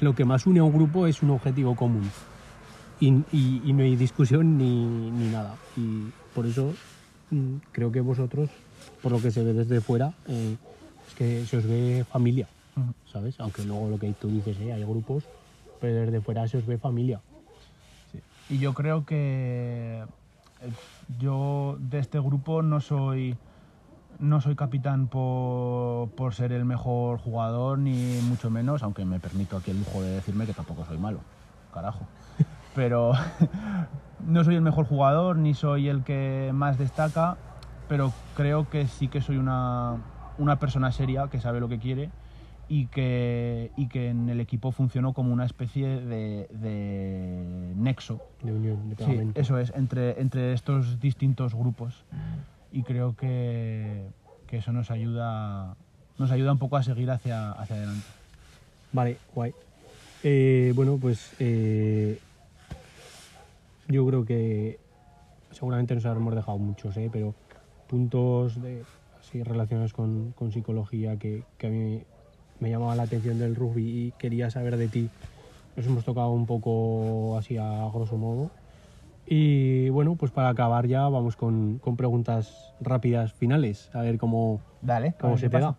Lo 0.00 0.14
que 0.14 0.24
más 0.24 0.46
une 0.46 0.60
a 0.60 0.64
un 0.64 0.72
grupo 0.72 1.06
es 1.06 1.22
un 1.22 1.32
objetivo 1.32 1.76
común. 1.76 2.10
Y, 2.98 3.08
y- 3.30 3.60
y 3.62 3.74
no 3.74 3.82
hay 3.82 3.94
discusión 3.94 4.56
ni, 4.56 4.86
ni 5.10 5.28
nada. 5.28 5.54
Y 5.76 6.04
por 6.34 6.46
eso 6.46 6.72
mm, 7.30 7.56
creo 7.72 7.92
que 7.92 8.00
vosotros, 8.00 8.48
por 9.06 9.12
lo 9.12 9.22
que 9.22 9.30
se 9.30 9.44
ve 9.44 9.52
desde 9.52 9.80
fuera, 9.80 10.14
eh, 10.26 10.56
es 11.06 11.14
que 11.14 11.46
se 11.46 11.58
os 11.58 11.64
ve 11.64 12.04
familia. 12.10 12.48
¿sabes? 13.12 13.38
Aunque 13.38 13.62
luego 13.62 13.88
lo 13.88 14.00
que 14.00 14.12
tú 14.14 14.26
dices, 14.26 14.58
¿eh? 14.58 14.72
hay 14.72 14.82
grupos, 14.82 15.22
pero 15.80 16.00
desde 16.00 16.20
fuera 16.20 16.48
se 16.48 16.58
os 16.58 16.66
ve 16.66 16.76
familia. 16.76 17.20
Y 18.50 18.58
yo 18.58 18.74
creo 18.74 19.06
que 19.06 20.02
eh, 20.60 20.70
yo 21.20 21.76
de 21.78 22.00
este 22.00 22.18
grupo 22.18 22.62
no 22.62 22.80
soy 22.80 23.36
no 24.18 24.40
soy 24.40 24.56
capitán 24.56 25.06
por, 25.06 26.08
por 26.08 26.34
ser 26.34 26.50
el 26.50 26.64
mejor 26.64 27.20
jugador 27.20 27.78
ni 27.78 28.18
mucho 28.22 28.50
menos, 28.50 28.82
aunque 28.82 29.04
me 29.04 29.20
permito 29.20 29.56
aquí 29.56 29.70
el 29.70 29.78
lujo 29.78 30.02
de 30.02 30.10
decirme 30.16 30.46
que 30.46 30.52
tampoco 30.52 30.84
soy 30.84 30.98
malo, 30.98 31.20
carajo. 31.72 32.00
Pero 32.74 33.12
no 34.26 34.42
soy 34.42 34.56
el 34.56 34.62
mejor 34.62 34.84
jugador 34.84 35.36
ni 35.36 35.54
soy 35.54 35.88
el 35.88 36.02
que 36.02 36.50
más 36.52 36.76
destaca, 36.76 37.36
pero 37.88 38.12
creo 38.34 38.68
que 38.68 38.86
sí 38.86 39.08
que 39.08 39.20
soy 39.20 39.36
una, 39.36 39.96
una 40.38 40.58
persona 40.58 40.92
seria 40.92 41.28
que 41.28 41.40
sabe 41.40 41.60
lo 41.60 41.68
que 41.68 41.78
quiere 41.78 42.10
y 42.68 42.86
que, 42.86 43.70
y 43.76 43.86
que 43.88 44.08
en 44.08 44.28
el 44.28 44.40
equipo 44.40 44.72
funcionó 44.72 45.12
como 45.12 45.32
una 45.32 45.44
especie 45.44 46.00
de, 46.00 46.48
de 46.50 47.72
nexo 47.76 48.20
De 48.42 48.52
unión, 48.52 48.90
de 48.90 49.04
Sí, 49.04 49.20
eso 49.34 49.58
es, 49.58 49.72
entre, 49.76 50.20
entre 50.20 50.52
estos 50.52 51.00
distintos 51.00 51.54
grupos. 51.54 52.04
Y 52.72 52.82
creo 52.82 53.14
que, 53.16 54.08
que 54.48 54.58
eso 54.58 54.72
nos 54.72 54.90
ayuda, 54.90 55.76
nos 56.18 56.30
ayuda 56.30 56.52
un 56.52 56.58
poco 56.58 56.76
a 56.76 56.82
seguir 56.82 57.10
hacia, 57.10 57.52
hacia 57.52 57.76
adelante. 57.76 58.06
Vale, 58.92 59.18
guay. 59.34 59.54
Eh, 60.24 60.72
bueno, 60.74 60.98
pues 61.00 61.34
eh, 61.38 62.18
yo 63.88 64.04
creo 64.06 64.24
que 64.24 64.80
seguramente 65.52 65.94
nos 65.94 66.04
habremos 66.04 66.34
dejado 66.34 66.58
muchos, 66.58 66.96
¿eh? 66.96 67.08
pero 67.12 67.34
puntos 67.86 68.60
de, 68.60 68.82
así 69.18 69.42
relacionados 69.42 69.92
con, 69.92 70.32
con 70.32 70.52
psicología 70.52 71.16
que, 71.16 71.42
que 71.58 71.66
a 71.66 71.70
mí 71.70 72.02
me 72.60 72.70
llamaba 72.70 72.94
la 72.96 73.04
atención 73.04 73.38
del 73.38 73.54
rugby 73.54 73.84
y 73.84 74.12
quería 74.18 74.50
saber 74.50 74.76
de 74.76 74.88
ti. 74.88 75.08
Nos 75.76 75.86
hemos 75.86 76.04
tocado 76.04 76.30
un 76.30 76.46
poco 76.46 77.36
así 77.38 77.56
a 77.58 77.88
grosso 77.92 78.16
modo. 78.16 78.50
Y 79.26 79.88
bueno, 79.90 80.14
pues 80.14 80.30
para 80.30 80.48
acabar 80.48 80.86
ya 80.86 81.08
vamos 81.08 81.36
con, 81.36 81.78
con 81.78 81.96
preguntas 81.96 82.72
rápidas 82.80 83.32
finales, 83.32 83.90
a 83.92 84.00
ver 84.00 84.18
cómo, 84.18 84.60
Dale, 84.82 85.14
cómo 85.18 85.36
se 85.36 85.48
te 85.48 85.58
da. 85.58 85.76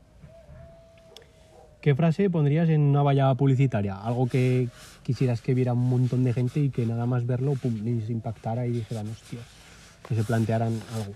¿Qué 1.79 1.95
frase 1.95 2.29
pondrías 2.29 2.67
en 2.67 2.81
una 2.81 3.01
valla 3.03 3.33
publicitaria? 3.35 3.95
Algo 3.95 4.27
que 4.27 4.67
quisieras 5.03 5.41
que 5.41 5.53
viera 5.53 5.71
un 5.71 5.87
montón 5.87 6.25
de 6.25 6.33
gente 6.33 6.59
y 6.59 6.69
que 6.69 6.85
nada 6.85 7.05
más 7.05 7.25
verlo, 7.25 7.53
pum, 7.53 7.73
les 7.83 8.09
impactara 8.09 8.67
y 8.67 8.71
dijeran, 8.71 9.07
hostia, 9.07 9.39
que 10.05 10.15
se 10.15 10.23
plantearan 10.25 10.73
algo. 10.95 11.13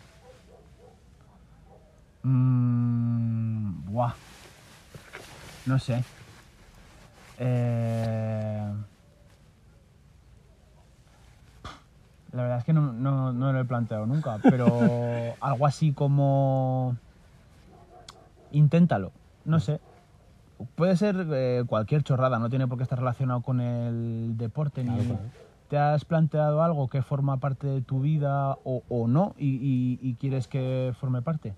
Mm, 2.23 3.85
buah. 3.85 4.13
No 5.65 5.79
sé. 5.79 6.03
Eh, 7.39 8.73
La 12.33 12.43
verdad 12.43 12.59
es 12.59 12.63
que 12.63 12.71
no, 12.73 12.93
no, 12.93 13.33
no 13.33 13.51
lo 13.51 13.59
he 13.59 13.65
planteado 13.65 14.05
nunca, 14.05 14.37
pero 14.41 15.35
algo 15.41 15.65
así 15.65 15.91
como... 15.93 16.95
Inténtalo, 18.51 19.11
no 19.45 19.59
sé. 19.59 19.79
Puede 20.75 20.95
ser 20.95 21.27
eh, 21.31 21.63
cualquier 21.67 22.03
chorrada, 22.03 22.37
no 22.39 22.49
tiene 22.49 22.67
por 22.67 22.77
qué 22.77 22.83
estar 22.83 22.99
relacionado 22.99 23.41
con 23.41 23.59
el 23.59 24.37
deporte. 24.37 24.83
Claro, 24.83 25.03
ni... 25.03 25.07
claro. 25.07 25.23
¿Te 25.69 25.77
has 25.77 26.03
planteado 26.03 26.61
algo 26.63 26.89
que 26.89 27.01
forma 27.01 27.37
parte 27.37 27.65
de 27.67 27.81
tu 27.81 28.01
vida 28.01 28.57
o, 28.65 28.83
o 28.89 29.07
no 29.07 29.33
y, 29.37 29.55
y- 29.55 29.99
y 30.01 30.15
quieres 30.15 30.47
que 30.49 30.93
forme 30.99 31.21
parte? 31.21 31.53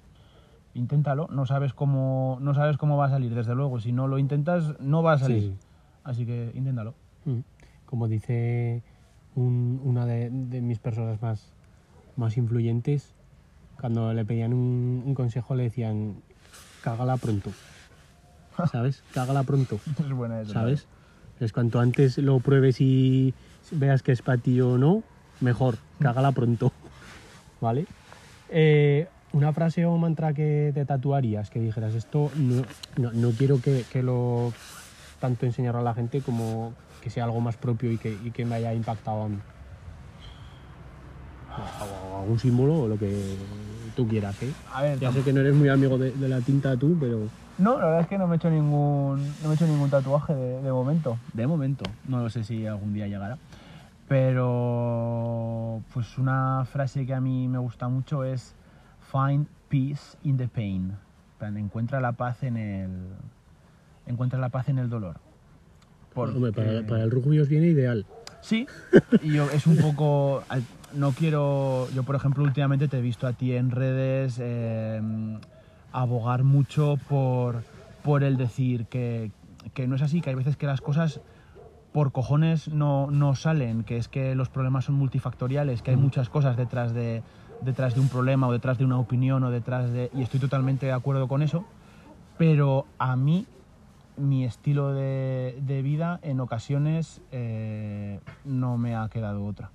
Inténtalo, 0.75 1.27
no 1.31 1.45
sabes 1.45 1.73
cómo 1.73 2.37
no 2.41 2.53
sabes 2.55 2.77
cómo 2.77 2.97
va 2.97 3.05
a 3.05 3.09
salir, 3.09 3.33
desde 3.35 3.53
luego. 3.55 3.79
Si 3.79 3.91
no 3.91 4.07
lo 4.07 4.17
intentas, 4.17 4.79
no 4.79 5.03
va 5.03 5.13
a 5.13 5.17
salir. 5.19 5.41
Sí. 5.41 5.53
Así 6.03 6.25
que 6.25 6.51
inténtalo. 6.55 6.93
Mm. 7.25 7.39
Como 7.85 8.07
dice 8.07 8.81
un- 9.35 9.79
una 9.83 10.05
de, 10.05 10.29
de 10.31 10.61
mis 10.61 10.79
personas 10.79 11.21
más, 11.21 11.51
más 12.17 12.37
influyentes, 12.37 13.13
cuando 13.79 14.13
le 14.13 14.25
pedían 14.25 14.53
un, 14.53 15.03
un 15.05 15.13
consejo 15.13 15.53
le 15.55 15.63
decían, 15.63 16.15
cágala 16.83 17.17
pronto. 17.17 17.51
¿Sabes? 18.71 19.03
Cágala 19.13 19.43
pronto. 19.43 19.79
Es 19.99 20.11
buena 20.11 20.41
esa, 20.41 20.53
¿sabes? 20.53 20.87
Es 21.39 21.51
cuanto 21.51 21.79
antes 21.79 22.17
lo 22.17 22.39
pruebes 22.39 22.79
y 22.81 23.33
veas 23.71 24.01
que 24.01 24.11
es 24.11 24.21
para 24.21 24.37
ti 24.37 24.59
o 24.61 24.77
no, 24.77 25.03
mejor, 25.39 25.77
cágala 25.99 26.31
pronto. 26.31 26.71
¿Vale? 27.61 27.85
Eh, 28.49 29.07
una 29.33 29.51
frase 29.51 29.85
o 29.85 29.97
mantra 29.97 30.33
que 30.33 30.71
te 30.73 30.85
tatuarías, 30.85 31.49
que 31.49 31.59
dijeras, 31.59 31.93
esto 31.95 32.31
no, 32.37 32.63
no, 32.97 33.11
no 33.11 33.31
quiero 33.31 33.59
que, 33.59 33.83
que 33.91 34.03
lo 34.03 34.53
tanto 35.19 35.45
enseñar 35.45 35.75
a 35.75 35.81
la 35.81 35.93
gente 35.93 36.21
como 36.21 36.73
que 37.01 37.09
sea 37.09 37.25
algo 37.25 37.41
más 37.41 37.57
propio 37.57 37.91
y 37.91 37.97
que, 37.97 38.17
y 38.23 38.31
que 38.31 38.45
me 38.45 38.55
haya 38.55 38.73
impactado 38.73 39.23
a 39.23 39.29
mí. 39.29 39.37
O 42.13 42.19
algún 42.21 42.39
símbolo 42.39 42.81
o 42.83 42.87
lo 42.87 42.97
que 42.97 43.35
tú 43.95 44.07
quieras, 44.07 44.41
¿eh? 44.41 44.51
A 44.73 44.81
ver, 44.81 44.99
Ya 44.99 45.11
sé 45.11 45.21
que 45.21 45.33
no 45.33 45.41
eres 45.41 45.53
muy 45.53 45.69
amigo 45.69 45.97
de, 45.97 46.11
de 46.11 46.29
la 46.29 46.41
tinta 46.41 46.75
tú, 46.77 46.97
pero... 46.99 47.27
no, 47.57 47.77
la 47.79 47.85
verdad 47.85 48.01
es 48.01 48.07
que 48.07 48.17
no 48.17 48.27
me 48.27 48.35
he 48.35 48.37
hecho 48.37 48.49
ningún, 48.49 49.23
no 49.41 49.47
me 49.47 49.51
he 49.51 49.55
hecho 49.55 49.67
ningún 49.67 49.89
tatuaje 49.89 50.33
de, 50.33 50.61
de 50.61 50.71
momento. 50.71 51.17
De 51.33 51.45
momento, 51.45 51.85
no 52.07 52.21
lo 52.21 52.29
sé 52.29 52.43
si 52.43 52.65
algún 52.65 52.93
día 52.93 53.07
llegará. 53.07 53.37
Pero, 54.07 55.81
pues 55.93 56.17
una 56.17 56.65
frase 56.65 57.05
que 57.05 57.13
a 57.13 57.21
mí 57.21 57.47
me 57.47 57.57
gusta 57.59 57.87
mucho 57.87 58.23
es 58.23 58.55
Find 59.13 59.45
peace 59.69 60.17
in 60.23 60.37
the 60.37 60.47
pain. 60.49 60.97
Encuentra 61.39 61.99
la 62.01 62.13
paz 62.13 62.41
en 62.43 62.57
el, 62.57 62.89
encuentra 64.07 64.39
la 64.39 64.49
paz 64.49 64.69
en 64.69 64.79
el 64.79 64.89
dolor. 64.89 65.17
Hombre, 66.15 66.51
para, 66.51 66.67
Porque- 66.71 66.87
para 66.87 67.03
el 67.03 67.11
rugby 67.11 67.39
os 67.39 67.47
viene 67.49 67.67
ideal. 67.67 68.05
Sí, 68.41 68.65
y 69.21 69.33
yo 69.33 69.49
es 69.51 69.67
un 69.67 69.77
poco. 69.77 70.43
No 70.93 71.11
quiero. 71.11 71.87
Yo, 71.93 72.03
por 72.03 72.15
ejemplo, 72.15 72.43
últimamente 72.43 72.87
te 72.87 72.97
he 72.99 73.01
visto 73.01 73.25
a 73.27 73.33
ti 73.33 73.53
en 73.53 73.71
redes 73.71 74.37
eh, 74.41 75.01
abogar 75.91 76.43
mucho 76.43 76.97
por, 77.09 77.63
por 78.03 78.23
el 78.23 78.37
decir 78.37 78.85
que, 78.87 79.31
que 79.73 79.87
no 79.87 79.95
es 79.95 80.01
así, 80.01 80.21
que 80.21 80.29
hay 80.29 80.35
veces 80.35 80.55
que 80.57 80.65
las 80.67 80.81
cosas 80.81 81.19
por 81.91 82.11
cojones 82.11 82.67
no, 82.69 83.11
no 83.11 83.35
salen, 83.35 83.83
que 83.83 83.97
es 83.97 84.07
que 84.07 84.33
los 84.35 84.49
problemas 84.49 84.85
son 84.85 84.95
multifactoriales, 84.95 85.81
que 85.81 85.91
hay 85.91 85.97
muchas 85.97 86.27
cosas 86.29 86.57
detrás 86.57 86.93
de, 86.93 87.21
detrás 87.63 87.95
de 87.95 88.01
un 88.01 88.09
problema 88.09 88.47
o 88.47 88.51
detrás 88.51 88.77
de 88.77 88.85
una 88.85 88.97
opinión 88.99 89.43
o 89.43 89.51
detrás 89.51 89.91
de... 89.91 90.09
Y 90.13 90.21
estoy 90.21 90.39
totalmente 90.39 90.85
de 90.85 90.91
acuerdo 90.91 91.27
con 91.27 91.41
eso, 91.41 91.65
pero 92.37 92.85
a 92.99 93.15
mí 93.15 93.45
mi 94.17 94.43
estilo 94.45 94.93
de, 94.93 95.57
de 95.65 95.81
vida 95.81 96.19
en 96.21 96.39
ocasiones 96.39 97.21
eh, 97.31 98.19
no 98.45 98.77
me 98.77 98.95
ha 98.95 99.07
quedado 99.09 99.45
otra. 99.45 99.71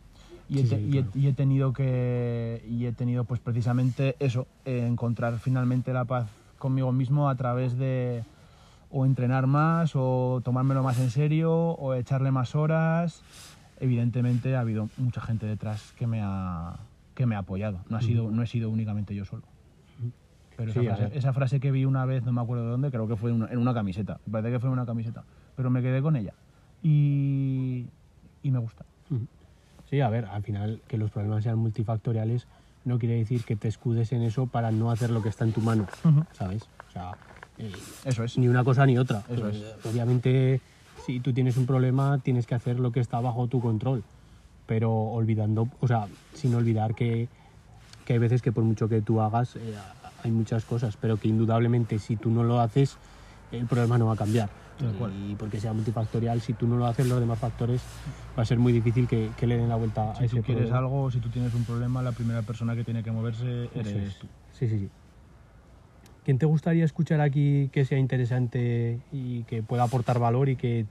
Y 0.48 0.60
he, 0.60 0.66
Sí, 0.66 0.74
y 0.76 0.98
he- 0.98 1.02
claro. 1.02 1.10
y 1.14 1.26
he 1.26 1.32
tenido 1.34 1.72
que 1.72 2.64
y 2.68 2.86
he 2.86 2.92
tenido 2.92 3.24
pues 3.24 3.40
precisamente 3.40 4.16
eso 4.18 4.46
eh, 4.64 4.86
encontrar 4.86 5.38
finalmente 5.40 5.92
la 5.92 6.04
paz 6.04 6.26
conmigo 6.58 6.90
mismo 6.92 7.28
a 7.28 7.34
través 7.34 7.76
de 7.76 8.22
o 8.90 9.04
entrenar 9.04 9.46
más 9.46 9.92
o 9.94 10.40
tomármelo 10.42 10.82
más 10.82 10.98
en 11.00 11.10
serio 11.10 11.52
o 11.52 11.92
echarle 11.92 12.30
más 12.30 12.54
horas 12.54 13.22
evidentemente 13.80 14.56
ha 14.56 14.60
habido 14.60 14.88
mucha 14.96 15.20
gente 15.20 15.44
detrás 15.44 15.92
que 15.98 16.06
me 16.06 16.22
ha 16.22 16.76
que 17.18 17.26
me 17.26 17.34
ha 17.34 17.40
apoyado. 17.40 17.80
No 17.90 17.96
ha 17.96 18.00
sido 18.00 18.30
no 18.30 18.42
he 18.44 18.46
sido 18.46 18.70
únicamente 18.70 19.12
yo 19.12 19.24
solo. 19.24 19.42
Pero 20.56 20.70
esa, 20.70 20.80
Sí, 20.80 20.86
frase, 20.86 21.18
esa 21.18 21.32
frase 21.32 21.60
que 21.60 21.70
vi 21.72 21.84
una 21.84 22.04
vez 22.06 22.22
no 22.24 22.32
me 22.32 22.40
acuerdo 22.40 22.64
de 22.64 22.70
dónde 22.70 22.90
creo 22.92 23.06
que 23.08 23.16
fue 23.16 23.30
en 23.30 23.36
una, 23.36 23.46
en 23.52 23.58
una 23.58 23.74
camiseta. 23.74 24.20
Me 24.26 24.32
parece 24.32 24.52
que 24.52 24.60
fue 24.60 24.68
en 24.68 24.72
una 24.74 24.86
camiseta. 24.86 25.24
Pero 25.56 25.68
me 25.68 25.82
quedé 25.82 26.00
con 26.00 26.14
ella. 26.16 26.32
Y 26.82 27.86
y 28.42 28.50
me 28.52 28.58
gusta. 28.60 28.84
Sí, 29.90 30.00
a 30.00 30.08
ver, 30.10 30.26
al 30.26 30.42
final 30.44 30.80
que 30.86 30.96
los 30.96 31.10
problemas 31.10 31.42
sean 31.42 31.58
multifactoriales 31.58 32.46
no 32.84 32.98
quiere 33.00 33.16
decir 33.16 33.42
que 33.44 33.56
te 33.56 33.66
escudes 33.66 34.12
en 34.12 34.22
eso 34.22 34.46
para 34.46 34.70
no 34.70 34.90
hacer 34.92 35.10
lo 35.10 35.20
que 35.22 35.28
está 35.28 35.44
en 35.44 35.52
tu 35.52 35.60
mano, 35.60 35.86
Ujú. 36.04 36.24
¿sabes? 36.32 36.62
O 36.88 36.92
sea, 36.92 37.12
eh, 37.58 37.72
eso 38.04 38.22
es. 38.22 38.38
ni 38.38 38.46
una 38.48 38.62
cosa 38.62 38.86
ni 38.86 38.96
otra. 38.96 39.24
Eso 39.28 39.48
es. 39.48 39.64
Obviamente, 39.84 40.60
si 41.04 41.18
tú 41.20 41.32
tienes 41.32 41.56
un 41.56 41.66
problema, 41.66 42.18
tienes 42.18 42.46
que 42.46 42.54
hacer 42.54 42.78
lo 42.78 42.92
que 42.92 43.00
está 43.00 43.18
bajo 43.20 43.48
tu 43.48 43.60
control, 43.60 44.04
pero 44.68 44.92
olvidando, 44.92 45.66
o 45.80 45.88
sea, 45.88 46.06
sin 46.34 46.54
olvidar 46.54 46.94
que, 46.94 47.26
que 48.04 48.12
hay 48.12 48.18
veces 48.18 48.42
que 48.42 48.52
por 48.52 48.62
mucho 48.64 48.86
que 48.86 49.00
tú 49.00 49.22
hagas, 49.22 49.56
eh, 49.56 49.74
hay 50.22 50.30
muchas 50.30 50.66
cosas, 50.66 50.98
pero 51.00 51.16
que 51.16 51.26
indudablemente 51.26 51.98
si 51.98 52.16
tú 52.16 52.30
no 52.30 52.44
lo 52.44 52.60
haces, 52.60 52.98
el 53.50 53.66
problema 53.66 53.96
no 53.96 54.06
va 54.06 54.12
a 54.12 54.16
cambiar. 54.16 54.50
Y 55.16 55.34
porque 55.36 55.58
sea 55.58 55.72
multifactorial, 55.72 56.40
si 56.42 56.52
tú 56.52 56.68
no 56.68 56.76
lo 56.76 56.86
haces, 56.86 57.08
los 57.08 57.18
demás 57.18 57.38
factores 57.38 57.82
va 58.38 58.42
a 58.42 58.46
ser 58.46 58.58
muy 58.58 58.72
difícil 58.72 59.08
que, 59.08 59.30
que 59.36 59.46
le 59.46 59.56
den 59.56 59.70
la 59.70 59.74
vuelta 59.76 60.12
a 60.12 60.16
si 60.16 60.26
ese 60.26 60.36
tú 60.36 60.42
quieres 60.42 60.68
problema. 60.68 60.78
algo 60.78 61.10
si 61.10 61.18
tú 61.18 61.30
tienes 61.30 61.52
un 61.54 61.64
problema 61.64 62.02
la 62.02 62.12
primera 62.12 62.42
persona 62.42 62.76
que 62.76 62.84
tiene 62.84 63.02
que 63.02 63.10
moverse 63.10 63.70
eres 63.74 63.88
es. 63.88 64.18
tú 64.18 64.26
Sí, 64.52 64.68
sí, 64.68 64.78
sí. 64.78 64.90
¿Quién 66.24 66.38
te 66.38 66.46
gustaría 66.46 66.84
escuchar 66.84 67.20
aquí 67.22 67.70
que 67.72 67.86
sea 67.86 67.98
interesante 67.98 69.00
y 69.10 69.44
que 69.44 69.62
pueda 69.62 69.84
aportar 69.84 70.18
valor 70.18 70.50
y 70.50 70.56
que 70.56 70.84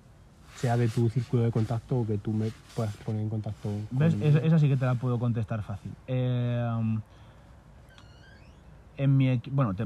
sea 0.60 0.76
de 0.78 0.90
tu 0.90 1.10
círculo 1.10 1.44
de 1.44 1.52
contacto 1.52 1.98
o 1.98 2.06
que 2.06 2.18
tú 2.18 2.34
me 2.34 2.52
puedas 2.74 2.96
poner 2.98 3.22
en 3.22 3.30
contacto 3.30 3.64
con 3.64 3.88
¿Ves? 4.00 4.18
Esa, 4.22 4.40
esa 4.40 4.60
sí 4.60 4.68
que 4.68 4.78
te 4.78 4.86
la 4.86 4.96
puedo 4.96 5.20
contestar 5.20 5.64
fácil. 5.64 5.94
Eh, 6.08 6.68
en 8.98 9.18
mi 9.18 9.40
bueno, 9.52 9.76
te- 9.76 9.86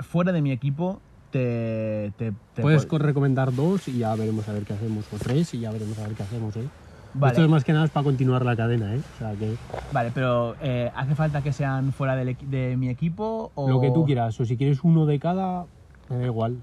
fuera 0.00 0.32
de 0.32 0.42
mi 0.42 0.52
equipo, 0.52 1.02
te, 1.30 2.12
te, 2.16 2.32
te 2.52 2.62
Puedes 2.62 2.88
pod- 2.88 2.98
recomendar 3.00 3.54
dos 3.54 3.88
y 3.88 3.98
ya 3.98 4.14
veremos 4.14 4.48
a 4.48 4.52
ver 4.52 4.64
qué 4.64 4.74
hacemos, 4.74 5.12
o 5.12 5.16
tres 5.18 5.52
y 5.54 5.60
ya 5.60 5.72
veremos 5.72 5.98
a 5.98 6.06
ver 6.06 6.16
qué 6.16 6.22
hacemos, 6.22 6.56
¿eh? 6.56 6.68
Vale. 7.12 7.32
Esto 7.32 7.44
es 7.44 7.48
más 7.50 7.64
que 7.64 7.72
nada 7.72 7.84
es 7.84 7.90
para 7.90 8.04
continuar 8.04 8.44
la 8.44 8.56
cadena, 8.56 8.94
¿eh? 8.94 9.00
O 9.14 9.18
sea, 9.18 9.34
que 9.36 9.56
Vale, 9.92 10.10
pero 10.12 10.56
eh, 10.60 10.90
¿hace 10.94 11.14
falta 11.14 11.42
que 11.42 11.52
sean 11.52 11.92
fuera 11.92 12.16
del 12.16 12.36
de 12.36 12.76
mi 12.76 12.88
equipo? 12.88 13.52
O... 13.54 13.68
lo 13.68 13.80
que 13.80 13.90
tú 13.90 14.04
quieras, 14.04 14.38
o 14.40 14.44
si 14.44 14.56
quieres 14.56 14.82
uno 14.82 15.06
de 15.06 15.18
cada, 15.18 15.66
me 16.08 16.18
da 16.18 16.24
igual. 16.26 16.58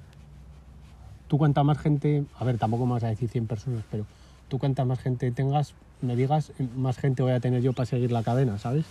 Tú 1.32 1.38
cuanta 1.38 1.63
más 1.63 1.77
gente, 1.77 2.25
a 2.38 2.43
ver, 2.43 2.57
tampoco 2.57 2.86
me 2.86 2.91
vas 2.91 3.05
a 3.05 3.07
decir 3.07 3.29
100 3.29 3.47
personas, 3.47 3.86
pero 3.89 4.03
tú 4.49 4.59
cuanta 4.59 4.84
más 4.84 4.99
gente 4.99 5.32
tengas, 5.32 5.73
me 6.01 6.17
digas, 6.17 6.51
más 6.75 6.97
gente 6.97 7.23
voy 7.23 7.32
a 7.32 7.39
tener 7.39 7.61
yo 7.61 7.71
para 7.71 7.86
seguir 7.86 8.11
la 8.11 8.21
cadena, 8.21 8.57
¿sabes? 8.57 8.84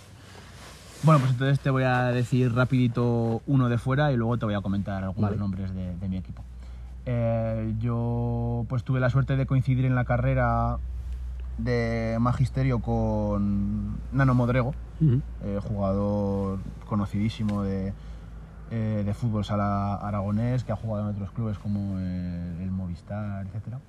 Bueno, 1.03 1.19
pues 1.19 1.33
entonces 1.33 1.59
te 1.59 1.69
voy 1.69 1.83
a 1.83 2.05
decir 2.07 2.51
rapidito 2.51 3.43
uno 3.45 3.69
de 3.69 3.77
fuera 3.77 4.11
y 4.11 4.17
luego 4.17 4.39
te 4.39 4.45
voy 4.45 4.55
a 4.55 4.61
comentar 4.61 5.03
algunos 5.03 5.29
Vale. 5.29 5.39
nombres 5.39 5.71
de, 5.75 5.95
de 5.95 6.09
mi 6.09 6.17
equipo. 6.17 6.41
Eh, 7.05 7.75
yo 7.79 8.65
pues 8.69 8.83
tuve 8.83 8.99
la 8.99 9.11
suerte 9.11 9.35
de 9.37 9.45
coincidir 9.45 9.85
en 9.85 9.93
la 9.93 10.05
carrera 10.05 10.79
de 11.59 12.17
magisterio 12.19 12.79
con 12.79 13.97
Nano 14.13 14.33
Modrego, 14.33 14.73
eh, 15.43 15.59
jugador 15.61 16.57
conocidísimo 16.87 17.61
de, 17.61 17.93
eh, 18.71 19.03
de 19.05 19.13
fútbol 19.13 19.43
sala 19.45 19.95
aragonés, 19.95 20.63
que 20.63 20.71
ha 20.71 20.75
jugado 20.75 21.09
en 21.09 21.15
otros 21.15 21.31
clubes 21.31 21.57
como 21.59 21.99
el, 21.99 22.61
el 22.61 22.71
Movistar, 22.71 23.45
etcétera 23.47 23.79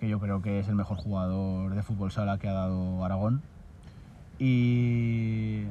que 0.00 0.08
yo 0.08 0.20
creo 0.20 0.40
que 0.42 0.60
es 0.60 0.68
el 0.68 0.76
mejor 0.76 0.96
jugador 0.96 1.74
de 1.74 1.82
fútbol 1.82 2.12
sala 2.12 2.38
que 2.38 2.46
ha 2.48 2.52
dado 2.52 3.04
Aragón. 3.04 3.42
Y. 4.38 5.64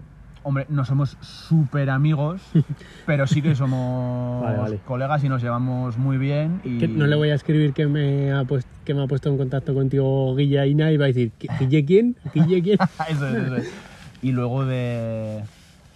Hombre, 0.44 0.66
no 0.70 0.86
somos 0.86 1.18
súper 1.22 1.90
amigos, 1.90 2.42
pero 3.06 3.28
sí 3.28 3.42
que 3.42 3.56
somos 3.56 4.44
Vale, 4.44 4.58
vale. 4.58 4.78
colegas 4.86 5.24
y 5.24 5.30
nos 5.30 5.42
llevamos 5.42 5.98
muy 5.98 6.18
bien. 6.18 6.62
Y... 6.64 6.88
No 6.88 7.06
le 7.08 7.16
voy 7.18 7.30
a 7.32 7.36
escribir 7.36 7.74
que 7.74 7.88
me, 7.88 8.32
ha 8.32 8.44
puesto, 8.46 8.70
que 8.86 8.94
me 8.94 9.04
ha 9.04 9.08
puesto 9.08 9.30
en 9.30 9.38
contacto 9.38 9.74
contigo 9.74 10.34
Guilla 10.36 10.66
Ina 10.66 10.92
y 10.92 10.98
va 10.98 11.06
a 11.06 11.08
decir, 11.08 11.32
"¿Qui- 11.40 11.58
¿Guille 11.60 11.86
quién? 11.86 12.16
¿Guille 12.34 12.62
quién? 12.62 12.78
eso 13.10 13.28
es, 13.30 13.36
eso 13.46 13.56
es. 13.58 13.74
Y 14.22 14.32
luego 14.32 14.66
de, 14.66 15.44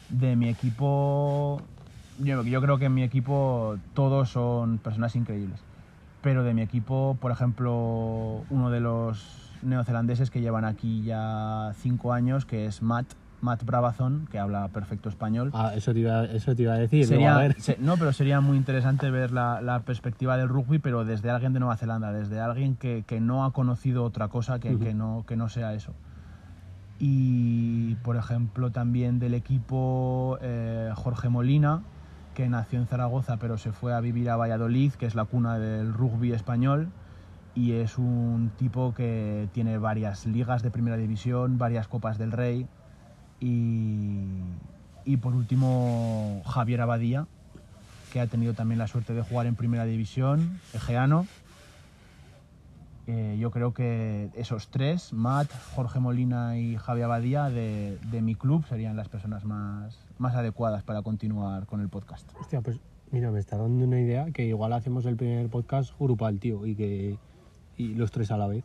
de 0.10 0.36
mi 0.36 0.50
equipo, 0.50 1.62
yo, 2.24 2.44
yo 2.44 2.62
creo 2.62 2.78
que 2.78 2.86
en 2.86 2.94
mi 2.94 3.04
equipo 3.04 3.78
todos 3.94 4.30
son 4.30 4.78
personas 4.80 5.16
increíbles. 5.16 5.60
Pero 6.22 6.44
de 6.44 6.54
mi 6.54 6.62
equipo, 6.62 7.18
por 7.20 7.32
ejemplo, 7.32 8.46
uno 8.50 8.70
de 8.70 8.80
los 8.80 9.58
neozelandeses 9.64 10.30
que 10.30 10.42
llevan 10.42 10.66
aquí 10.66 11.04
ya 11.04 11.72
cinco 11.76 12.14
años, 12.14 12.46
que 12.46 12.66
es 12.68 12.82
Matt, 12.84 13.14
Matt 13.42 13.64
Bravazón, 13.64 14.28
que 14.30 14.38
habla 14.38 14.68
perfecto 14.70 15.10
español. 15.10 15.50
Ah, 15.54 15.72
eso 15.76 15.94
te 15.94 16.00
iba, 16.00 16.26
eso 16.26 16.56
te 16.56 16.62
iba 16.62 16.74
a 16.74 16.78
decir. 16.78 17.06
Sería, 17.08 17.36
a 17.36 17.40
ver. 17.40 17.60
se- 17.60 17.78
no, 17.80 17.98
pero 17.98 18.14
sería 18.14 18.40
muy 18.40 18.56
interesante 18.58 19.10
ver 19.10 19.32
la, 19.32 19.62
la 19.62 19.80
perspectiva 19.80 20.38
del 20.38 20.48
rugby, 20.48 20.78
pero 20.78 21.06
desde 21.06 21.32
alguien 21.32 21.54
de 21.54 21.60
Nueva 21.60 21.76
Zelanda, 21.78 22.12
desde 22.12 22.40
alguien 22.40 22.76
que, 22.76 23.04
que 23.08 23.20
no 23.20 23.44
ha 23.44 23.52
conocido 23.52 24.04
otra 24.04 24.28
cosa 24.28 24.60
que, 24.60 24.76
Ujú. 24.76 24.84
que 24.84 24.94
no, 24.94 25.24
que 25.28 25.36
no 25.36 25.50
sea 25.50 25.74
eso. 25.74 25.94
Y, 27.00 27.96
por 28.04 28.16
ejemplo, 28.16 28.72
también 28.72 29.18
del 29.18 29.34
equipo 29.34 30.38
eh, 30.42 30.92
Jorge 30.96 31.30
Molina, 31.30 31.82
que 32.34 32.48
nació 32.50 32.80
en 32.80 32.88
Zaragoza, 32.88 33.38
pero 33.38 33.58
se 33.58 33.72
fue 33.72 33.94
a 33.94 34.00
vivir 34.00 34.30
a 34.30 34.38
Valladolid, 34.38 34.94
que 34.94 35.06
es 35.06 35.16
la 35.16 35.26
cuna 35.26 35.60
del 35.60 35.94
rugby 35.94 36.34
español. 36.34 36.90
Y 37.54 37.74
es 37.74 37.98
un 37.98 38.52
tipo 38.58 38.94
que 38.94 39.50
tiene 39.54 39.78
varias 39.78 40.26
ligas 40.26 40.64
de 40.64 40.72
primera 40.72 40.96
división, 40.96 41.58
varias 41.58 41.88
copas 41.88 42.18
del 42.18 42.32
Rey. 42.32 42.68
Y, 43.42 44.24
y 45.04 45.18
por 45.18 45.36
último, 45.36 46.42
Javier 46.46 46.82
Abadía, 46.82 47.28
que 48.14 48.22
ha 48.22 48.28
tenido 48.28 48.54
también 48.54 48.80
la 48.80 48.88
suerte 48.88 49.14
de 49.14 49.22
jugar 49.22 49.48
en 49.48 49.56
primera 49.56 49.86
división, 49.86 50.60
egeano. 50.74 51.28
Eh, 53.08 53.38
yo 53.40 53.52
creo 53.52 53.74
que 53.74 54.30
esos 54.36 54.70
tres, 54.70 55.12
Matt, 55.12 55.50
Jorge 55.76 56.00
Molina 56.00 56.58
y 56.58 56.78
Javier 56.78 57.06
Abadía, 57.06 57.50
de, 57.50 57.98
de 58.12 58.22
mi 58.22 58.36
club, 58.36 58.66
serían 58.68 58.96
las 58.96 59.10
personas 59.10 59.44
más, 59.44 60.01
más 60.22 60.36
adecuadas 60.36 60.84
para 60.84 61.02
continuar 61.02 61.66
con 61.66 61.82
el 61.82 61.90
podcast. 61.90 62.30
Hostia, 62.40 62.62
pues 62.62 62.80
mira, 63.12 63.32
me 63.32 63.40
está 63.40 63.58
dando 63.58 63.86
una 63.86 64.00
idea 64.00 64.26
que 64.32 64.46
igual 64.46 64.72
hacemos 64.74 65.06
el 65.06 65.16
primer 65.18 65.50
podcast 65.50 65.94
grupal, 66.00 66.40
tío, 66.40 66.66
y 66.66 66.76
que 66.76 67.18
y 67.78 67.96
los 67.96 68.12
tres 68.12 68.30
a 68.32 68.38
la 68.38 68.48
vez. 68.48 68.64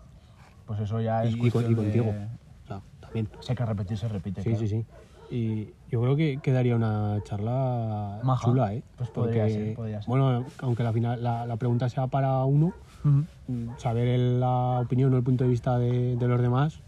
Pues 0.66 0.80
eso 0.80 1.00
ya 1.00 1.24
es 1.24 1.30
Y, 1.34 1.36
y 1.36 1.38
con- 1.40 1.50
cuestión 1.50 1.72
y 1.72 1.76
contigo. 1.76 2.04
de- 2.07 2.26
O 2.64 2.66
sea, 2.66 2.82
también. 3.00 3.28
Hay 3.48 3.54
que 3.57 3.64
repetir, 3.66 3.96
se 3.98 4.09
repite. 4.09 4.42
Sí, 4.42 4.50
claro. 4.50 4.66
sí, 4.66 4.68
sí. 4.68 4.84
Y 5.28 5.72
yo 5.90 6.00
creo 6.02 6.14
que 6.14 6.38
quedaría 6.42 6.76
una 6.76 7.18
charla 7.24 8.20
Maja. 8.22 8.44
chula, 8.44 8.74
¿eh? 8.74 8.82
Pues 8.96 9.11
podría 9.11 9.42
Porque, 9.44 9.54
ser, 9.54 9.74
podría 9.74 10.00
ser. 10.02 10.09
Bueno, 10.09 10.44
aunque 10.61 10.82
la, 10.84 10.92
final, 10.92 11.22
la, 11.22 11.46
la 11.46 11.57
pregunta 11.57 11.88
sea 11.88 12.07
para 12.07 12.44
uno, 12.44 12.72
Ujú. 13.04 13.24
mm, 13.48 13.78
saber 13.78 14.07
el- 14.09 14.40
la 14.40 14.80
opinión 14.80 15.12
o 15.14 15.16
el 15.16 15.22
punto 15.24 15.44
de 15.44 15.50
vista 15.50 15.78
de, 15.78 16.16
de 16.16 16.28
los 16.28 16.40
demás, 16.40 16.80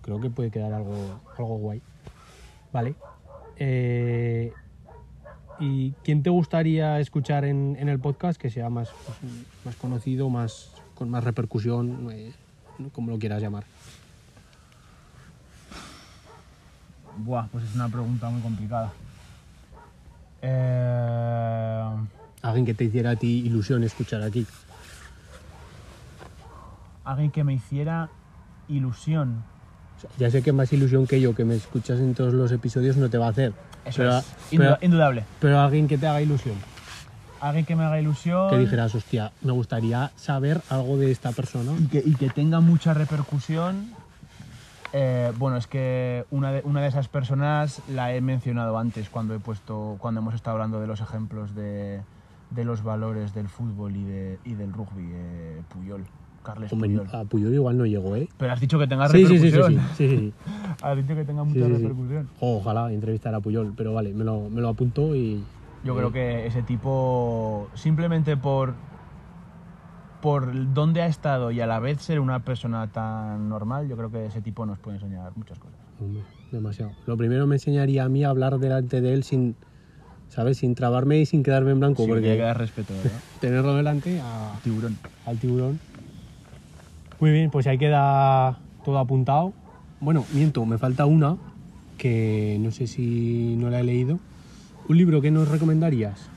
creo 0.00 0.18
que 0.20 0.30
puede 0.30 0.50
quedar 0.50 0.72
algo, 0.72 0.94
algo 1.38 1.58
guay. 1.58 1.82
Vale. 2.72 2.94
Eh, 3.56 4.52
¿Y 5.60 5.92
quién 6.04 6.22
te 6.22 6.30
gustaría 6.30 6.98
escuchar 6.98 7.44
en, 7.44 7.76
en 7.78 7.88
el 7.88 8.00
podcast 8.00 8.40
que 8.40 8.50
sea 8.50 8.68
más, 8.68 8.90
pues, 9.06 9.18
más 9.64 9.76
conocido, 9.76 10.28
más, 10.28 10.72
con 10.94 11.08
más 11.08 11.22
repercusión, 11.22 12.08
eh, 12.10 12.32
como 12.92 13.10
lo 13.10 13.18
quieras 13.18 13.40
llamar? 13.42 13.64
Buah, 17.18 17.46
pues 17.48 17.64
es 17.64 17.74
una 17.74 17.88
pregunta 17.88 18.28
muy 18.30 18.40
complicada. 18.40 18.92
Eh, 20.40 21.88
Alguien 22.42 22.66
que 22.66 22.74
te 22.74 22.84
hiciera 22.84 23.10
a 23.10 23.16
ti 23.16 23.42
ilusión 23.46 23.84
escuchar 23.84 24.22
aquí. 24.22 24.46
alguien 27.04 27.30
que 27.30 27.44
me 27.44 27.54
hiciera 27.54 28.08
ilusión. 28.68 29.44
Ya 30.18 30.30
sé 30.30 30.42
que 30.42 30.52
más 30.52 30.72
ilusión 30.72 31.06
que 31.06 31.20
yo, 31.20 31.34
que 31.34 31.44
me 31.44 31.54
escuchas 31.56 31.98
en 32.00 32.14
todos 32.14 32.32
los 32.34 32.50
episodios, 32.52 32.96
no 32.96 33.08
te 33.10 33.18
va 33.18 33.26
a 33.26 33.30
hacer. 33.30 33.52
Eso 33.84 33.98
pero, 33.98 34.18
es 34.18 34.24
pero- 34.50 34.78
indudable. 34.80 35.24
pero 35.40 35.60
alguien 35.60 35.88
que 35.88 35.98
te 35.98 36.06
haga 36.06 36.20
ilusión. 36.22 36.54
alguien 37.40 37.64
que 37.64 37.74
me 37.74 37.82
haga 37.84 38.00
ilusión 38.00 38.50
Que 38.50 38.58
dijeras, 38.58 38.94
hostia, 38.94 39.32
me 39.42 39.50
gustaría 39.52 40.12
saber 40.16 40.60
algo 40.70 40.96
de 40.96 41.10
esta 41.10 41.32
persona. 41.32 41.72
y 41.78 41.86
que, 41.88 42.02
y 42.04 42.14
que 42.14 42.30
tenga 42.30 42.60
mucha 42.60 42.94
repercusión. 42.94 43.90
Eh, 44.92 45.32
bueno, 45.38 45.56
es 45.56 45.66
que 45.66 46.26
una 46.30 46.52
de, 46.52 46.60
una 46.64 46.82
de 46.82 46.88
esas 46.88 47.08
personas 47.08 47.80
la 47.88 48.14
he 48.14 48.20
mencionado 48.20 48.76
antes 48.78 49.08
cuando 49.08 49.34
he 49.34 49.38
puesto, 49.38 49.96
cuando 49.98 50.20
hemos 50.20 50.34
estado 50.34 50.54
hablando 50.56 50.80
de 50.80 50.86
los 50.86 51.00
ejemplos 51.00 51.54
de, 51.54 52.02
de 52.50 52.64
los 52.64 52.82
valores 52.82 53.32
del 53.34 53.48
fútbol 53.48 53.96
y, 53.96 54.04
de, 54.04 54.38
y 54.44 54.52
del 54.54 54.72
rugby, 54.72 55.08
eh, 55.12 55.62
Puyol, 55.70 56.04
Carles 56.42 56.70
Puyol. 56.70 57.06
a 57.12 57.24
Puyol 57.24 57.54
igual 57.54 57.78
no 57.78 57.86
llegó, 57.86 58.16
¿eh? 58.16 58.28
Pero 58.36 58.52
has 58.52 58.60
dicho 58.60 58.78
que 58.78 58.86
tenga 58.86 59.08
Sí, 59.08 59.24
sí, 59.26 59.38
sí, 59.38 59.50
sí, 59.50 59.56
repercusión. 59.56 59.88
sí, 59.96 60.08
sí. 60.08 60.32
Has 60.82 60.96
dicho 60.96 61.14
que 61.14 61.24
tenga 61.24 61.44
mucha 61.44 61.68
repercusión. 61.68 62.28
Ojalá 62.40 62.92
entrevistar 62.92 63.34
a 63.34 63.40
Puyol, 63.40 63.72
pero 63.76 63.92
vale, 63.94 64.12
me 64.12 64.24
lo, 64.24 64.50
me 64.50 64.60
lo 64.60 64.68
apunto 64.70 65.14
y... 65.14 65.42
Yo 65.84 65.96
creo 65.96 66.12
que 66.12 66.46
ese 66.46 66.62
tipo, 66.62 67.68
simplemente 67.74 68.36
por, 68.36 68.74
por 70.20 70.72
dónde 70.74 71.02
ha 71.02 71.06
estado 71.06 71.50
y 71.50 71.60
a 71.60 71.66
la 71.66 71.80
vez 71.80 72.00
ser 72.00 72.20
una 72.20 72.40
persona 72.40 72.86
tan 72.92 73.48
normal, 73.48 73.88
yo 73.88 73.96
creo 73.96 74.10
que 74.10 74.26
ese 74.26 74.40
tipo 74.40 74.64
nos 74.66 74.78
puede 74.78 74.96
enseñar 74.98 75.32
muchas 75.36 75.58
cosas. 75.58 75.78
Hombre, 76.00 76.22
demasiado. 76.52 76.92
Lo 77.06 77.16
primero 77.16 77.46
me 77.46 77.56
enseñaría 77.56 78.04
a 78.04 78.08
mí 78.08 78.22
a 78.24 78.28
hablar 78.30 78.58
delante 78.58 79.00
de 79.00 79.12
él 79.12 79.24
sin, 79.24 79.56
¿sabes? 80.28 80.58
Sin 80.58 80.74
trabarme 80.76 81.18
y 81.18 81.26
sin 81.26 81.42
quedarme 81.42 81.72
en 81.72 81.80
blanco, 81.80 82.02
Sí, 82.04 82.08
que 82.08 82.14
hay 82.16 82.22
que 82.22 82.28
porque 82.30 82.42
dar 82.42 82.58
respeto, 82.58 82.94
¿verdad? 82.94 83.10
tenerlo 83.40 83.74
delante 83.74 84.20
a, 84.20 84.58
Tiburón. 84.62 84.96
al 85.26 85.38
tiburón. 85.38 85.80
Muy 87.22 87.30
bien, 87.30 87.52
pues 87.52 87.68
ahí 87.68 87.78
queda 87.78 88.58
todo 88.84 88.98
apuntado. 88.98 89.52
Bueno, 90.00 90.24
miento, 90.34 90.66
me 90.66 90.76
falta 90.76 91.06
una 91.06 91.36
que 91.96 92.58
no 92.60 92.72
sé 92.72 92.88
si 92.88 93.54
no 93.60 93.70
la 93.70 93.78
he 93.78 93.84
leído. 93.84 94.18
¿Un 94.88 94.96
libro 94.96 95.20
que 95.20 95.30
nos 95.30 95.48
recomendarías? 95.48 96.28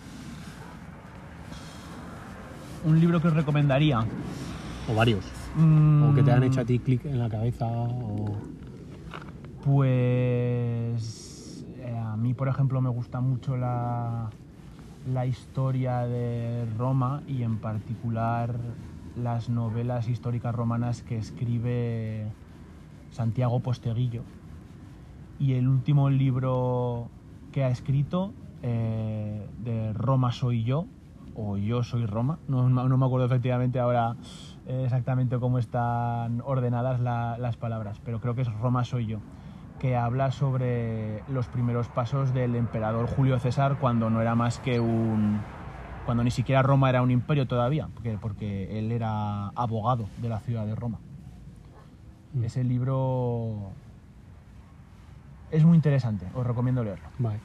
Un 2.85 2.99
libro 2.99 3.19
que 3.19 3.29
os 3.29 3.33
recomendaría. 3.33 4.05
O 4.87 4.93
varios. 4.93 5.25
Mm, 5.55 6.03
O 6.03 6.13
que 6.13 6.21
te 6.21 6.31
han 6.31 6.43
hecho 6.43 6.61
a 6.61 6.65
ti 6.65 6.77
clic 6.77 7.03
en 7.05 7.17
la 7.17 7.29
cabeza. 7.29 7.65
O... 7.65 8.35
Pues 9.63 11.65
eh, 11.79 11.97
a 11.97 12.15
mí, 12.15 12.35
por 12.35 12.47
ejemplo, 12.47 12.79
me 12.79 12.89
gusta 12.89 13.21
mucho 13.21 13.57
la, 13.57 14.29
la 15.11 15.25
historia 15.25 16.01
de 16.01 16.67
Roma 16.77 17.23
y 17.27 17.41
en 17.41 17.57
particular 17.57 18.55
las 19.17 19.49
novelas 19.49 20.07
históricas 20.09 20.53
romanas 20.53 21.01
que 21.01 21.17
escribe 21.17 22.25
Santiago 23.11 23.59
Posteguillo. 23.59 24.23
Y 25.39 25.53
el 25.53 25.67
último 25.67 26.09
libro 26.09 27.07
que 27.51 27.63
ha 27.63 27.69
escrito, 27.69 28.33
eh, 28.63 29.47
de 29.63 29.93
Roma 29.93 30.31
soy 30.31 30.63
yo, 30.63 30.85
o 31.37 31.57
Yo 31.57 31.83
soy 31.83 32.05
Roma, 32.05 32.39
no, 32.47 32.69
no 32.69 32.97
me 32.97 33.05
acuerdo 33.05 33.25
efectivamente 33.25 33.77
ahora 33.81 34.15
eh, 34.67 34.83
exactamente 34.85 35.37
cómo 35.37 35.59
están 35.59 36.41
ordenadas 36.45 37.01
la- 37.01 37.37
las 37.37 37.57
palabras, 37.57 37.99
pero 38.05 38.21
creo 38.21 38.35
que 38.35 38.43
es 38.43 38.53
Roma 38.61 38.85
soy 38.85 39.05
yo, 39.07 39.19
que 39.79 39.97
habla 39.97 40.31
sobre 40.31 41.23
los 41.27 41.47
primeros 41.47 41.89
pasos 41.89 42.33
del 42.33 42.55
emperador 42.55 43.07
Julio 43.07 43.37
César 43.39 43.75
cuando 43.81 44.09
no 44.09 44.21
era 44.21 44.33
más 44.35 44.59
que 44.59 44.79
un... 44.79 45.41
cuando 46.05 46.23
ni 46.23 46.31
siquiera 46.31 46.61
Roma 46.61 46.89
era 46.89 47.01
un 47.01 47.11
imperio 47.11 47.47
todavía, 47.47 47.89
porque, 47.93 48.17
porque 48.21 48.77
él 48.77 48.91
era 48.91 49.47
abogado 49.49 50.07
de 50.21 50.29
la 50.29 50.39
ciudad 50.39 50.65
de 50.65 50.75
Roma. 50.75 50.99
Mm. 52.33 52.43
Ese 52.43 52.63
libro 52.63 53.71
es 55.51 55.63
muy 55.63 55.75
interesante, 55.75 56.27
os 56.35 56.45
recomiendo 56.45 56.83
leerlo. 56.83 57.07
Vale. 57.17 57.39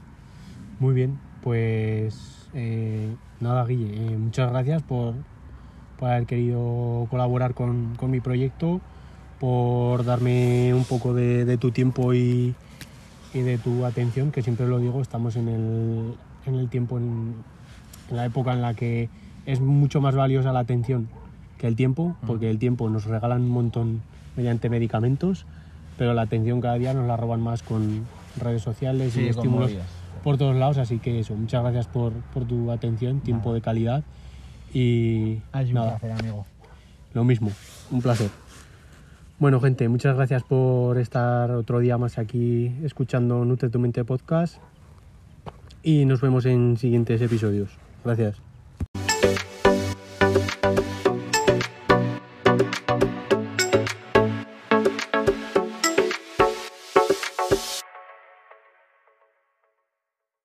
Muy 0.78 0.94
bien, 0.94 1.18
pues 1.42 2.48
eh, 2.54 3.14
nada, 3.40 3.64
Guille, 3.64 4.12
eh, 4.12 4.16
muchas 4.16 4.50
gracias 4.50 4.82
por, 4.82 5.14
por 5.98 6.10
haber 6.10 6.26
querido 6.26 7.06
colaborar 7.10 7.54
con, 7.54 7.94
con 7.96 8.10
mi 8.10 8.20
proyecto, 8.20 8.80
por 9.38 10.04
darme 10.04 10.74
un 10.74 10.84
poco 10.84 11.14
de, 11.14 11.44
de 11.44 11.56
tu 11.56 11.70
tiempo 11.70 12.12
y, 12.14 12.54
y 13.32 13.40
de 13.40 13.58
tu 13.58 13.84
atención, 13.84 14.32
que 14.32 14.42
siempre 14.42 14.66
lo 14.66 14.78
digo, 14.78 15.00
estamos 15.00 15.36
en 15.36 15.48
el, 15.48 16.14
en 16.46 16.54
el 16.54 16.68
tiempo, 16.68 16.98
en, 16.98 17.34
en 18.10 18.16
la 18.16 18.24
época 18.26 18.52
en 18.52 18.62
la 18.62 18.74
que 18.74 19.08
es 19.46 19.60
mucho 19.60 20.00
más 20.00 20.14
valiosa 20.14 20.52
la 20.52 20.60
atención 20.60 21.08
que 21.58 21.66
el 21.66 21.76
tiempo, 21.76 22.16
porque 22.26 22.50
el 22.50 22.58
tiempo 22.58 22.88
nos 22.88 23.04
regalan 23.04 23.42
un 23.42 23.50
montón 23.50 24.00
mediante 24.36 24.70
medicamentos, 24.70 25.44
pero 25.98 26.14
la 26.14 26.22
atención 26.22 26.60
cada 26.60 26.74
día 26.76 26.94
nos 26.94 27.06
la 27.06 27.16
roban 27.16 27.40
más 27.40 27.62
con 27.62 28.06
redes 28.40 28.62
sociales 28.62 29.16
y 29.16 29.28
estímulos 29.28 29.70
movidas. 29.70 29.86
por 30.24 30.38
todos 30.38 30.56
lados, 30.56 30.78
así 30.78 30.98
que 30.98 31.20
eso, 31.20 31.34
muchas 31.34 31.62
gracias 31.62 31.86
por, 31.86 32.12
por 32.32 32.44
tu 32.46 32.70
atención, 32.70 33.20
tiempo 33.20 33.52
de 33.52 33.60
calidad 33.60 34.04
y 34.72 35.38
Es 35.52 35.68
un 35.68 35.74
nada, 35.74 35.98
placer, 35.98 36.12
amigo. 36.12 36.46
lo 37.12 37.24
mismo, 37.24 37.50
un 37.90 38.00
placer. 38.00 38.30
Bueno, 39.38 39.60
gente, 39.60 39.88
muchas 39.88 40.16
gracias 40.16 40.42
por 40.42 40.98
estar 40.98 41.50
otro 41.50 41.78
día 41.80 41.98
más 41.98 42.18
aquí 42.18 42.72
escuchando 42.84 43.44
Nutre 43.44 43.68
tu 43.70 43.78
Mente 43.78 44.04
Podcast 44.04 44.58
y 45.82 46.04
nos 46.04 46.20
vemos 46.20 46.46
en 46.46 46.76
siguientes 46.76 47.20
episodios. 47.22 47.79
Gracias. 48.04 48.42